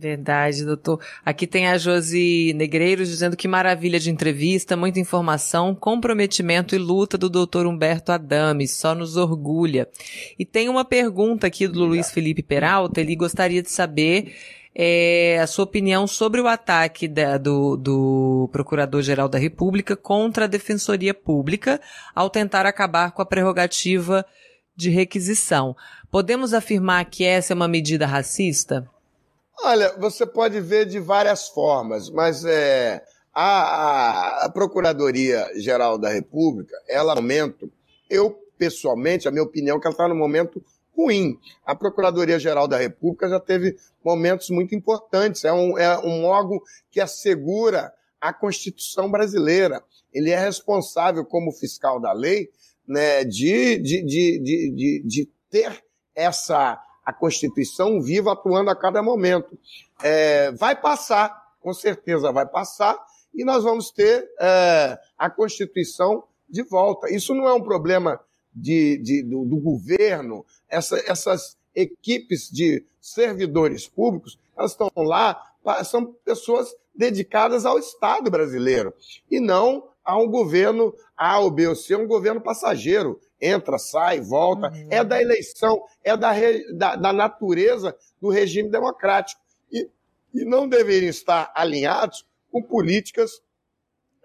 Verdade, 0.00 0.64
doutor. 0.64 0.98
Aqui 1.22 1.46
tem 1.46 1.68
a 1.68 1.76
Josi 1.76 2.54
Negreiros 2.56 3.06
dizendo 3.06 3.36
que 3.36 3.46
maravilha 3.46 4.00
de 4.00 4.10
entrevista, 4.10 4.74
muita 4.74 4.98
informação, 4.98 5.74
comprometimento 5.74 6.74
e 6.74 6.78
luta 6.78 7.18
do 7.18 7.28
doutor 7.28 7.66
Humberto 7.66 8.10
Adame, 8.10 8.66
só 8.66 8.94
nos 8.94 9.18
orgulha. 9.18 9.86
E 10.38 10.46
tem 10.46 10.70
uma 10.70 10.86
pergunta 10.86 11.46
aqui 11.46 11.68
do 11.68 11.84
Luiz 11.84 12.10
Felipe 12.10 12.42
Peralta, 12.42 12.98
ele 12.98 13.14
gostaria 13.14 13.62
de 13.62 13.70
saber 13.70 14.34
é, 14.74 15.38
a 15.38 15.46
sua 15.46 15.64
opinião 15.64 16.06
sobre 16.06 16.40
o 16.40 16.48
ataque 16.48 17.06
da, 17.06 17.36
do, 17.36 17.76
do 17.76 18.48
Procurador-Geral 18.52 19.28
da 19.28 19.36
República 19.36 19.94
contra 19.94 20.46
a 20.46 20.48
Defensoria 20.48 21.12
Pública 21.12 21.78
ao 22.14 22.30
tentar 22.30 22.64
acabar 22.64 23.10
com 23.12 23.20
a 23.20 23.26
prerrogativa 23.26 24.24
de 24.74 24.88
requisição. 24.88 25.76
Podemos 26.10 26.54
afirmar 26.54 27.04
que 27.04 27.22
essa 27.22 27.52
é 27.52 27.54
uma 27.54 27.68
medida 27.68 28.06
racista? 28.06 28.88
Olha, 29.62 29.94
você 29.98 30.26
pode 30.26 30.58
ver 30.60 30.86
de 30.86 30.98
várias 30.98 31.48
formas, 31.48 32.08
mas 32.08 32.44
é, 32.44 33.02
a, 33.32 33.44
a, 33.44 34.44
a 34.46 34.48
Procuradoria-Geral 34.48 35.98
da 35.98 36.08
República, 36.08 36.74
ela, 36.88 37.14
no 37.14 37.20
momento, 37.20 37.70
eu 38.08 38.40
pessoalmente, 38.56 39.28
a 39.28 39.30
minha 39.30 39.42
opinião 39.42 39.76
é 39.76 39.80
que 39.80 39.86
ela 39.86 39.94
está 39.94 40.08
no 40.08 40.14
momento 40.14 40.62
ruim. 40.96 41.38
A 41.64 41.74
Procuradoria-Geral 41.74 42.68
da 42.68 42.76
República 42.76 43.28
já 43.28 43.40
teve 43.40 43.76
momentos 44.04 44.50
muito 44.50 44.74
importantes, 44.74 45.44
é 45.44 45.52
um, 45.52 45.78
é 45.78 45.98
um 45.98 46.24
órgão 46.24 46.60
que 46.90 47.00
assegura 47.00 47.92
a 48.20 48.32
Constituição 48.32 49.10
brasileira. 49.10 49.82
Ele 50.12 50.30
é 50.30 50.38
responsável, 50.38 51.24
como 51.24 51.52
fiscal 51.52 52.00
da 52.00 52.12
lei, 52.12 52.50
né, 52.86 53.24
de, 53.24 53.78
de, 53.78 54.02
de, 54.04 54.38
de, 54.40 55.02
de 55.06 55.30
ter 55.48 55.82
essa 56.14 56.78
a 57.04 57.12
Constituição 57.12 58.00
viva 58.00 58.32
atuando 58.32 58.70
a 58.70 58.76
cada 58.76 59.02
momento. 59.02 59.58
É, 60.02 60.52
vai 60.52 60.80
passar, 60.80 61.54
com 61.60 61.72
certeza 61.72 62.32
vai 62.32 62.46
passar, 62.46 62.98
e 63.34 63.44
nós 63.44 63.64
vamos 63.64 63.90
ter 63.90 64.28
é, 64.40 64.98
a 65.18 65.30
Constituição 65.30 66.24
de 66.48 66.62
volta. 66.62 67.12
Isso 67.12 67.34
não 67.34 67.48
é 67.48 67.54
um 67.54 67.62
problema 67.62 68.20
de, 68.54 68.98
de 68.98 69.22
do, 69.22 69.44
do, 69.44 69.56
governo, 69.56 70.44
Essa, 70.68 70.98
essas 71.06 71.56
equipes 71.74 72.50
de 72.50 72.84
servidores 73.00 73.86
públicos, 73.86 74.38
elas 74.56 74.72
estão 74.72 74.90
lá, 74.96 75.40
são 75.84 76.06
pessoas 76.24 76.74
dedicadas 76.94 77.64
ao 77.64 77.78
Estado 77.78 78.30
brasileiro, 78.30 78.92
e 79.30 79.40
não 79.40 79.88
a 80.04 80.18
um 80.18 80.28
governo 80.28 80.94
A 81.16 81.38
ou 81.40 81.50
B 81.50 81.66
ou 81.66 81.76
C, 81.76 81.94
um 81.94 82.06
governo 82.06 82.40
passageiro 82.40 83.20
entra, 83.40 83.78
sai, 83.78 84.20
volta. 84.20 84.68
Uhum. 84.68 84.88
É 84.90 85.02
da 85.02 85.20
eleição, 85.20 85.82
é 86.04 86.16
da, 86.16 86.32
da, 86.74 86.96
da, 86.96 87.12
natureza 87.12 87.96
do 88.20 88.28
regime 88.28 88.70
democrático. 88.70 89.40
E, 89.72 89.88
e 90.34 90.44
não 90.44 90.68
deveriam 90.68 91.10
estar 91.10 91.50
alinhados 91.54 92.26
com 92.52 92.62
políticas 92.62 93.40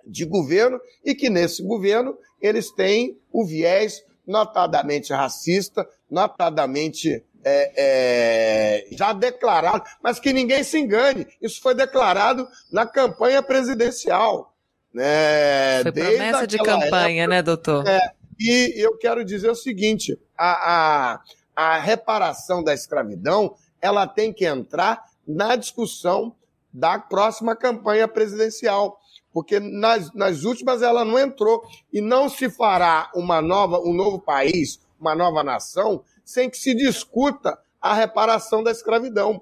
de 0.06 0.26
governo 0.26 0.80
e 1.04 1.16
que 1.16 1.30
nesse 1.30 1.64
governo 1.64 2.18
eles 2.42 2.72
têm 2.72 3.20
o 3.32 3.46
viés 3.46 4.04
notadamente 4.26 5.14
racista, 5.14 5.88
notadamente 6.10 7.24
é, 7.44 7.74
é, 7.78 8.88
já 8.92 9.14
declarado, 9.14 9.84
mas 10.02 10.20
que 10.20 10.34
ninguém 10.34 10.64
se 10.64 10.80
engane, 10.80 11.28
isso 11.40 11.62
foi 11.62 11.76
declarado 11.76 12.48
na 12.72 12.86
campanha 12.86 13.42
presidencial. 13.42 14.55
Né? 14.96 15.84
Foi 15.84 15.92
promessa 15.92 16.48
de 16.48 16.58
campanha, 16.58 17.24
época, 17.24 17.28
né, 17.28 17.42
doutor? 17.44 17.86
É, 17.86 18.14
e 18.40 18.74
eu 18.78 18.98
quero 18.98 19.26
dizer 19.26 19.50
o 19.50 19.56
seguinte: 19.56 20.18
a, 20.38 21.18
a, 21.18 21.22
a 21.54 21.78
reparação 21.78 22.64
da 22.64 22.74
escravidão 22.74 23.56
ela 23.82 24.08
tem 24.08 24.32
que 24.32 24.46
entrar 24.46 25.04
na 25.28 25.58
discussão 25.58 26.34
da 26.72 26.98
próxima 26.98 27.58
campanha 27.58 28.08
presidencial, 28.08 28.98
porque 29.34 29.60
nas, 29.60 30.14
nas 30.14 30.46
últimas 30.46 30.82
ela 30.82 31.04
não 31.04 31.20
entrou 31.20 31.62
e 31.92 32.00
não 32.00 32.30
se 32.30 32.50
fará 32.50 33.12
uma 33.14 33.42
nova, 33.42 33.80
um 33.82 33.94
novo 33.94 34.18
país, 34.18 34.80
uma 34.98 35.14
nova 35.14 35.44
nação, 35.44 36.06
sem 36.24 36.50
que 36.50 36.58
se 36.58 36.74
discuta 36.74 37.60
a 37.82 37.94
reparação 37.94 38.64
da 38.64 38.72
escravidão. 38.72 39.42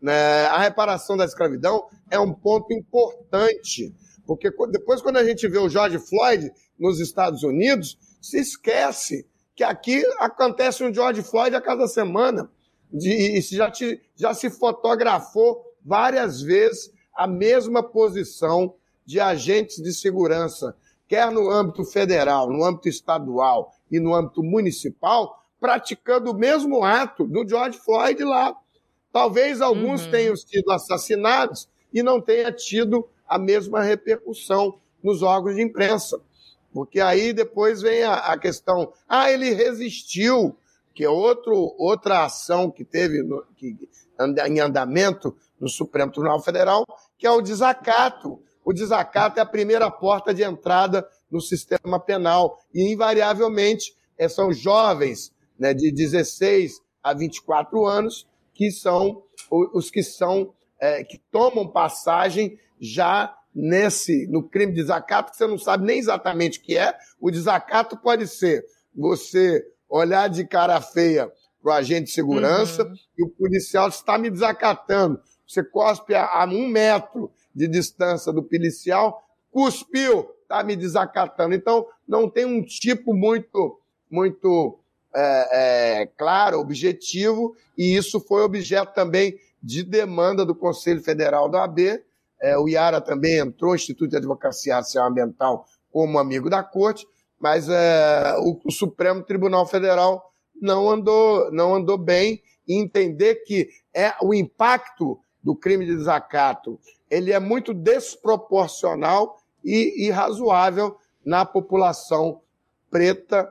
Né? 0.00 0.46
A 0.46 0.58
reparação 0.58 1.16
da 1.16 1.24
escravidão 1.24 1.88
é 2.08 2.18
um 2.20 2.32
ponto 2.32 2.72
importante, 2.72 3.92
porque 4.26 4.50
depois 4.70 5.02
quando 5.02 5.18
a 5.18 5.24
gente 5.24 5.46
vê 5.48 5.58
o 5.58 5.68
George 5.68 5.98
Floyd 5.98 6.50
nos 6.78 7.00
Estados 7.00 7.42
Unidos, 7.42 7.98
se 8.20 8.38
esquece 8.38 9.26
que 9.54 9.62
aqui 9.62 10.04
acontece 10.18 10.82
um 10.82 10.92
George 10.92 11.22
Floyd 11.22 11.54
a 11.54 11.60
cada 11.60 11.86
semana. 11.86 12.50
De, 12.92 13.40
já, 13.40 13.70
te, 13.70 14.00
já 14.16 14.34
se 14.34 14.50
fotografou 14.50 15.64
várias 15.84 16.40
vezes 16.40 16.92
a 17.14 17.26
mesma 17.26 17.82
posição 17.82 18.74
de 19.04 19.20
agentes 19.20 19.82
de 19.82 19.92
segurança, 19.92 20.76
quer 21.06 21.30
no 21.30 21.50
âmbito 21.50 21.84
federal, 21.84 22.48
no 22.50 22.64
âmbito 22.64 22.88
estadual 22.88 23.72
e 23.90 24.00
no 24.00 24.14
âmbito 24.14 24.42
municipal, 24.42 25.44
praticando 25.60 26.30
o 26.30 26.34
mesmo 26.34 26.82
ato 26.82 27.24
do 27.26 27.46
George 27.46 27.78
Floyd 27.78 28.22
lá. 28.24 28.56
Talvez 29.12 29.60
alguns 29.60 30.04
uhum. 30.04 30.10
tenham 30.10 30.36
sido 30.36 30.70
assassinados 30.70 31.68
e 31.92 32.02
não 32.02 32.20
tenha 32.20 32.50
tido 32.50 33.08
a 33.26 33.38
mesma 33.38 33.82
repercussão 33.82 34.78
nos 35.02 35.22
órgãos 35.22 35.56
de 35.56 35.62
imprensa. 35.62 36.20
Porque 36.72 37.00
aí 37.00 37.32
depois 37.32 37.82
vem 37.82 38.02
a, 38.02 38.14
a 38.14 38.38
questão, 38.38 38.92
ah, 39.08 39.30
ele 39.30 39.50
resistiu. 39.50 40.56
que 40.94 41.04
é 41.04 41.08
outro, 41.08 41.74
outra 41.78 42.24
ação 42.24 42.70
que 42.70 42.84
teve 42.84 43.22
no, 43.22 43.44
que, 43.56 43.76
em 44.46 44.60
andamento 44.60 45.36
no 45.60 45.68
Supremo 45.68 46.12
Tribunal 46.12 46.40
Federal, 46.40 46.84
que 47.18 47.26
é 47.26 47.30
o 47.30 47.40
desacato. 47.40 48.40
O 48.64 48.72
desacato 48.72 49.38
é 49.38 49.42
a 49.42 49.46
primeira 49.46 49.90
porta 49.90 50.32
de 50.32 50.42
entrada 50.42 51.06
no 51.30 51.40
sistema 51.40 52.00
penal 52.00 52.58
e, 52.72 52.92
invariavelmente, 52.92 53.94
é, 54.16 54.28
são 54.28 54.52
jovens 54.52 55.32
né, 55.58 55.74
de 55.74 55.92
16 55.92 56.80
a 57.02 57.12
24 57.12 57.84
anos 57.86 58.26
que 58.54 58.70
são 58.70 59.22
os 59.50 59.90
que 59.90 60.02
são 60.02 60.54
é, 60.80 61.04
que 61.04 61.18
tomam 61.30 61.68
passagem 61.68 62.58
já 62.80 63.34
nesse 63.54 64.26
no 64.26 64.42
crime 64.42 64.72
de 64.72 64.80
desacato 64.80 65.30
que 65.30 65.36
você 65.36 65.46
não 65.46 65.58
sabe 65.58 65.86
nem 65.86 65.98
exatamente 65.98 66.58
o 66.58 66.62
que 66.62 66.76
é. 66.76 66.96
O 67.20 67.30
desacato 67.30 67.96
pode 67.96 68.26
ser 68.26 68.64
você 68.94 69.64
olhar 69.88 70.28
de 70.28 70.44
cara 70.44 70.80
feia 70.80 71.30
para 71.62 71.72
o 71.72 71.74
agente 71.74 72.06
de 72.06 72.10
segurança 72.10 72.84
uhum. 72.84 72.94
e 73.18 73.24
o 73.24 73.28
policial 73.30 73.88
está 73.88 74.18
me 74.18 74.28
desacatando. 74.28 75.20
Você 75.46 75.62
cospe 75.62 76.14
a, 76.14 76.26
a, 76.26 76.44
um 76.46 76.68
metro 76.68 77.30
de 77.54 77.68
distância 77.68 78.32
do 78.32 78.42
policial, 78.42 79.22
cuspiu, 79.50 80.28
está 80.42 80.62
me 80.62 80.74
desacatando. 80.74 81.54
Então, 81.54 81.86
não 82.06 82.28
tem 82.28 82.44
um 82.44 82.62
tipo 82.62 83.14
muito, 83.14 83.80
muito 84.10 84.78
é, 85.14 86.02
é, 86.02 86.06
claro, 86.18 86.58
objetivo, 86.58 87.56
e 87.78 87.96
isso 87.96 88.20
foi 88.20 88.42
objeto 88.42 88.92
também 88.94 89.38
de 89.62 89.82
demanda 89.82 90.44
do 90.44 90.54
Conselho 90.54 91.02
Federal 91.02 91.48
da 91.48 91.64
AB. 91.64 92.02
É, 92.40 92.56
o 92.58 92.68
IARA 92.68 93.00
também 93.00 93.38
entrou, 93.38 93.72
o 93.72 93.74
Instituto 93.74 94.10
de 94.10 94.16
Advocacia 94.16 94.76
Racial 94.76 95.08
Ambiental, 95.08 95.66
como 95.90 96.18
amigo 96.18 96.50
da 96.50 96.62
Corte, 96.62 97.06
mas 97.40 97.68
é, 97.68 98.34
o, 98.38 98.60
o, 98.64 98.70
Supremo 98.70 99.22
Tribunal 99.22 99.66
Federal 99.66 100.32
não 100.60 100.90
andou, 100.90 101.50
não 101.52 101.74
andou 101.74 101.98
bem 101.98 102.42
em 102.66 102.80
entender 102.80 103.36
que 103.46 103.68
é 103.94 104.14
o 104.22 104.32
impacto 104.32 105.18
do 105.42 105.54
crime 105.54 105.84
de 105.84 105.94
desacato 105.94 106.78
ele 107.14 107.32
é 107.32 107.38
muito 107.38 107.72
desproporcional 107.72 109.38
e 109.64 110.06
irrazoável 110.06 110.96
na 111.24 111.44
população 111.44 112.40
preta, 112.90 113.48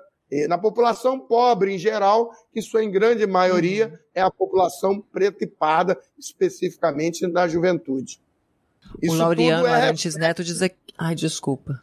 na 0.47 0.57
população 0.57 1.19
pobre 1.19 1.73
em 1.73 1.77
geral, 1.77 2.31
que 2.51 2.61
sua 2.61 2.83
em 2.83 2.91
grande 2.91 3.25
maioria 3.25 3.87
uhum. 3.87 3.97
é 4.15 4.21
a 4.21 4.31
população 4.31 4.99
preta 4.99 5.43
e 5.43 5.47
parda, 5.47 5.97
especificamente 6.17 7.25
na 7.27 7.47
juventude. 7.47 8.19
Isso 9.01 9.13
o 9.13 9.17
Laureano 9.17 9.67
é 9.67 9.71
Arantes 9.71 10.15
Neto 10.15 10.43
diz 10.43 10.61
aqui... 10.61 10.75
Ai, 10.97 11.15
desculpa. 11.15 11.81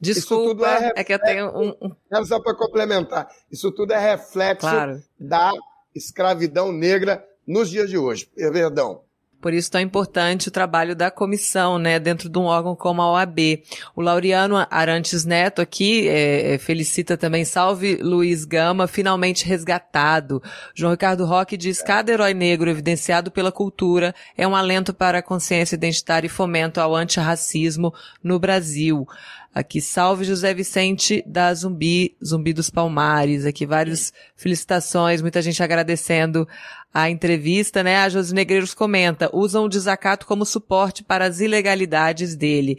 Desculpa, 0.00 0.66
é, 0.68 0.92
é, 0.96 1.04
que 1.04 1.12
eu 1.12 1.18
tenho 1.18 1.48
um. 1.48 1.74
um... 1.82 2.24
Só 2.24 2.40
para 2.40 2.54
complementar, 2.54 3.28
isso 3.50 3.72
tudo 3.72 3.92
é 3.92 3.98
reflexo 3.98 4.60
claro. 4.60 5.02
da 5.18 5.52
escravidão 5.94 6.70
negra 6.70 7.24
nos 7.46 7.68
dias 7.68 7.90
de 7.90 7.98
hoje. 7.98 8.26
Perdão. 8.34 9.02
Por 9.40 9.54
isso 9.54 9.70
tão 9.70 9.80
importante 9.80 10.48
o 10.48 10.50
trabalho 10.50 10.96
da 10.96 11.10
comissão, 11.10 11.78
né, 11.78 11.98
dentro 12.00 12.28
de 12.28 12.38
um 12.38 12.44
órgão 12.44 12.74
como 12.74 13.00
a 13.00 13.12
OAB. 13.12 13.62
O 13.94 14.02
Laureano 14.02 14.56
Arantes 14.68 15.24
Neto 15.24 15.62
aqui 15.62 16.08
é, 16.08 16.54
é, 16.54 16.58
felicita 16.58 17.16
também, 17.16 17.44
salve 17.44 17.96
Luiz 17.96 18.44
Gama, 18.44 18.88
finalmente 18.88 19.46
resgatado. 19.46 20.42
João 20.74 20.92
Ricardo 20.92 21.24
Roque 21.24 21.56
diz, 21.56 21.80
cada 21.80 22.10
herói 22.10 22.34
negro 22.34 22.68
evidenciado 22.68 23.30
pela 23.30 23.52
cultura 23.52 24.14
é 24.36 24.46
um 24.46 24.56
alento 24.56 24.92
para 24.92 25.18
a 25.18 25.22
consciência 25.22 25.76
identitária 25.76 26.26
e 26.26 26.30
fomento 26.30 26.80
ao 26.80 26.96
antirracismo 26.96 27.94
no 28.22 28.38
Brasil. 28.38 29.06
Aqui, 29.54 29.80
salve 29.80 30.24
José 30.24 30.54
Vicente 30.54 31.22
da 31.26 31.52
Zumbi, 31.52 32.16
Zumbi 32.24 32.52
dos 32.52 32.70
Palmares. 32.70 33.44
Aqui, 33.44 33.66
várias 33.66 34.12
felicitações, 34.36 35.20
muita 35.22 35.42
gente 35.42 35.62
agradecendo 35.62 36.46
a 36.92 37.10
entrevista, 37.10 37.82
né? 37.82 37.98
A 37.98 38.08
Josi 38.08 38.34
Negreiros 38.34 38.74
comenta, 38.74 39.30
usam 39.32 39.64
o 39.64 39.68
desacato 39.68 40.26
como 40.26 40.44
suporte 40.44 41.02
para 41.02 41.26
as 41.26 41.40
ilegalidades 41.40 42.36
dele. 42.36 42.78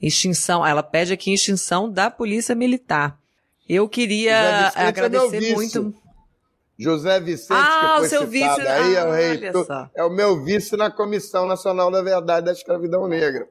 Extinção, 0.00 0.66
ela 0.66 0.82
pede 0.82 1.12
aqui 1.12 1.32
extinção 1.32 1.90
da 1.90 2.10
Polícia 2.10 2.54
Militar. 2.54 3.18
Eu 3.68 3.88
queria 3.88 4.72
agradecer 4.74 5.50
é 5.50 5.54
muito. 5.54 5.94
José 6.78 7.20
Vicente, 7.20 7.52
ah, 7.52 7.78
que 7.78 7.96
foi 7.96 8.06
o 8.06 8.08
seu 8.08 8.26
vice... 8.26 8.60
aí, 8.60 8.96
ah, 8.96 9.00
é, 9.00 9.04
o 9.04 9.12
reitor, 9.12 9.90
é 9.94 10.02
o 10.02 10.10
meu 10.10 10.42
vice 10.42 10.76
na 10.76 10.90
Comissão 10.90 11.46
Nacional 11.46 11.90
da 11.90 12.02
Verdade 12.02 12.46
da 12.46 12.52
Escravidão 12.52 13.06
Negra. 13.06 13.46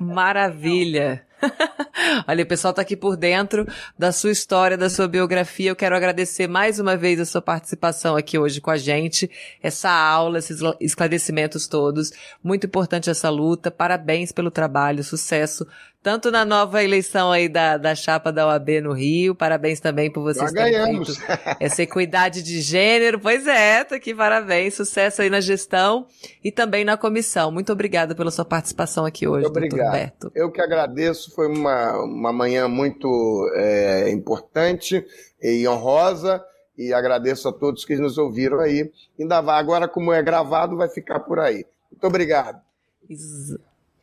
Maravilha. 0.00 1.25
Olha, 2.26 2.44
o 2.44 2.46
pessoal 2.46 2.70
está 2.70 2.82
aqui 2.82 2.96
por 2.96 3.16
dentro 3.16 3.66
da 3.98 4.12
sua 4.12 4.30
história, 4.30 4.76
da 4.76 4.88
sua 4.88 5.06
biografia. 5.06 5.70
Eu 5.70 5.76
quero 5.76 5.96
agradecer 5.96 6.46
mais 6.46 6.78
uma 6.78 6.96
vez 6.96 7.20
a 7.20 7.24
sua 7.24 7.42
participação 7.42 8.16
aqui 8.16 8.38
hoje 8.38 8.60
com 8.60 8.70
a 8.70 8.76
gente, 8.76 9.30
essa 9.62 9.90
aula, 9.90 10.38
esses 10.38 10.60
esclarecimentos 10.80 11.66
todos. 11.66 12.12
Muito 12.42 12.66
importante 12.66 13.10
essa 13.10 13.30
luta. 13.30 13.70
Parabéns 13.70 14.32
pelo 14.32 14.50
trabalho, 14.50 15.04
sucesso 15.04 15.66
tanto 16.06 16.30
na 16.30 16.44
nova 16.44 16.84
eleição 16.84 17.32
aí 17.32 17.48
da, 17.48 17.76
da 17.76 17.92
chapa 17.92 18.30
da 18.30 18.46
OAB 18.46 18.80
no 18.80 18.92
Rio. 18.92 19.34
Parabéns 19.34 19.80
também 19.80 20.08
por 20.08 20.22
vocês 20.22 20.52
terem 20.52 21.04
feito 21.04 21.20
essa 21.58 21.82
equidade 21.82 22.44
de 22.44 22.60
gênero. 22.60 23.18
Pois 23.18 23.44
é, 23.48 23.82
tá 23.82 23.96
aqui, 23.96 24.14
parabéns. 24.14 24.74
Sucesso 24.74 25.22
aí 25.22 25.28
na 25.28 25.40
gestão 25.40 26.06
e 26.44 26.52
também 26.52 26.84
na 26.84 26.96
comissão. 26.96 27.50
Muito 27.50 27.72
obrigada 27.72 28.14
pela 28.14 28.30
sua 28.30 28.44
participação 28.44 29.04
aqui 29.04 29.26
hoje, 29.26 29.46
Muito 29.46 29.56
obrigado. 29.56 29.86
Roberto. 29.86 30.30
Eu 30.32 30.48
que 30.52 30.60
agradeço. 30.60 31.34
Foi 31.34 31.48
uma, 31.48 32.00
uma 32.04 32.32
manhã 32.32 32.68
muito 32.68 33.08
é, 33.56 34.08
importante 34.12 35.04
e 35.42 35.66
honrosa. 35.66 36.40
E 36.78 36.94
agradeço 36.94 37.48
a 37.48 37.52
todos 37.52 37.84
que 37.84 37.96
nos 37.96 38.16
ouviram 38.16 38.60
aí. 38.60 38.92
Ainda 39.18 39.40
vai, 39.40 39.58
agora, 39.58 39.88
como 39.88 40.12
é 40.12 40.22
gravado, 40.22 40.76
vai 40.76 40.88
ficar 40.88 41.18
por 41.18 41.40
aí. 41.40 41.66
Muito 41.90 42.06
obrigado. 42.06 42.60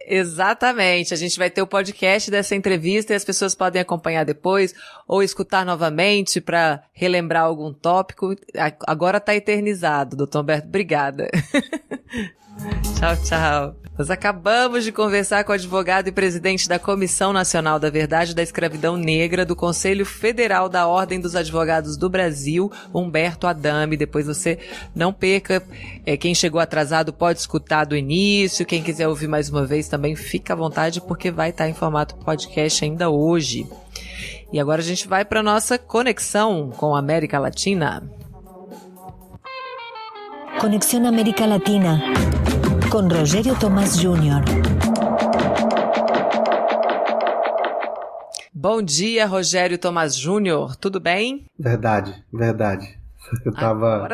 Exatamente. 0.06 1.14
A 1.14 1.18
gente 1.18 1.38
vai 1.38 1.50
ter 1.50 1.62
o 1.62 1.68
podcast 1.68 2.30
dessa 2.30 2.56
entrevista 2.56 3.14
e 3.14 3.16
as 3.16 3.24
pessoas 3.24 3.56
podem 3.56 3.82
acompanhar 3.82 4.26
depois 4.26 4.74
ou 5.08 5.24
escutar 5.24 5.66
novamente 5.66 6.42
para 6.42 6.84
relembrar 6.94 7.44
algum 7.44 7.74
tópico. 7.74 8.36
Agora 8.86 9.18
está 9.18 9.34
eternizado, 9.34 10.16
doutor 10.16 10.42
Humberto. 10.42 10.68
Obrigada. 10.68 11.30
tchau, 13.00 13.16
tchau. 13.24 13.83
Nós 13.96 14.10
acabamos 14.10 14.84
de 14.84 14.92
conversar 14.92 15.44
com 15.44 15.52
o 15.52 15.56
advogado 15.56 16.08
e 16.08 16.12
presidente 16.12 16.68
da 16.68 16.80
Comissão 16.80 17.32
Nacional 17.32 17.80
da 17.80 17.92
Verdade 17.92 18.34
da 18.34 18.42
Escravidão 18.42 18.98
Negra 18.98 19.46
do 19.46 19.56
Conselho 19.56 20.04
Federal 20.04 20.68
da 20.68 20.88
Ordem 20.88 21.20
dos 21.20 21.36
Advogados 21.36 21.96
do 21.96 22.10
Brasil, 22.10 22.72
Humberto 22.92 23.46
Adame. 23.46 23.96
Depois 23.96 24.26
você 24.26 24.58
não 24.96 25.14
perca. 25.14 25.62
É, 26.08 26.18
quem 26.18 26.34
chegou 26.34 26.60
atrasado 26.60 27.14
pode 27.14 27.38
escutar 27.38 27.86
do 27.86 27.96
início. 27.96 28.66
Quem 28.66 28.82
quiser 28.82 29.08
ouvir 29.08 29.28
mais 29.28 29.48
uma 29.50 29.64
vez 29.64 29.88
também 29.88 30.16
fica 30.16 30.54
à 30.54 30.56
vontade, 30.56 31.00
porque 31.00 31.30
vai 31.30 31.52
estar 31.52 31.70
em 31.70 31.74
formato 31.76 32.16
podcast 32.16 32.84
ainda 32.84 33.12
hoje. 33.12 33.68
E 34.52 34.60
agora 34.60 34.82
a 34.82 34.86
gente 34.86 35.08
vai 35.08 35.24
para 35.24 35.44
nossa 35.44 35.78
conexão 35.78 36.72
com 36.76 36.96
a 36.96 37.00
América 37.00 37.38
Latina. 37.38 38.02
Conexão 40.60 41.06
América 41.06 41.46
Latina 41.46 42.02
com 42.94 43.08
Rogério 43.08 43.60
Tomás 43.60 43.98
Júnior. 43.98 44.42
Bom 48.54 48.84
dia, 48.84 49.26
Rogério 49.26 49.80
Tomás 49.80 50.16
Júnior. 50.16 50.76
Tudo 50.76 51.00
bem? 51.00 51.48
Verdade, 51.58 52.24
verdade. 52.32 52.96
Eu 53.44 53.52
estava 53.52 54.08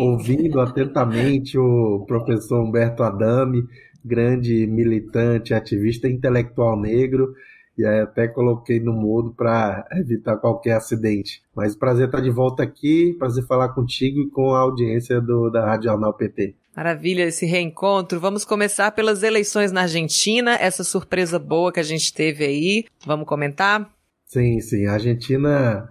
ouvindo 0.00 0.60
atentamente 0.60 1.56
o 1.56 2.04
professor 2.06 2.62
Humberto 2.62 3.02
Adame, 3.02 3.66
grande 4.04 4.66
militante, 4.66 5.54
ativista 5.54 6.06
intelectual 6.06 6.78
negro, 6.78 7.34
e 7.78 7.86
aí 7.86 8.00
até 8.00 8.28
coloquei 8.28 8.78
no 8.78 8.92
mudo 8.92 9.32
para 9.34 9.88
evitar 9.92 10.36
qualquer 10.36 10.72
acidente. 10.72 11.40
Mas 11.56 11.74
prazer 11.74 12.08
estar 12.08 12.20
de 12.20 12.28
volta 12.28 12.62
aqui, 12.62 13.16
prazer 13.18 13.46
falar 13.46 13.70
contigo 13.70 14.20
e 14.20 14.28
com 14.28 14.52
a 14.52 14.58
audiência 14.58 15.18
do, 15.18 15.48
da 15.48 15.64
Rádio 15.64 15.88
Jornal 15.88 16.12
PT. 16.12 16.54
Maravilha 16.78 17.24
esse 17.24 17.44
reencontro. 17.44 18.20
Vamos 18.20 18.44
começar 18.44 18.92
pelas 18.92 19.24
eleições 19.24 19.72
na 19.72 19.80
Argentina, 19.80 20.54
essa 20.54 20.84
surpresa 20.84 21.36
boa 21.36 21.72
que 21.72 21.80
a 21.80 21.82
gente 21.82 22.14
teve 22.14 22.44
aí. 22.44 22.84
Vamos 23.04 23.26
comentar? 23.26 23.92
Sim, 24.26 24.60
sim. 24.60 24.86
A 24.86 24.92
Argentina 24.92 25.88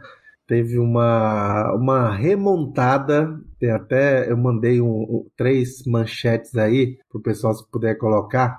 teve 0.47 0.79
uma, 0.79 1.75
uma 1.75 2.15
remontada. 2.15 3.37
Tem 3.59 3.69
até 3.69 4.31
eu 4.31 4.37
mandei 4.37 4.79
um, 4.79 5.01
um, 5.01 5.27
três 5.35 5.85
manchetes 5.85 6.55
aí 6.55 6.97
para 7.09 7.19
o 7.19 7.21
pessoal 7.21 7.53
se 7.53 7.69
puder 7.69 7.97
colocar. 7.97 8.57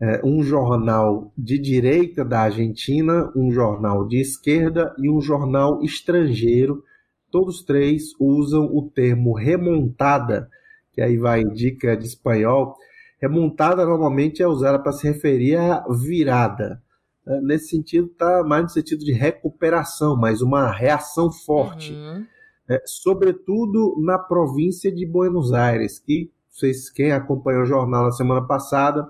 É, 0.00 0.20
um 0.24 0.42
jornal 0.42 1.32
de 1.38 1.60
direita 1.60 2.24
da 2.24 2.40
Argentina, 2.40 3.30
um 3.36 3.52
jornal 3.52 4.04
de 4.08 4.20
esquerda 4.20 4.92
e 4.98 5.08
um 5.08 5.20
jornal 5.20 5.80
estrangeiro. 5.80 6.82
Todos 7.30 7.62
três 7.62 8.06
usam 8.18 8.64
o 8.64 8.90
termo 8.92 9.32
remontada 9.32 10.50
que 10.92 11.00
aí 11.00 11.16
vai 11.16 11.44
dica 11.44 11.96
de 11.96 12.06
espanhol, 12.06 12.76
remontada 13.20 13.84
normalmente 13.84 14.42
é 14.42 14.46
usada 14.46 14.78
para 14.78 14.92
se 14.92 15.06
referir 15.06 15.56
à 15.56 15.84
virada. 15.88 16.82
É, 17.26 17.40
nesse 17.40 17.68
sentido, 17.68 18.08
está 18.08 18.42
mais 18.42 18.64
no 18.64 18.68
sentido 18.68 19.04
de 19.04 19.12
recuperação, 19.12 20.16
mas 20.16 20.42
uma 20.42 20.70
reação 20.70 21.30
forte. 21.30 21.92
Uhum. 21.92 22.26
é, 22.68 22.82
sobretudo 22.84 23.96
na 24.00 24.18
província 24.18 24.90
de 24.90 25.06
Buenos 25.06 25.52
Aires, 25.52 25.98
que 25.98 26.30
vocês, 26.50 26.90
quem 26.90 27.12
acompanhou 27.12 27.62
o 27.62 27.66
jornal 27.66 28.04
na 28.04 28.12
semana 28.12 28.46
passada, 28.46 29.08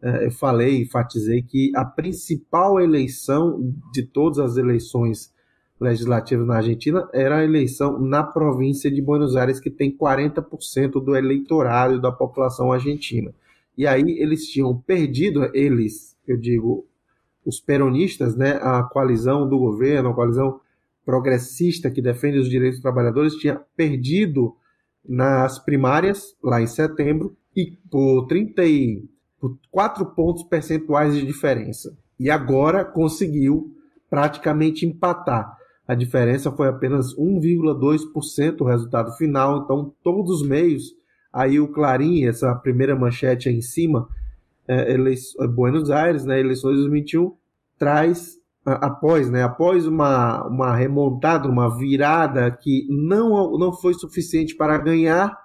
é, 0.00 0.26
eu 0.26 0.30
falei, 0.30 0.82
enfatizei 0.82 1.42
que 1.42 1.72
a 1.74 1.84
principal 1.84 2.80
eleição 2.80 3.74
de 3.92 4.02
todas 4.02 4.38
as 4.38 4.56
eleições 4.56 5.32
legislativas 5.80 6.46
na 6.46 6.56
Argentina 6.56 7.08
era 7.12 7.38
a 7.38 7.44
eleição 7.44 7.98
na 8.00 8.22
província 8.22 8.90
de 8.90 9.00
Buenos 9.00 9.36
Aires, 9.36 9.60
que 9.60 9.70
tem 9.70 9.96
40% 9.96 11.02
do 11.02 11.16
eleitorado 11.16 12.00
da 12.00 12.10
população 12.10 12.72
argentina. 12.72 13.32
E 13.76 13.86
aí 13.86 14.18
eles 14.18 14.48
tinham 14.48 14.76
perdido, 14.76 15.50
eles, 15.54 16.16
eu 16.26 16.36
digo, 16.36 16.86
os 17.44 17.60
peronistas, 17.60 18.36
né, 18.36 18.58
a 18.60 18.82
coalizão 18.82 19.48
do 19.48 19.58
governo, 19.58 20.10
a 20.10 20.14
coalizão 20.14 20.60
progressista 21.04 21.90
que 21.90 22.02
defende 22.02 22.38
os 22.38 22.50
direitos 22.50 22.78
dos 22.78 22.82
trabalhadores, 22.82 23.34
tinha 23.34 23.60
perdido 23.76 24.54
nas 25.08 25.58
primárias, 25.58 26.36
lá 26.42 26.60
em 26.60 26.66
setembro, 26.66 27.34
e 27.56 27.78
por 27.90 28.26
30 28.26 28.64
e, 28.66 29.08
por 29.40 29.56
4 29.70 30.04
pontos 30.06 30.42
percentuais 30.42 31.14
de 31.14 31.24
diferença. 31.24 31.96
E 32.20 32.28
agora 32.28 32.84
conseguiu 32.84 33.74
praticamente 34.10 34.84
empatar. 34.84 35.57
A 35.88 35.94
diferença 35.94 36.52
foi 36.52 36.68
apenas 36.68 37.16
1,2% 37.16 38.60
o 38.60 38.64
resultado 38.64 39.10
final, 39.16 39.64
então 39.64 39.92
todos 40.04 40.42
os 40.42 40.46
meios 40.46 40.98
Aí 41.32 41.60
o 41.60 41.68
Clarim, 41.68 42.24
essa 42.24 42.54
primeira 42.54 42.96
manchete 42.96 43.48
aí 43.48 43.56
em 43.56 43.62
cima, 43.62 44.08
é, 44.66 44.92
é 44.92 45.46
Buenos 45.46 45.90
Aires, 45.90 46.24
né, 46.24 46.40
eleições 46.40 46.76
de 46.76 46.80
2021, 46.80 47.34
traz 47.78 48.38
após, 48.64 49.30
né, 49.30 49.42
após 49.42 49.86
uma, 49.86 50.46
uma 50.46 50.74
remontada, 50.74 51.48
uma 51.48 51.78
virada 51.78 52.50
que 52.50 52.86
não, 52.90 53.56
não 53.58 53.72
foi 53.72 53.94
suficiente 53.94 54.54
para 54.56 54.76
ganhar, 54.78 55.38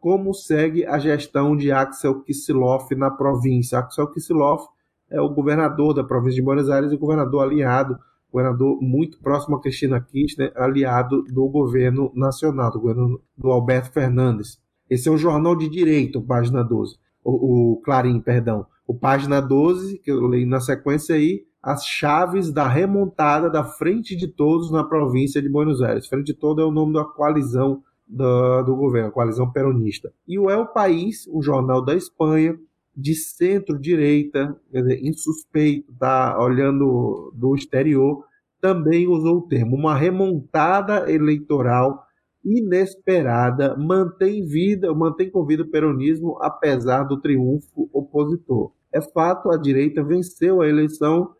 como 0.00 0.34
segue 0.34 0.84
a 0.86 0.98
gestão 0.98 1.56
de 1.56 1.70
Axel 1.70 2.22
Kicillof 2.22 2.94
na 2.94 3.10
província. 3.10 3.78
Axel 3.78 4.10
Kicillof 4.10 4.66
é 5.10 5.20
o 5.20 5.28
governador 5.28 5.94
da 5.94 6.04
província 6.04 6.36
de 6.36 6.42
Buenos 6.42 6.68
Aires 6.68 6.92
e 6.92 6.96
governador 6.96 7.42
aliado, 7.42 7.98
governador 8.34 8.82
muito 8.82 9.20
próximo 9.20 9.54
a 9.54 9.60
Cristina 9.60 10.00
Kirchner, 10.00 10.52
aliado 10.56 11.22
do 11.22 11.48
governo 11.48 12.10
nacional, 12.16 12.72
do 12.72 12.80
governo 12.80 13.20
do 13.38 13.48
Alberto 13.52 13.92
Fernandes. 13.92 14.58
Esse 14.90 15.08
é 15.08 15.12
o 15.12 15.16
Jornal 15.16 15.54
de 15.54 15.68
Direito, 15.68 16.20
página 16.20 16.64
12. 16.64 16.96
O, 17.22 17.74
o 17.74 17.76
Clarim, 17.82 18.20
perdão. 18.20 18.66
O 18.88 18.92
página 18.92 19.40
12, 19.40 19.98
que 20.00 20.10
eu 20.10 20.26
leio 20.26 20.48
na 20.48 20.60
sequência 20.60 21.14
aí, 21.14 21.44
as 21.62 21.86
chaves 21.86 22.52
da 22.52 22.66
remontada 22.66 23.48
da 23.48 23.62
Frente 23.62 24.16
de 24.16 24.26
Todos 24.26 24.70
na 24.70 24.82
província 24.82 25.40
de 25.40 25.48
Buenos 25.48 25.80
Aires. 25.80 26.08
Frente 26.08 26.26
de 26.26 26.34
Todos 26.34 26.62
é 26.62 26.66
o 26.66 26.72
nome 26.72 26.92
da 26.92 27.04
coalizão 27.04 27.82
do, 28.06 28.62
do 28.62 28.74
governo, 28.74 29.12
coalizão 29.12 29.50
peronista. 29.50 30.12
E 30.26 30.38
o 30.40 30.50
El 30.50 30.66
País, 30.66 31.26
o 31.28 31.40
jornal 31.40 31.82
da 31.82 31.94
Espanha, 31.94 32.58
de 32.96 33.14
centro-direita, 33.14 34.56
quer 34.70 34.82
dizer, 34.82 35.04
insuspeito, 35.04 35.92
tá 35.98 36.40
olhando 36.40 37.32
do 37.34 37.54
exterior, 37.54 38.24
também 38.60 39.06
usou 39.06 39.38
o 39.38 39.42
termo, 39.48 39.76
uma 39.76 39.94
remontada 39.94 41.10
eleitoral 41.10 42.04
inesperada 42.44 43.76
mantém 43.76 44.44
vida, 44.46 44.92
mantém 44.94 45.30
com 45.30 45.44
vida 45.44 45.62
o 45.62 45.70
peronismo 45.70 46.36
apesar 46.40 47.04
do 47.04 47.20
triunfo 47.20 47.88
opositor. 47.92 48.72
É 48.92 49.00
fato, 49.00 49.50
a 49.50 49.56
direita 49.56 50.04
venceu 50.04 50.60
a 50.60 50.68
eleição, 50.68 51.32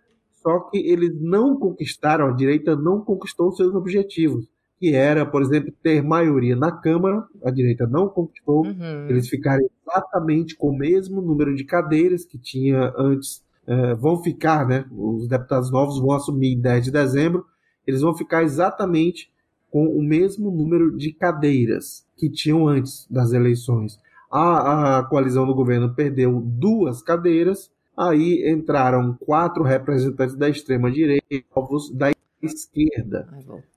só 0.43 0.61
que 0.61 0.79
eles 0.79 1.21
não 1.21 1.57
conquistaram, 1.57 2.27
a 2.27 2.33
direita 2.33 2.75
não 2.75 3.01
conquistou 3.01 3.53
seus 3.53 3.75
objetivos, 3.75 4.47
que 4.85 4.95
era, 4.95 5.25
por 5.25 5.41
exemplo, 5.41 5.73
ter 5.83 6.03
maioria 6.03 6.55
na 6.55 6.71
Câmara, 6.71 7.25
a 7.43 7.51
direita 7.51 7.87
não 7.87 8.07
conquistou, 8.07 8.67
uhum. 8.67 9.09
eles 9.09 9.31
ficaram 9.31 9.67
exatamente 9.81 10.55
com 10.55 10.69
o 10.69 10.77
mesmo 10.77 11.23
número 11.23 11.57
de 11.57 11.65
cadeiras 11.65 12.27
que 12.27 12.37
tinha 12.37 12.93
antes, 12.99 13.43
uh, 13.67 13.97
vão 13.97 14.23
ficar, 14.23 14.69
né? 14.69 14.85
Os 14.93 15.27
deputados 15.27 15.71
novos 15.71 15.99
vão 15.99 16.13
assumir 16.13 16.53
em 16.53 16.61
10 16.61 16.85
de 16.85 16.91
dezembro, 16.91 17.47
eles 17.87 18.03
vão 18.03 18.15
ficar 18.15 18.43
exatamente 18.43 19.33
com 19.71 19.87
o 19.87 20.03
mesmo 20.03 20.51
número 20.51 20.95
de 20.95 21.15
cadeiras 21.15 22.07
que 22.15 22.29
tinham 22.29 22.69
antes 22.69 23.07
das 23.11 23.33
eleições. 23.33 23.99
A, 24.31 24.99
a 24.99 25.05
coalizão 25.05 25.47
do 25.47 25.55
governo 25.55 25.95
perdeu 25.95 26.43
duas 26.45 27.01
cadeiras, 27.01 27.71
aí 27.97 28.53
entraram 28.53 29.17
quatro 29.25 29.65
representantes 29.65 30.37
da 30.37 30.47
extrema-direita, 30.47 31.47
povos 31.55 31.91
da 31.91 32.14
esquerda, 32.45 33.29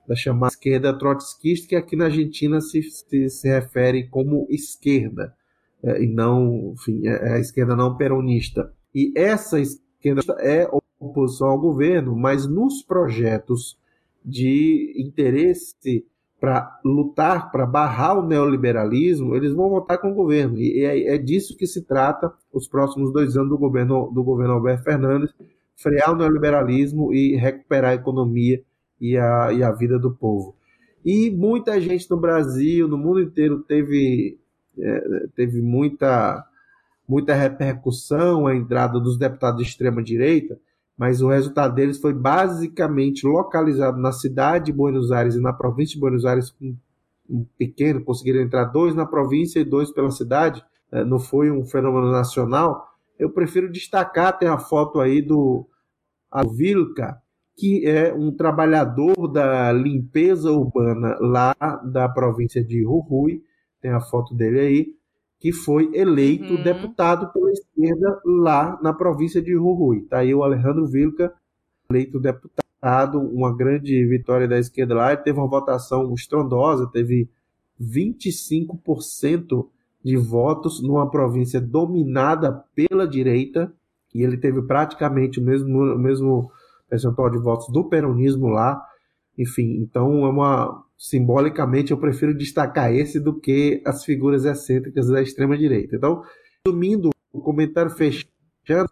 da 0.08 0.16
chamada 0.16 0.54
esquerda 0.54 0.98
trotskista, 0.98 1.68
que 1.68 1.76
aqui 1.76 1.96
na 1.96 2.06
Argentina 2.06 2.62
se, 2.62 2.82
se, 2.84 3.30
se 3.30 3.50
refere 3.50 4.08
como 4.08 4.48
esquerda, 4.50 5.34
é, 5.84 6.04
e 6.04 6.08
não, 6.08 6.74
enfim, 6.74 7.08
é, 7.08 7.30
é 7.30 7.34
a 7.34 7.40
esquerda 7.40 7.76
não 7.76 7.96
peronista. 7.96 8.74
E 8.94 9.14
essa 9.16 9.60
esquerda 9.60 10.22
é 10.40 10.68
oposição 11.00 11.50
ao 11.50 11.60
governo, 11.60 12.16
mas 12.16 12.48
nos 12.48 12.82
projetos 12.82 13.78
de 14.24 14.94
interesse 14.98 16.06
para 16.40 16.80
lutar, 16.86 17.52
para 17.52 17.66
barrar 17.66 18.20
o 18.20 18.28
neoliberalismo, 18.28 19.36
eles 19.36 19.54
vão 19.54 19.70
votar 19.70 20.00
com 20.00 20.12
o 20.12 20.16
governo. 20.16 20.58
E 20.58 20.84
é, 20.84 21.16
é, 21.16 21.18
disso 21.18 21.58
que 21.58 21.66
se 21.66 21.84
trata 21.84 22.32
os 22.54 22.68
próximos 22.68 23.12
dois 23.12 23.36
anos 23.36 23.50
do 23.50 23.58
governo, 23.58 24.12
do 24.14 24.24
governo 24.24 24.54
Alberto 24.54 24.84
Fernandes, 24.84 25.34
frear 25.78 26.12
o 26.12 26.16
neoliberalismo 26.16 27.14
e 27.14 27.36
recuperar 27.36 27.92
a 27.92 27.96
economia 27.96 28.62
e 29.00 29.18
a, 29.18 29.54
e 29.54 29.64
a 29.64 29.72
vida 29.72 29.98
do 30.00 30.12
povo. 30.12 30.56
E 31.06 31.30
muita 31.30 31.80
gente 31.80 32.10
no 32.10 32.18
Brasil, 32.18 32.88
no 32.88 32.98
mundo 32.98 33.22
inteiro, 33.22 33.60
teve, 33.64 34.38
é, 34.78 35.28
teve 35.36 35.62
muita, 35.62 36.44
muita 37.08 37.34
repercussão 37.34 38.48
a 38.48 38.56
entrada 38.56 39.00
dos 39.00 39.18
deputados 39.18 39.62
de 39.62 39.70
extrema-direita, 39.70 40.60
mas 40.98 41.22
o 41.22 41.30
resultado 41.30 41.76
deles 41.76 42.00
foi 42.00 42.14
basicamente 42.14 43.26
localizado 43.26 44.00
na 44.00 44.12
cidade 44.12 44.66
de 44.66 44.74
Buenos 44.74 45.12
Aires 45.12 45.36
e 45.36 45.40
na 45.40 45.54
província 45.54 45.94
de 45.94 46.00
Buenos 46.00 46.26
Aires, 46.26 46.54
um 47.30 47.46
pequeno, 47.58 48.04
conseguiram 48.04 48.42
entrar 48.42 48.66
dois 48.66 48.96
na 48.96 49.06
província 49.06 49.60
e 49.60 49.66
dois 49.66 49.92
pela 49.92 50.10
cidade, 50.10 50.64
né? 50.92 51.04
não 51.04 51.20
foi 51.20 51.52
um 51.52 51.66
fenômeno 51.66 52.12
nacional. 52.12 52.87
Eu 53.18 53.30
prefiro 53.32 53.72
destacar, 53.72 54.38
tem 54.38 54.48
a 54.48 54.58
foto 54.58 55.00
aí 55.00 55.22
do 55.22 55.68
Vilca, 56.54 57.22
que 57.56 57.86
é 57.88 58.14
um 58.14 58.32
trabalhador 58.32 59.28
da 59.28 59.72
limpeza 59.72 60.52
urbana 60.52 61.18
lá 61.20 61.56
da 61.84 62.08
província 62.08 62.64
de 62.64 62.84
Jujuy, 62.84 63.42
tem 63.82 63.92
a 63.92 64.00
foto 64.00 64.36
dele 64.36 64.60
aí, 64.60 64.88
que 65.40 65.52
foi 65.52 65.90
eleito 65.94 66.54
uhum. 66.54 66.64
deputado 66.64 67.32
pela 67.32 67.52
esquerda 67.52 68.22
lá 68.24 68.80
na 68.82 68.94
província 68.94 69.42
de 69.42 69.52
Jujuy. 69.52 70.00
Está 70.00 70.20
aí 70.20 70.34
o 70.34 70.44
Alejandro 70.44 70.86
Vilca, 70.86 71.34
eleito 71.90 72.20
deputado, 72.20 73.20
uma 73.20 73.56
grande 73.56 74.06
vitória 74.06 74.48
da 74.48 74.60
esquerda 74.60 74.94
lá. 74.94 75.14
Ele 75.14 75.22
teve 75.22 75.40
uma 75.40 75.48
votação 75.48 76.14
estrondosa, 76.14 76.90
teve 76.92 77.30
25% 77.82 79.68
de 80.04 80.16
votos 80.18 80.82
numa 80.82 81.10
província 81.10 81.60
dominada 81.60 82.64
pela 82.76 83.08
direita, 83.08 83.74
e 84.14 84.24
ele 84.24 84.38
teve 84.38 84.62
praticamente 84.62 85.40
o 85.40 85.44
mesmo, 85.44 85.96
o 85.96 86.00
mesmo 86.00 86.52
percentual 86.90 87.30
de 87.30 87.38
votos 87.38 87.68
do 87.72 87.88
peronismo 87.88 88.48
lá. 88.48 88.82
Enfim, 89.38 89.82
então 89.82 90.26
é 90.26 90.30
uma 90.30 90.84
simbolicamente 90.98 91.92
eu 91.92 91.98
prefiro 91.98 92.36
destacar 92.36 92.92
esse 92.92 93.20
do 93.20 93.40
que 93.40 93.82
as 93.86 94.04
figuras 94.04 94.46
excêntricas 94.46 95.08
da 95.08 95.22
extrema 95.22 95.58
direita. 95.58 95.96
Então, 95.96 96.24
resumindo, 96.66 97.12
o 97.32 97.40
comentário 97.40 97.92
fechando, 97.92 98.90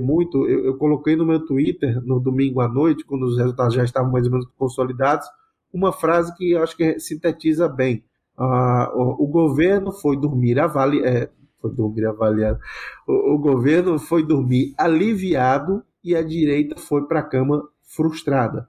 muito, 0.00 0.46
eu, 0.48 0.66
eu, 0.66 0.76
coloquei 0.76 1.14
no 1.16 1.26
meu 1.26 1.44
Twitter 1.44 2.00
no 2.04 2.18
domingo 2.18 2.60
à 2.60 2.68
noite, 2.68 3.04
quando 3.04 3.24
os 3.24 3.38
resultados 3.38 3.74
já 3.74 3.84
estavam 3.84 4.10
mais 4.10 4.26
ou 4.26 4.32
menos 4.32 4.46
consolidados, 4.56 5.26
uma 5.72 5.92
frase 5.92 6.34
que 6.36 6.52
eu 6.52 6.62
acho 6.62 6.76
que 6.76 6.98
sintetiza 6.98 7.68
bem. 7.68 8.04
Uh, 8.38 8.96
o, 8.96 9.24
o, 9.24 9.26
governo 9.26 9.90
foi 9.90 10.16
dormir 10.16 10.60
avali 10.60 11.04
é, 11.04 11.28
foi 11.60 11.74
dormir 11.74 12.06
avaliado. 12.06 12.60
O, 13.06 13.34
o 13.34 13.38
governo 13.38 13.98
foi 13.98 14.24
dormir 14.24 14.74
aliviado 14.78 15.82
e 16.04 16.14
a 16.14 16.22
direita 16.22 16.80
foi 16.80 17.06
para 17.06 17.18
a 17.20 17.24
cama 17.24 17.68
frustrada 17.82 18.68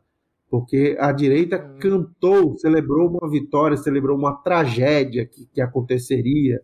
porque 0.50 0.98
a 1.00 1.12
direita 1.12 1.58
hum. 1.58 1.80
cantou, 1.80 2.58
celebrou 2.58 3.10
uma 3.10 3.30
vitória, 3.30 3.78
celebrou 3.78 4.18
uma 4.18 4.34
tragédia 4.34 5.26
que, 5.26 5.46
que 5.46 5.62
aconteceria, 5.62 6.62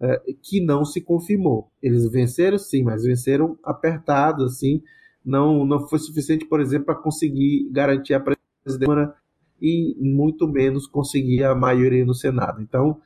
é, 0.00 0.22
que 0.42 0.64
não 0.64 0.84
se 0.84 1.00
confirmou. 1.00 1.70
Eles 1.82 2.10
venceram 2.10 2.58
sim, 2.58 2.82
mas 2.82 3.04
venceram 3.04 3.58
apertados, 3.62 4.54
assim, 4.54 4.82
não, 5.24 5.66
não 5.66 5.86
foi 5.86 5.98
suficiente, 5.98 6.46
por 6.46 6.60
exemplo, 6.60 6.86
para 6.86 6.94
conseguir 6.94 7.68
garantir 7.70 8.14
a 8.14 8.20
presidência 8.20 9.14
e 9.60 9.96
muito 9.98 10.46
menos 10.46 10.86
conseguir 10.86 11.44
a 11.44 11.54
maioria 11.54 12.04
no 12.04 12.14
Senado. 12.14 12.60
Então, 12.60 13.00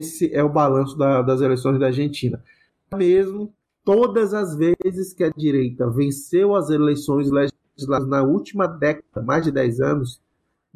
esse 0.00 0.32
é 0.34 0.42
o 0.42 0.48
balanço 0.48 0.96
da, 0.96 1.22
das 1.22 1.40
eleições 1.40 1.78
da 1.78 1.86
Argentina. 1.86 2.42
Mesmo 2.94 3.52
todas 3.84 4.34
as 4.34 4.56
vezes 4.56 5.12
que 5.14 5.24
a 5.24 5.30
direita 5.30 5.88
venceu 5.90 6.54
as 6.54 6.70
eleições 6.70 7.30
legislativas 7.30 8.08
na 8.08 8.22
última 8.22 8.66
década, 8.66 9.22
mais 9.22 9.44
de 9.44 9.52
10 9.52 9.80
anos, 9.80 10.20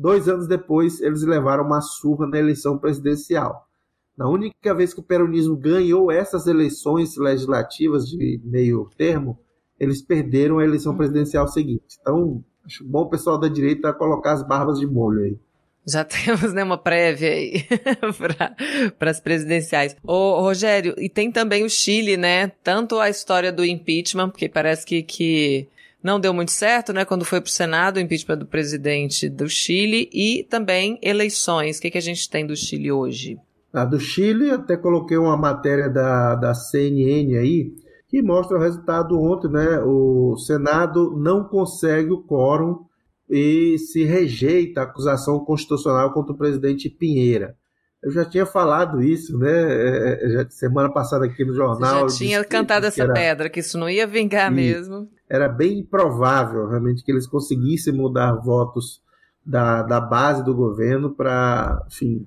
Dois 0.01 0.31
anos 0.31 0.47
depois, 0.47 0.99
eles 1.03 1.23
levaram 1.25 1.63
uma 1.63 1.83
surra 1.83 2.27
na 2.27 2.39
eleição 2.39 2.79
presidencial. 2.79 3.69
Na 4.17 4.27
única 4.27 4.75
vez 4.75 4.95
que 4.95 5.01
o 5.01 5.03
peronismo 5.03 5.55
ganhou 5.55 6.11
essas 6.11 6.47
eleições 6.47 7.19
legislativas 7.19 8.09
de 8.09 8.41
meio 8.43 8.89
termo, 8.97 9.39
eles 9.79 10.01
perderam 10.01 10.59
a 10.59 10.65
eleição 10.65 10.97
presidencial 10.97 11.47
seguinte. 11.49 11.99
Então, 12.01 12.43
acho 12.65 12.85
bom 12.85 13.03
o 13.03 13.09
pessoal 13.09 13.39
da 13.39 13.49
direita 13.49 13.93
colocar 13.93 14.33
as 14.33 14.47
barbas 14.47 14.79
de 14.79 14.87
molho 14.87 15.25
aí. 15.25 15.39
Já 15.87 16.05
temos 16.05 16.53
né, 16.53 16.63
uma 16.63 16.79
prévia 16.79 17.31
aí 17.31 17.65
para 18.99 19.11
as 19.11 19.21
presidenciais. 19.21 19.97
Ô, 20.03 20.41
Rogério, 20.41 20.95
e 20.99 21.09
tem 21.09 21.31
também 21.33 21.65
o 21.65 21.71
Chile, 21.71 22.17
né? 22.17 22.49
Tanto 22.63 22.99
a 22.99 23.09
história 23.09 23.53
do 23.53 23.65
impeachment, 23.65 24.31
porque 24.31 24.49
parece 24.49 24.87
que, 24.87 25.03
que 25.03 25.69
não 26.03 26.21
deu 26.21 26.33
muito 26.33 26.53
certo, 26.53 26.93
né? 26.93 27.05
Quando 27.05 27.25
foi 27.25 27.41
para 27.41 27.49
o 27.49 27.53
Senado 27.53 27.97
o 27.97 28.01
impeachment 28.01 28.39
do 28.39 28.47
presidente 28.47 29.29
do 29.29 29.49
Chile 29.49 30.09
e 30.13 30.47
também 30.49 30.99
eleições. 31.03 31.79
O 31.79 31.83
que, 31.83 31.91
que 31.91 31.99
a 31.99 32.03
gente 32.03 32.29
tem 32.29 32.47
do 32.47 32.57
Chile 32.57 32.93
hoje? 32.93 33.39
A 33.73 33.85
do 33.85 34.01
Chile, 34.01 34.51
até 34.51 34.77
coloquei 34.77 35.17
uma 35.17 35.37
matéria 35.37 35.89
da, 35.89 36.35
da 36.35 36.55
CNN 36.55 37.37
aí, 37.37 37.73
que 38.11 38.21
mostra 38.21 38.59
o 38.59 38.61
resultado 38.61 39.19
ontem, 39.21 39.49
né? 39.49 39.81
O 39.85 40.37
Senado 40.37 41.17
não 41.17 41.45
consegue 41.45 42.11
o 42.11 42.21
quórum 42.21 42.85
e 43.29 43.79
se 43.79 44.03
rejeita 44.03 44.81
a 44.81 44.85
acusação 44.85 45.39
constitucional 45.45 46.13
contra 46.13 46.33
o 46.33 46.37
presidente 46.37 46.91
Pinheira. 46.91 47.57
Eu 48.03 48.11
já 48.11 48.25
tinha 48.25 48.45
falado 48.45 49.01
isso, 49.01 49.39
né? 49.39 49.49
É, 49.49 50.41
é, 50.41 50.51
semana 50.51 50.91
passada 50.91 51.25
aqui 51.25 51.45
no 51.45 51.55
jornal. 51.55 52.09
Você 52.09 52.25
já 52.25 52.31
tinha 52.31 52.45
cantado 52.45 52.87
essa 52.87 53.05
era, 53.05 53.13
pedra, 53.13 53.49
que 53.49 53.61
isso 53.61 53.79
não 53.79 53.89
ia 53.89 54.07
vingar 54.07 54.51
mesmo. 54.51 55.09
Era 55.29 55.49
bem 55.49 55.79
improvável, 55.79 56.67
realmente, 56.67 57.05
que 57.05 57.13
eles 57.13 57.29
conseguissem 57.29 57.93
mudar 57.93 58.33
votos 58.33 59.01
da, 59.47 59.83
da 59.83 60.01
base 60.01 60.43
do 60.43 60.55
governo 60.55 61.11
para, 61.11 61.81
enfim, 61.87 62.27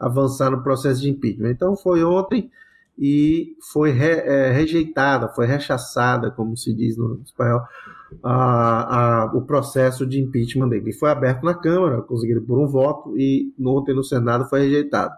avançar 0.00 0.50
no 0.50 0.62
processo 0.62 1.02
de 1.02 1.10
impeachment. 1.10 1.50
Então 1.50 1.76
foi 1.76 2.02
ontem 2.02 2.50
e 2.98 3.56
foi 3.72 3.90
re, 3.90 4.10
é, 4.10 4.50
rejeitada, 4.50 5.28
foi 5.28 5.46
rechaçada, 5.46 6.30
como 6.30 6.56
se 6.56 6.74
diz 6.74 6.96
no 6.96 7.20
espanhol, 7.24 7.60
a, 8.22 9.22
a, 9.22 9.36
o 9.36 9.42
processo 9.42 10.04
de 10.04 10.20
impeachment 10.20 10.68
dele. 10.68 10.86
Ele 10.86 10.92
foi 10.92 11.10
aberto 11.10 11.44
na 11.44 11.54
Câmara, 11.54 12.02
conseguiram 12.02 12.44
por 12.44 12.58
um 12.58 12.66
voto, 12.66 13.16
e 13.16 13.54
ontem 13.64 13.94
no 13.94 14.02
Senado 14.02 14.48
foi 14.48 14.62
rejeitado. 14.62 15.14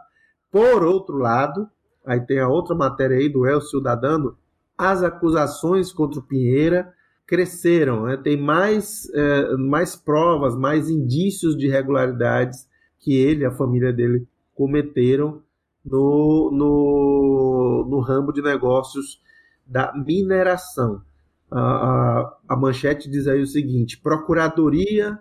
Por 0.51 0.85
outro 0.85 1.17
lado, 1.17 1.67
aí 2.05 2.21
tem 2.21 2.39
a 2.39 2.49
outra 2.49 2.75
matéria 2.75 3.17
aí 3.17 3.29
do 3.29 3.47
El 3.47 3.61
Cidadano, 3.63 4.37
as 4.77 5.03
acusações 5.03 5.93
contra 5.93 6.21
o 6.21 6.23
Pinheira 6.23 6.93
cresceram, 7.27 8.07
né? 8.07 8.17
tem 8.17 8.37
mais, 8.37 9.09
é, 9.15 9.57
mais 9.57 9.95
provas, 9.95 10.57
mais 10.57 10.91
indícios 10.91 11.57
de 11.57 11.69
irregularidades 11.69 12.69
que 12.99 13.15
ele 13.15 13.43
e 13.43 13.47
a 13.47 13.53
família 13.53 13.93
dele 13.93 14.27
cometeram 14.55 15.41
no, 15.85 16.51
no, 16.53 17.87
no 17.89 18.01
ramo 18.01 18.33
de 18.33 18.43
negócios 18.43 19.21
da 19.67 19.93
mineração 19.95 21.03
a, 21.51 21.61
a, 21.61 22.37
a 22.49 22.57
manchete 22.57 23.11
diz 23.11 23.27
aí 23.27 23.43
o 23.43 23.47
seguinte: 23.47 23.99
Procuradoria 23.99 25.19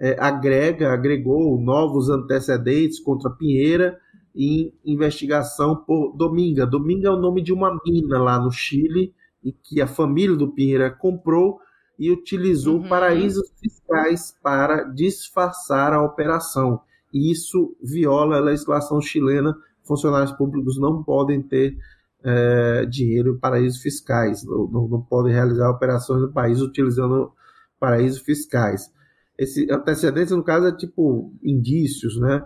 é, 0.00 0.16
agrega, 0.18 0.92
agregou 0.92 1.60
novos 1.60 2.08
antecedentes 2.08 2.98
contra 2.98 3.30
Pinheira 3.30 3.98
em 4.34 4.72
investigação 4.84 5.76
por 5.76 6.16
Dominga. 6.16 6.66
Dominga 6.66 7.08
é 7.08 7.10
o 7.10 7.20
nome 7.20 7.42
de 7.42 7.52
uma 7.52 7.78
mina 7.84 8.18
lá 8.18 8.38
no 8.38 8.50
Chile 8.50 9.12
e 9.44 9.52
que 9.52 9.80
a 9.80 9.86
família 9.86 10.36
do 10.36 10.48
Pinheira 10.48 10.90
comprou 10.90 11.60
e 11.98 12.10
utilizou 12.10 12.80
uhum. 12.80 12.88
paraísos 12.88 13.50
fiscais 13.60 14.34
para 14.42 14.84
disfarçar 14.84 15.92
a 15.92 16.02
operação. 16.02 16.80
E 17.12 17.32
isso 17.32 17.76
viola 17.82 18.36
a 18.36 18.40
legislação 18.40 19.00
chilena. 19.00 19.56
Funcionários 19.88 20.32
públicos 20.32 20.78
não 20.78 21.02
podem 21.02 21.42
ter 21.42 21.76
é, 22.22 22.86
dinheiro 22.86 23.34
em 23.34 23.38
paraísos 23.38 23.80
fiscais, 23.80 24.44
não, 24.44 24.88
não, 24.88 25.00
podem 25.02 25.32
realizar 25.32 25.70
operações 25.70 26.20
no 26.20 26.32
país 26.32 26.60
utilizando 26.60 27.32
paraísos 27.80 28.20
fiscais. 28.20 28.92
Esse 29.38 29.70
antecedentes, 29.70 30.32
no 30.32 30.42
caso, 30.42 30.66
é 30.66 30.76
tipo 30.76 31.32
indícios, 31.42 32.18
né? 32.20 32.44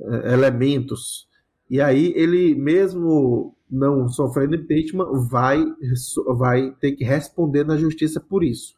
É, 0.00 0.32
elementos. 0.32 1.28
E 1.68 1.80
aí 1.80 2.12
ele, 2.16 2.54
mesmo 2.54 3.54
não 3.70 4.08
sofrendo 4.08 4.54
impeachment, 4.54 5.10
vai, 5.28 5.64
vai 6.36 6.74
ter 6.80 6.92
que 6.92 7.04
responder 7.04 7.64
na 7.64 7.76
justiça 7.76 8.20
por 8.20 8.42
isso. 8.42 8.74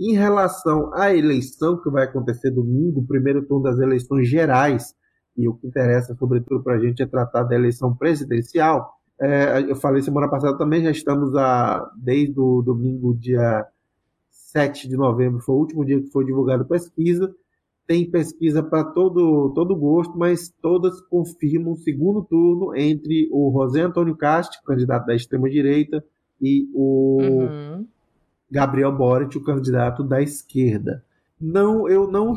Em 0.00 0.14
relação 0.14 0.92
à 0.94 1.14
eleição 1.14 1.80
que 1.80 1.90
vai 1.90 2.04
acontecer 2.04 2.50
domingo, 2.50 3.06
primeiro 3.06 3.46
turno 3.46 3.62
das 3.62 3.78
eleições 3.78 4.28
gerais, 4.28 4.94
e 5.36 5.48
o 5.48 5.54
que 5.54 5.66
interessa, 5.66 6.14
sobretudo, 6.14 6.62
para 6.62 6.74
a 6.74 6.78
gente 6.78 7.02
é 7.02 7.06
tratar 7.06 7.44
da 7.44 7.54
eleição 7.54 7.94
presidencial, 7.94 8.98
é, 9.20 9.70
eu 9.70 9.76
falei 9.76 10.02
semana 10.02 10.28
passada 10.28 10.58
também, 10.58 10.82
já 10.82 10.90
estamos 10.90 11.34
a, 11.36 11.88
desde 11.96 12.38
o 12.40 12.60
domingo, 12.60 13.14
dia 13.14 13.64
7 14.30 14.88
de 14.88 14.96
novembro, 14.96 15.40
foi 15.40 15.54
o 15.54 15.58
último 15.58 15.84
dia 15.84 16.00
que 16.00 16.10
foi 16.10 16.24
divulgada 16.24 16.62
a 16.62 16.66
pesquisa. 16.66 17.32
Tem 17.86 18.08
pesquisa 18.08 18.62
para 18.62 18.84
todo, 18.84 19.52
todo 19.54 19.76
gosto, 19.76 20.16
mas 20.16 20.52
todas 20.60 21.00
confirmam 21.02 21.72
o 21.72 21.76
segundo 21.76 22.22
turno 22.22 22.76
entre 22.76 23.28
o 23.32 23.52
José 23.52 23.82
Antônio 23.82 24.16
Castro, 24.16 24.60
candidato 24.64 25.06
da 25.06 25.14
extrema-direita, 25.14 26.04
e 26.40 26.68
o 26.74 27.18
uhum. 27.20 27.86
Gabriel 28.50 28.92
Boric, 28.92 29.36
o 29.36 29.44
candidato 29.44 30.02
da 30.02 30.20
esquerda. 30.20 31.04
Não, 31.40 31.88
eu 31.88 32.10
não 32.10 32.36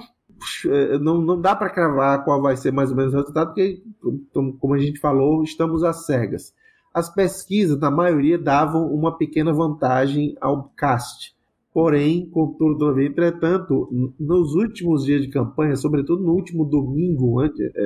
não, 1.02 1.22
não 1.22 1.40
dá 1.40 1.56
para 1.56 1.70
cravar 1.70 2.24
qual 2.24 2.42
vai 2.42 2.56
ser 2.56 2.72
mais 2.72 2.90
ou 2.92 2.98
menos 2.98 3.14
o 3.14 3.18
resultado, 3.18 3.48
porque, 3.48 3.82
como 4.60 4.74
a 4.74 4.80
gente 4.80 5.00
falou, 5.00 5.44
estamos 5.44 5.84
às 5.84 6.06
cegas. 6.06 6.54
As 6.94 7.14
pesquisas, 7.14 7.80
na 7.80 7.92
maioria, 7.92 8.38
davam 8.38 8.88
uma 8.94 9.18
pequena 9.18 9.52
vantagem 9.52 10.36
ao 10.40 10.72
CAST. 10.76 11.36
Porém, 11.74 12.30
contudo, 12.30 13.02
entretanto, 13.02 13.90
nos 14.18 14.56
últimos 14.56 15.04
dias 15.04 15.22
de 15.22 15.28
campanha, 15.28 15.76
sobretudo 15.76 16.24
no 16.24 16.32
último 16.32 16.64
domingo, 16.64 17.42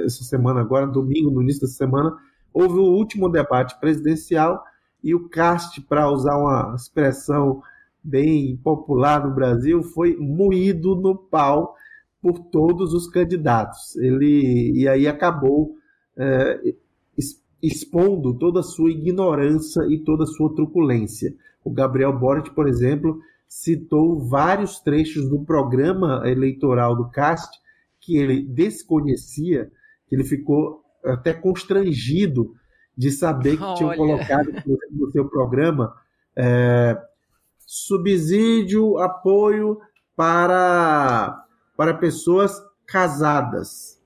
essa 0.06 0.24
semana 0.24 0.62
agora, 0.62 0.86
domingo, 0.86 1.32
no 1.32 1.42
início 1.42 1.62
da 1.62 1.68
semana, 1.68 2.16
houve 2.54 2.78
o 2.78 2.84
último 2.84 3.30
debate 3.30 3.80
presidencial 3.80 4.64
e 5.04 5.16
o 5.16 5.28
CAST, 5.28 5.82
para 5.90 6.12
usar 6.12 6.38
uma 6.38 6.76
expressão 6.76 7.64
bem 8.04 8.56
popular 8.58 9.28
no 9.28 9.34
Brasil, 9.34 9.82
foi 9.82 10.16
moído 10.18 10.96
no 10.96 11.16
pau 11.16 11.74
por 12.22 12.40
todos 12.40 12.94
os 12.94 13.08
candidatos. 13.08 13.96
Ele 13.98 14.74
e 14.76 14.88
aí 14.88 15.08
acabou 15.08 15.76
é, 16.18 16.74
expondo 17.62 18.34
toda 18.38 18.62
a 18.62 18.64
sua 18.64 18.91
ignorância 18.91 19.82
e 19.90 20.00
toda 20.00 20.24
a 20.24 20.28
sua 20.28 20.54
truculência. 20.54 21.34
O 21.64 21.72
Gabriel 21.72 22.18
Boric, 22.18 22.52
por 22.52 22.68
exemplo, 22.68 23.20
citou 23.48 24.20
vários 24.28 24.80
trechos 24.80 25.28
do 25.28 25.44
programa 25.44 26.22
eleitoral 26.26 26.96
do 26.96 27.10
CAST 27.10 27.58
que 28.00 28.18
ele 28.18 28.44
desconhecia, 28.44 29.72
que 30.08 30.16
ele 30.16 30.24
ficou 30.24 30.84
até 31.04 31.34
constrangido 31.34 32.54
de 32.96 33.12
saber 33.12 33.58
que 33.58 33.64
Olha. 33.64 33.76
tinham 33.76 33.96
colocado 33.96 34.52
no 34.91 35.12
seu 35.12 35.28
programa 35.28 35.94
é, 36.36 36.98
subsídio, 37.66 38.98
apoio 38.98 39.80
para, 40.16 41.46
para 41.80 41.94
pessoas 41.94 42.62
casadas 42.86 44.00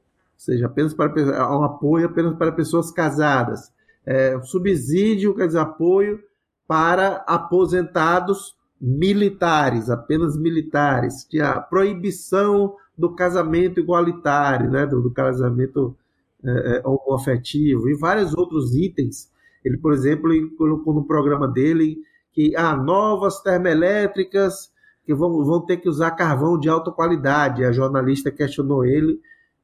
seja, 0.44 0.66
apenas 0.66 0.94
para 0.94 1.12
um 1.58 1.64
apoio 1.64 2.08
apenas 2.08 2.36
para 2.36 2.52
pessoas 2.52 2.92
casadas. 2.92 3.72
É, 4.06 4.38
subsídio, 4.42 5.34
quer 5.34 5.48
dizer, 5.48 5.60
apoio 5.60 6.20
para 6.68 7.24
aposentados 7.26 8.56
militares, 8.80 9.90
apenas 9.90 10.38
militares. 10.38 11.26
Tinha 11.30 11.62
proibição 11.62 12.76
do 12.98 13.16
casamento 13.16 13.80
igualitário, 13.80 14.70
né, 14.70 14.86
do, 14.86 15.02
do 15.02 15.12
casamento 15.12 15.96
é, 16.44 16.78
é 16.78 16.84
e 16.84 17.98
vários 17.98 18.34
outros 18.36 18.76
itens. 18.76 19.32
Ele, 19.64 19.78
por 19.78 19.94
exemplo, 19.94 20.30
colocou 20.58 20.94
no 20.94 21.06
programa 21.06 21.48
dele 21.48 22.00
que 22.34 22.54
há 22.56 22.72
ah, 22.72 22.78
novas 22.78 23.40
termoelétricas 23.42 24.73
que 25.06 25.14
vão, 25.14 25.44
vão 25.44 25.66
ter 25.66 25.78
que 25.78 25.90
usar 25.90 26.12
carvão 26.12 26.58
de 26.60 26.70
alta 26.70 26.92
qualidade. 26.92 27.64
A 27.64 27.72
jornalista 27.72 28.32
questionou 28.32 28.86
ele 28.86 29.20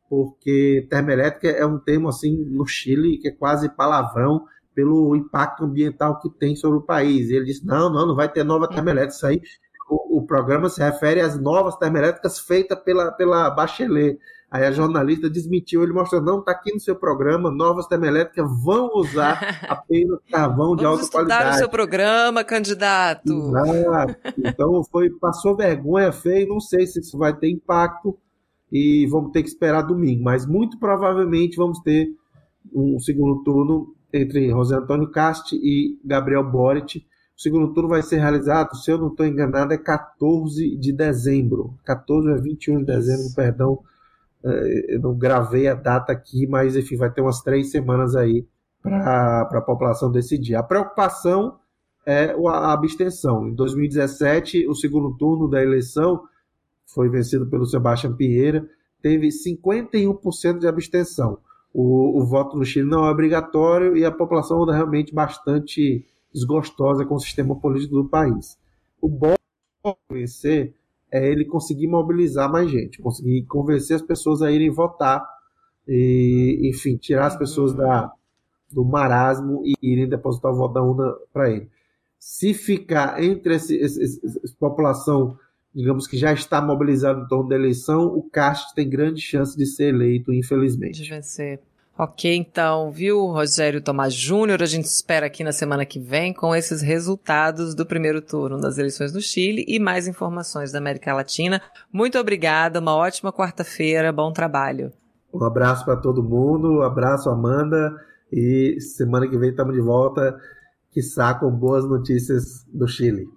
porque 0.10 0.88
termoelétrica 0.90 1.50
é 1.50 1.66
um 1.66 1.78
termo 1.78 2.10
assim 2.10 2.44
no 2.46 2.66
Chile 2.66 3.20
que 3.20 3.28
é 3.28 3.32
quase 3.32 3.70
palavrão 3.70 4.46
pelo 4.74 5.16
impacto 5.16 5.66
ambiental 5.66 6.20
que 6.20 6.30
tem 6.30 6.56
sobre 6.56 6.80
o 6.80 6.82
país. 6.82 7.30
E 7.30 7.36
ele 7.36 7.46
disse: 7.46 7.66
não, 7.66 7.92
não, 7.92 8.08
não 8.08 8.16
vai 8.16 8.32
ter 8.32 8.44
nova 8.44 8.68
termoelétrica. 8.68 9.16
Isso 9.16 9.28
aí, 9.28 9.42
o, 9.90 10.20
o 10.20 10.26
programa 10.26 10.70
se 10.70 10.82
refere 10.82 11.22
às 11.22 11.40
novas 11.40 11.76
termoelétricas 11.78 12.40
feitas 12.40 12.80
pela, 12.80 13.12
pela 13.12 13.50
Bachelet. 13.50 14.20
Aí 14.52 14.66
a 14.66 14.72
jornalista 14.72 15.30
desmentiu, 15.30 15.84
ele 15.84 15.94
mostrou, 15.94 16.22
não, 16.22 16.40
está 16.40 16.52
aqui 16.52 16.74
no 16.74 16.80
seu 16.80 16.96
programa, 16.96 17.52
novas 17.52 17.86
termoelétricas 17.86 18.50
vão 18.64 18.90
usar 18.96 19.40
apenas 19.70 20.20
carvão 20.32 20.76
de 20.76 20.84
alta 20.86 21.08
qualidade. 21.08 21.44
Vamos 21.44 21.56
o 21.56 21.60
seu 21.60 21.70
programa, 21.70 22.44
candidato. 22.44 23.32
Exato. 23.32 24.16
Então 24.40 24.84
foi, 24.86 25.12
passou 25.12 25.56
vergonha 25.56 26.12
feia, 26.12 26.48
não 26.48 26.60
sei 26.60 26.88
se 26.88 27.00
isso 27.00 27.16
vai 27.16 27.36
ter 27.36 27.50
impacto, 27.50 28.18
e 28.72 29.08
vamos 29.08 29.32
ter 29.32 29.44
que 29.44 29.50
esperar 29.50 29.82
domingo. 29.82 30.24
Mas 30.24 30.46
muito 30.46 30.80
provavelmente 30.80 31.56
vamos 31.56 31.80
ter 31.80 32.10
um 32.74 33.00
segundo 33.00 33.44
turno 33.44 33.94
entre 34.14 34.50
José 34.50 34.76
Antônio 34.76 35.10
Casti 35.12 35.56
e 35.56 36.00
Gabriel 36.04 36.44
Boric. 36.44 37.00
O 37.38 37.42
segundo 37.42 37.74
turno 37.74 37.90
vai 37.90 38.02
ser 38.02 38.18
realizado, 38.18 38.76
se 38.76 38.92
eu 38.92 38.98
não 38.98 39.08
estou 39.08 39.26
enganado, 39.26 39.74
é 39.74 39.78
14 39.78 40.76
de 40.76 40.92
dezembro. 40.92 41.74
14 41.86 42.32
a 42.32 42.36
21 42.36 42.80
de 42.80 42.86
dezembro, 42.86 43.34
perdão. 43.36 43.80
É, 44.44 44.96
eu 44.96 45.00
não 45.00 45.16
gravei 45.16 45.68
a 45.68 45.74
data 45.74 46.12
aqui, 46.12 46.48
mas 46.48 46.76
enfim, 46.76 46.96
vai 46.96 47.12
ter 47.12 47.22
umas 47.22 47.42
três 47.42 47.72
semanas 47.72 48.16
aí 48.16 48.46
para 48.82 49.42
a 49.42 49.62
população 49.62 50.12
decidir. 50.12 50.56
A 50.56 50.64
preocupação 50.64 51.58
é 52.06 52.36
a 52.48 52.74
abstenção. 52.74 53.48
Em 53.48 53.54
2017, 53.54 54.68
o 54.68 54.74
segundo 54.74 55.16
turno 55.18 55.50
da 55.50 55.62
eleição 55.62 56.24
foi 56.86 57.10
vencido 57.10 57.46
pelo 57.48 57.66
Sebastião 57.66 58.16
Pinheira, 58.16 58.68
teve 59.02 59.28
51% 59.28 60.60
de 60.60 60.68
abstenção. 60.68 61.38
O, 61.72 62.20
o, 62.20 62.26
voto 62.26 62.58
no 62.58 62.66
Chile 62.66 62.90
não 62.90 63.06
é 63.06 63.12
obrigatório 63.12 63.96
e 63.96 64.04
a 64.04 64.12
população 64.12 64.64
anda 64.64 64.74
realmente 64.74 65.14
bastante 65.14 66.04
desgostosa 66.34 67.06
com 67.06 67.16
o 67.16 67.20
sistema 67.20 67.56
político 67.56 67.96
do 67.96 68.10
país. 68.10 68.58
O 69.00 69.08
bom 69.08 69.36
vencer 70.12 70.74
é 71.12 71.28
ele 71.28 71.46
conseguir 71.46 71.88
mobilizar 71.88 72.52
mais 72.52 72.70
gente, 72.70 73.02
conseguir 73.02 73.44
convencer 73.46 73.96
as 73.96 74.02
pessoas 74.02 74.42
a 74.42 74.52
irem 74.52 74.70
votar 74.70 75.26
e, 75.88 76.70
enfim, 76.70 76.98
tirar 76.98 77.28
as 77.28 77.36
pessoas 77.36 77.74
da, 77.74 78.12
do 78.72 78.86
marasmo 78.86 79.64
e 79.66 79.74
irem 79.82 80.08
depositar 80.08 80.52
o 80.52 80.56
voto 80.56 80.74
da 80.74 80.84
urna 80.84 81.14
para 81.34 81.50
ele. 81.50 81.70
Se 82.20 82.54
ficar 82.54 83.24
entre 83.24 83.56
essa 83.56 83.74
população, 84.60 85.38
digamos 85.74 86.06
que 86.06 86.18
já 86.18 86.34
está 86.34 86.62
mobilizada 86.62 87.22
em 87.22 87.28
torno 87.28 87.50
da 87.50 87.56
eleição, 87.56 88.08
o 88.08 88.22
Castro 88.30 88.76
tem 88.76 88.90
grande 88.90 89.22
chance 89.22 89.58
de 89.58 89.66
ser 89.66 89.94
eleito, 89.94 90.34
infelizmente. 90.34 91.02
De 91.02 91.10
vencer. 91.10 91.62
Ok, 92.02 92.34
então, 92.34 92.90
viu, 92.90 93.26
Rogério 93.26 93.82
Tomás 93.82 94.14
Júnior? 94.14 94.64
A 94.64 94.66
gente 94.66 94.86
espera 94.86 95.26
aqui 95.26 95.44
na 95.44 95.52
semana 95.52 95.86
que 95.86 96.00
vem 96.00 96.34
com 96.34 96.56
esses 96.56 96.82
resultados 96.82 97.76
do 97.76 97.86
primeiro 97.86 98.22
turno 98.22 98.58
das 98.58 98.78
eleições 98.78 99.12
no 99.12 99.20
Chile 99.20 99.66
e 99.68 99.80
mais 99.80 100.08
informações 100.08 100.72
da 100.72 100.78
América 100.78 101.14
Latina. 101.14 101.62
Muito 101.92 102.18
obrigada, 102.18 102.80
uma 102.80 102.96
ótima 102.96 103.34
quarta-feira, 103.34 104.14
bom 104.14 104.32
trabalho. 104.32 104.94
Um 105.34 105.44
abraço 105.44 105.84
para 105.84 105.98
todo 105.98 106.24
mundo, 106.24 106.78
um 106.78 106.82
abraço, 106.84 107.30
Amanda, 107.30 107.94
e 108.32 108.80
semana 108.80 109.28
que 109.28 109.38
vem 109.38 109.50
estamos 109.50 109.76
de 109.76 109.82
volta, 109.82 110.40
quiçá 110.92 111.34
com 111.34 111.52
boas 111.52 111.84
notícias 111.84 112.66
do 112.74 112.88
Chile. 112.88 113.28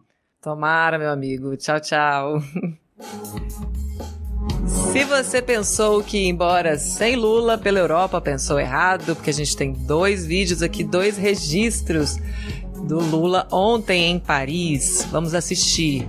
Tomara, 0.41 1.01
meu 1.01 1.11
amigo. 1.11 1.57
Tchau, 1.57 1.81
tchau. 1.81 2.41
Se 4.93 5.05
você 5.05 5.41
pensou 5.41 6.05
que 6.05 6.29
embora 6.29 6.79
sem 6.79 7.17
Lula 7.17 7.57
pela 7.57 7.79
Europa, 7.79 8.21
pensou 8.21 8.61
errado, 8.61 9.17
porque 9.17 9.31
a 9.31 9.33
gente 9.33 9.57
tem 9.57 9.73
dois 9.73 10.27
vídeos 10.27 10.63
aqui, 10.63 10.85
dois 10.85 11.17
registros 11.17 12.19
do 12.87 13.01
Lula 13.01 13.49
ontem 13.51 14.11
em 14.11 14.19
Paris. 14.21 15.09
Vamos 15.11 15.35
assistir. 15.35 16.07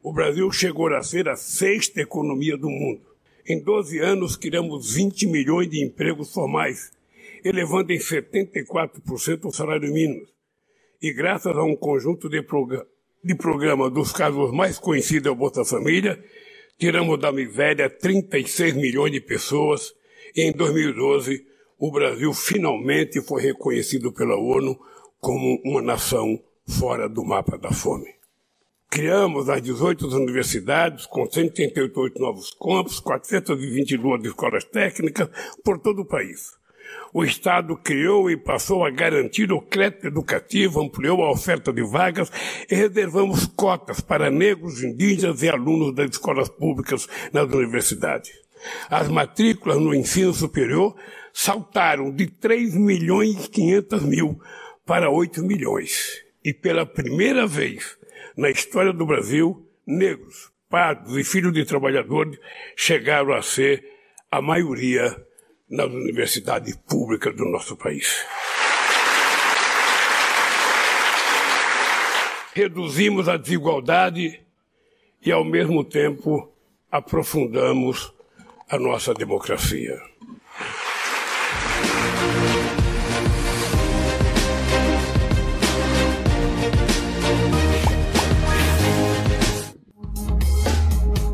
O 0.00 0.12
Brasil 0.12 0.48
chegou 0.52 0.86
a 0.94 1.02
ser 1.02 1.28
a 1.28 1.34
sexta 1.34 2.00
economia 2.00 2.56
do 2.56 2.70
mundo. 2.70 3.00
Em 3.44 3.60
12 3.60 3.98
anos, 3.98 4.36
criamos 4.36 4.94
20 4.94 5.26
milhões 5.26 5.68
de 5.68 5.84
empregos 5.84 6.32
formais, 6.32 6.92
elevando 7.44 7.92
em 7.92 7.98
74% 7.98 9.46
o 9.46 9.50
salário 9.50 9.92
mínimo. 9.92 10.24
E 11.02 11.12
graças 11.12 11.56
a 11.56 11.62
um 11.64 11.74
conjunto 11.74 12.28
de, 12.28 12.40
prog 12.40 12.80
de 13.24 13.34
programas 13.34 13.92
dos 13.92 14.12
casos 14.12 14.52
mais 14.52 14.78
conhecidos 14.78 15.26
é 15.26 15.30
o 15.30 15.34
Bolsa 15.34 15.64
Família, 15.64 16.22
tiramos 16.78 17.18
da 17.18 17.32
miséria 17.32 17.90
36 17.90 18.74
milhões 18.74 19.12
de 19.12 19.20
pessoas 19.20 19.92
e 20.34 20.42
em 20.42 20.52
2012 20.52 21.44
o 21.78 21.90
Brasil 21.90 22.32
finalmente 22.32 23.20
foi 23.20 23.42
reconhecido 23.42 24.12
pela 24.12 24.36
ONU 24.36 24.78
como 25.20 25.60
uma 25.64 25.82
nação 25.82 26.40
fora 26.66 27.08
do 27.08 27.24
mapa 27.24 27.58
da 27.58 27.72
fome. 27.72 28.14
Criamos 28.90 29.48
as 29.50 29.60
18 29.60 30.06
universidades, 30.16 31.04
com 31.06 31.30
188 31.30 32.20
novos 32.20 32.50
campos, 32.54 33.00
422 33.00 34.24
escolas 34.24 34.64
técnicas 34.64 35.28
por 35.62 35.78
todo 35.78 36.02
o 36.02 36.06
país. 36.06 36.57
O 37.12 37.24
Estado 37.24 37.76
criou 37.76 38.30
e 38.30 38.36
passou 38.36 38.84
a 38.84 38.90
garantir 38.90 39.50
o 39.52 39.60
crédito 39.60 40.06
educativo, 40.06 40.80
ampliou 40.80 41.22
a 41.22 41.30
oferta 41.30 41.72
de 41.72 41.82
vagas 41.82 42.30
e 42.70 42.74
reservamos 42.74 43.46
cotas 43.46 44.00
para 44.00 44.30
negros, 44.30 44.82
indígenas 44.82 45.42
e 45.42 45.48
alunos 45.48 45.94
das 45.94 46.10
escolas 46.10 46.48
públicas 46.48 47.08
nas 47.32 47.44
universidades. 47.52 48.32
As 48.90 49.08
matrículas 49.08 49.78
no 49.78 49.94
ensino 49.94 50.34
superior 50.34 50.94
saltaram 51.32 52.10
de 52.10 52.26
3 52.26 52.74
milhões 52.76 53.46
e 53.46 53.50
500 53.50 54.02
mil 54.02 54.40
para 54.84 55.10
8 55.10 55.42
milhões. 55.42 56.22
E 56.44 56.52
pela 56.52 56.84
primeira 56.84 57.46
vez, 57.46 57.96
na 58.36 58.50
história 58.50 58.92
do 58.92 59.06
Brasil, 59.06 59.66
negros, 59.86 60.50
pardos 60.68 61.16
e 61.16 61.24
filhos 61.24 61.52
de 61.52 61.64
trabalhadores 61.64 62.38
chegaram 62.76 63.32
a 63.32 63.42
ser 63.42 63.82
a 64.30 64.42
maioria 64.42 65.16
nas 65.68 65.86
universidades 65.86 66.76
públicas 66.76 67.34
do 67.36 67.44
nosso 67.44 67.76
país. 67.76 68.24
Reduzimos 72.54 73.28
a 73.28 73.36
desigualdade 73.36 74.40
e, 75.24 75.30
ao 75.30 75.44
mesmo 75.44 75.84
tempo, 75.84 76.50
aprofundamos 76.90 78.12
a 78.68 78.78
nossa 78.78 79.14
democracia. 79.14 80.07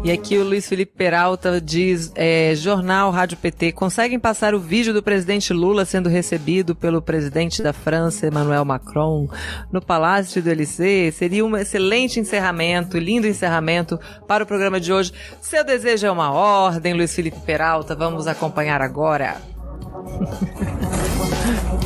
E 0.05 0.13
aqui 0.13 0.37
o 0.37 0.45
Luiz 0.45 0.69
Felipe 0.69 0.93
Peralta 0.95 1.59
diz, 1.59 2.13
é, 2.15 2.55
jornal 2.55 3.11
Rádio 3.11 3.39
PT, 3.39 3.73
conseguem 3.73 4.21
passar 4.21 4.55
o 4.55 4.61
vídeo 4.61 4.93
do 4.93 5.03
presidente 5.03 5.51
Lula 5.51 5.87
sendo 5.87 6.11
recebido 6.11 6.77
pelo 6.77 7.01
presidente 7.01 7.63
da 7.63 7.73
França, 7.73 8.27
Emmanuel 8.27 8.67
Macron, 8.67 9.27
no 9.73 9.81
Palácio 9.81 10.43
do 10.43 10.51
Élysée? 10.51 11.11
Seria 11.11 11.43
um 11.43 11.57
excelente 11.57 12.21
encerramento, 12.21 12.99
lindo 12.99 13.27
encerramento 13.27 13.99
para 14.29 14.45
o 14.45 14.47
programa 14.47 14.79
de 14.79 14.93
hoje. 14.93 15.11
Seu 15.41 15.65
desejo 15.65 16.07
é 16.07 16.11
uma 16.11 16.31
ordem, 16.33 16.93
Luiz 16.93 17.15
Felipe 17.15 17.41
Peralta, 17.41 17.97
vamos 17.97 18.27
acompanhar 18.27 18.83
agora. 18.83 19.39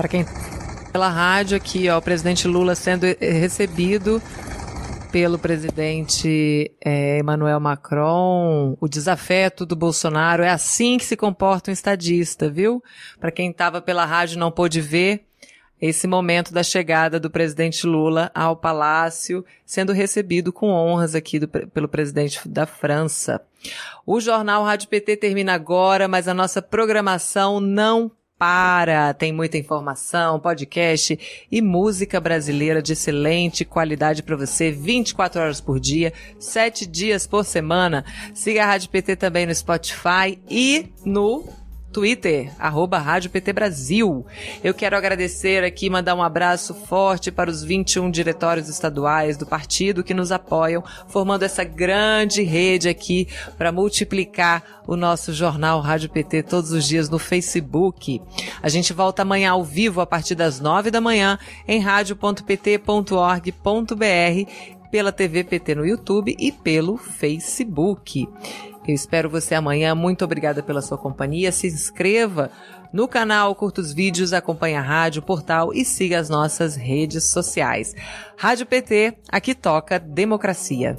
Para 0.00 0.08
quem 0.08 0.24
pela 0.90 1.10
rádio 1.10 1.58
aqui, 1.58 1.90
ó, 1.90 1.98
o 1.98 2.02
presidente 2.02 2.48
Lula 2.48 2.74
sendo 2.74 3.04
recebido 3.20 4.20
pelo 5.12 5.38
presidente 5.38 6.72
é, 6.82 7.18
Emmanuel 7.18 7.60
Macron, 7.60 8.78
o 8.80 8.88
desafeto 8.88 9.66
do 9.66 9.76
Bolsonaro, 9.76 10.42
é 10.42 10.48
assim 10.48 10.96
que 10.96 11.04
se 11.04 11.18
comporta 11.18 11.70
um 11.70 11.74
estadista, 11.74 12.48
viu? 12.48 12.82
Para 13.20 13.30
quem 13.30 13.50
estava 13.50 13.82
pela 13.82 14.06
rádio 14.06 14.38
não 14.38 14.50
pôde 14.50 14.80
ver 14.80 15.26
esse 15.78 16.06
momento 16.06 16.50
da 16.50 16.62
chegada 16.62 17.20
do 17.20 17.28
presidente 17.28 17.86
Lula 17.86 18.30
ao 18.34 18.56
palácio, 18.56 19.44
sendo 19.66 19.92
recebido 19.92 20.50
com 20.50 20.70
honras 20.70 21.14
aqui 21.14 21.38
do, 21.38 21.46
pelo 21.46 21.88
presidente 21.88 22.48
da 22.48 22.64
França. 22.64 23.42
O 24.06 24.18
jornal 24.18 24.64
Rádio 24.64 24.88
PT 24.88 25.18
termina 25.18 25.52
agora, 25.52 26.08
mas 26.08 26.26
a 26.26 26.32
nossa 26.32 26.62
programação 26.62 27.60
não 27.60 28.10
para, 28.40 29.12
tem 29.12 29.34
muita 29.34 29.58
informação, 29.58 30.40
podcast 30.40 31.46
e 31.52 31.60
música 31.60 32.18
brasileira 32.18 32.80
de 32.80 32.94
excelente 32.94 33.66
qualidade 33.66 34.22
para 34.22 34.34
você, 34.34 34.70
24 34.70 35.42
horas 35.42 35.60
por 35.60 35.78
dia, 35.78 36.10
7 36.38 36.86
dias 36.86 37.26
por 37.26 37.44
semana. 37.44 38.02
Siga 38.32 38.62
a 38.62 38.66
Rádio 38.66 38.88
PT 38.88 39.16
também 39.16 39.44
no 39.44 39.54
Spotify 39.54 40.40
e 40.48 40.86
no 41.04 41.59
Twitter, 41.92 42.52
arroba 42.58 42.98
Rádio 42.98 43.30
PT 43.30 43.52
Brasil. 43.52 44.24
Eu 44.62 44.72
quero 44.72 44.96
agradecer 44.96 45.64
aqui, 45.64 45.90
mandar 45.90 46.14
um 46.14 46.22
abraço 46.22 46.72
forte 46.72 47.30
para 47.30 47.50
os 47.50 47.62
21 47.62 48.10
diretórios 48.10 48.68
estaduais 48.68 49.36
do 49.36 49.46
partido 49.46 50.04
que 50.04 50.14
nos 50.14 50.30
apoiam, 50.30 50.84
formando 51.08 51.42
essa 51.42 51.64
grande 51.64 52.42
rede 52.42 52.88
aqui 52.88 53.28
para 53.58 53.72
multiplicar 53.72 54.62
o 54.86 54.96
nosso 54.96 55.32
jornal 55.32 55.80
Rádio 55.80 56.10
PT 56.10 56.44
todos 56.44 56.72
os 56.72 56.86
dias 56.86 57.08
no 57.08 57.18
Facebook. 57.18 58.20
A 58.62 58.68
gente 58.68 58.92
volta 58.92 59.22
amanhã 59.22 59.52
ao 59.52 59.64
vivo 59.64 60.00
a 60.00 60.06
partir 60.06 60.34
das 60.34 60.60
nove 60.60 60.90
da 60.90 61.00
manhã 61.00 61.38
em 61.66 61.80
rádio.pt.org.br 61.80 64.80
pela 64.90 65.12
TV 65.12 65.44
PT 65.44 65.74
no 65.76 65.86
YouTube 65.86 66.36
e 66.38 66.50
pelo 66.50 66.96
Facebook. 66.96 68.28
Eu 68.86 68.94
espero 68.94 69.28
você 69.28 69.54
amanhã. 69.54 69.94
Muito 69.94 70.24
obrigada 70.24 70.62
pela 70.62 70.82
sua 70.82 70.98
companhia. 70.98 71.52
Se 71.52 71.66
inscreva 71.66 72.50
no 72.92 73.06
canal, 73.06 73.54
curta 73.54 73.80
os 73.80 73.92
vídeos, 73.92 74.32
acompanhe 74.32 74.74
a 74.74 74.82
rádio, 74.82 75.22
portal 75.22 75.72
e 75.72 75.84
siga 75.84 76.18
as 76.18 76.28
nossas 76.28 76.76
redes 76.76 77.24
sociais. 77.24 77.94
Rádio 78.36 78.66
PT, 78.66 79.14
aqui 79.30 79.54
toca 79.54 79.98
democracia. 79.98 80.96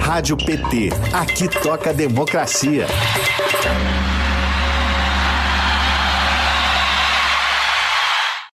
Rádio 0.00 0.36
PT, 0.36 0.90
aqui 1.12 1.48
toca 1.62 1.92
democracia. 1.92 2.86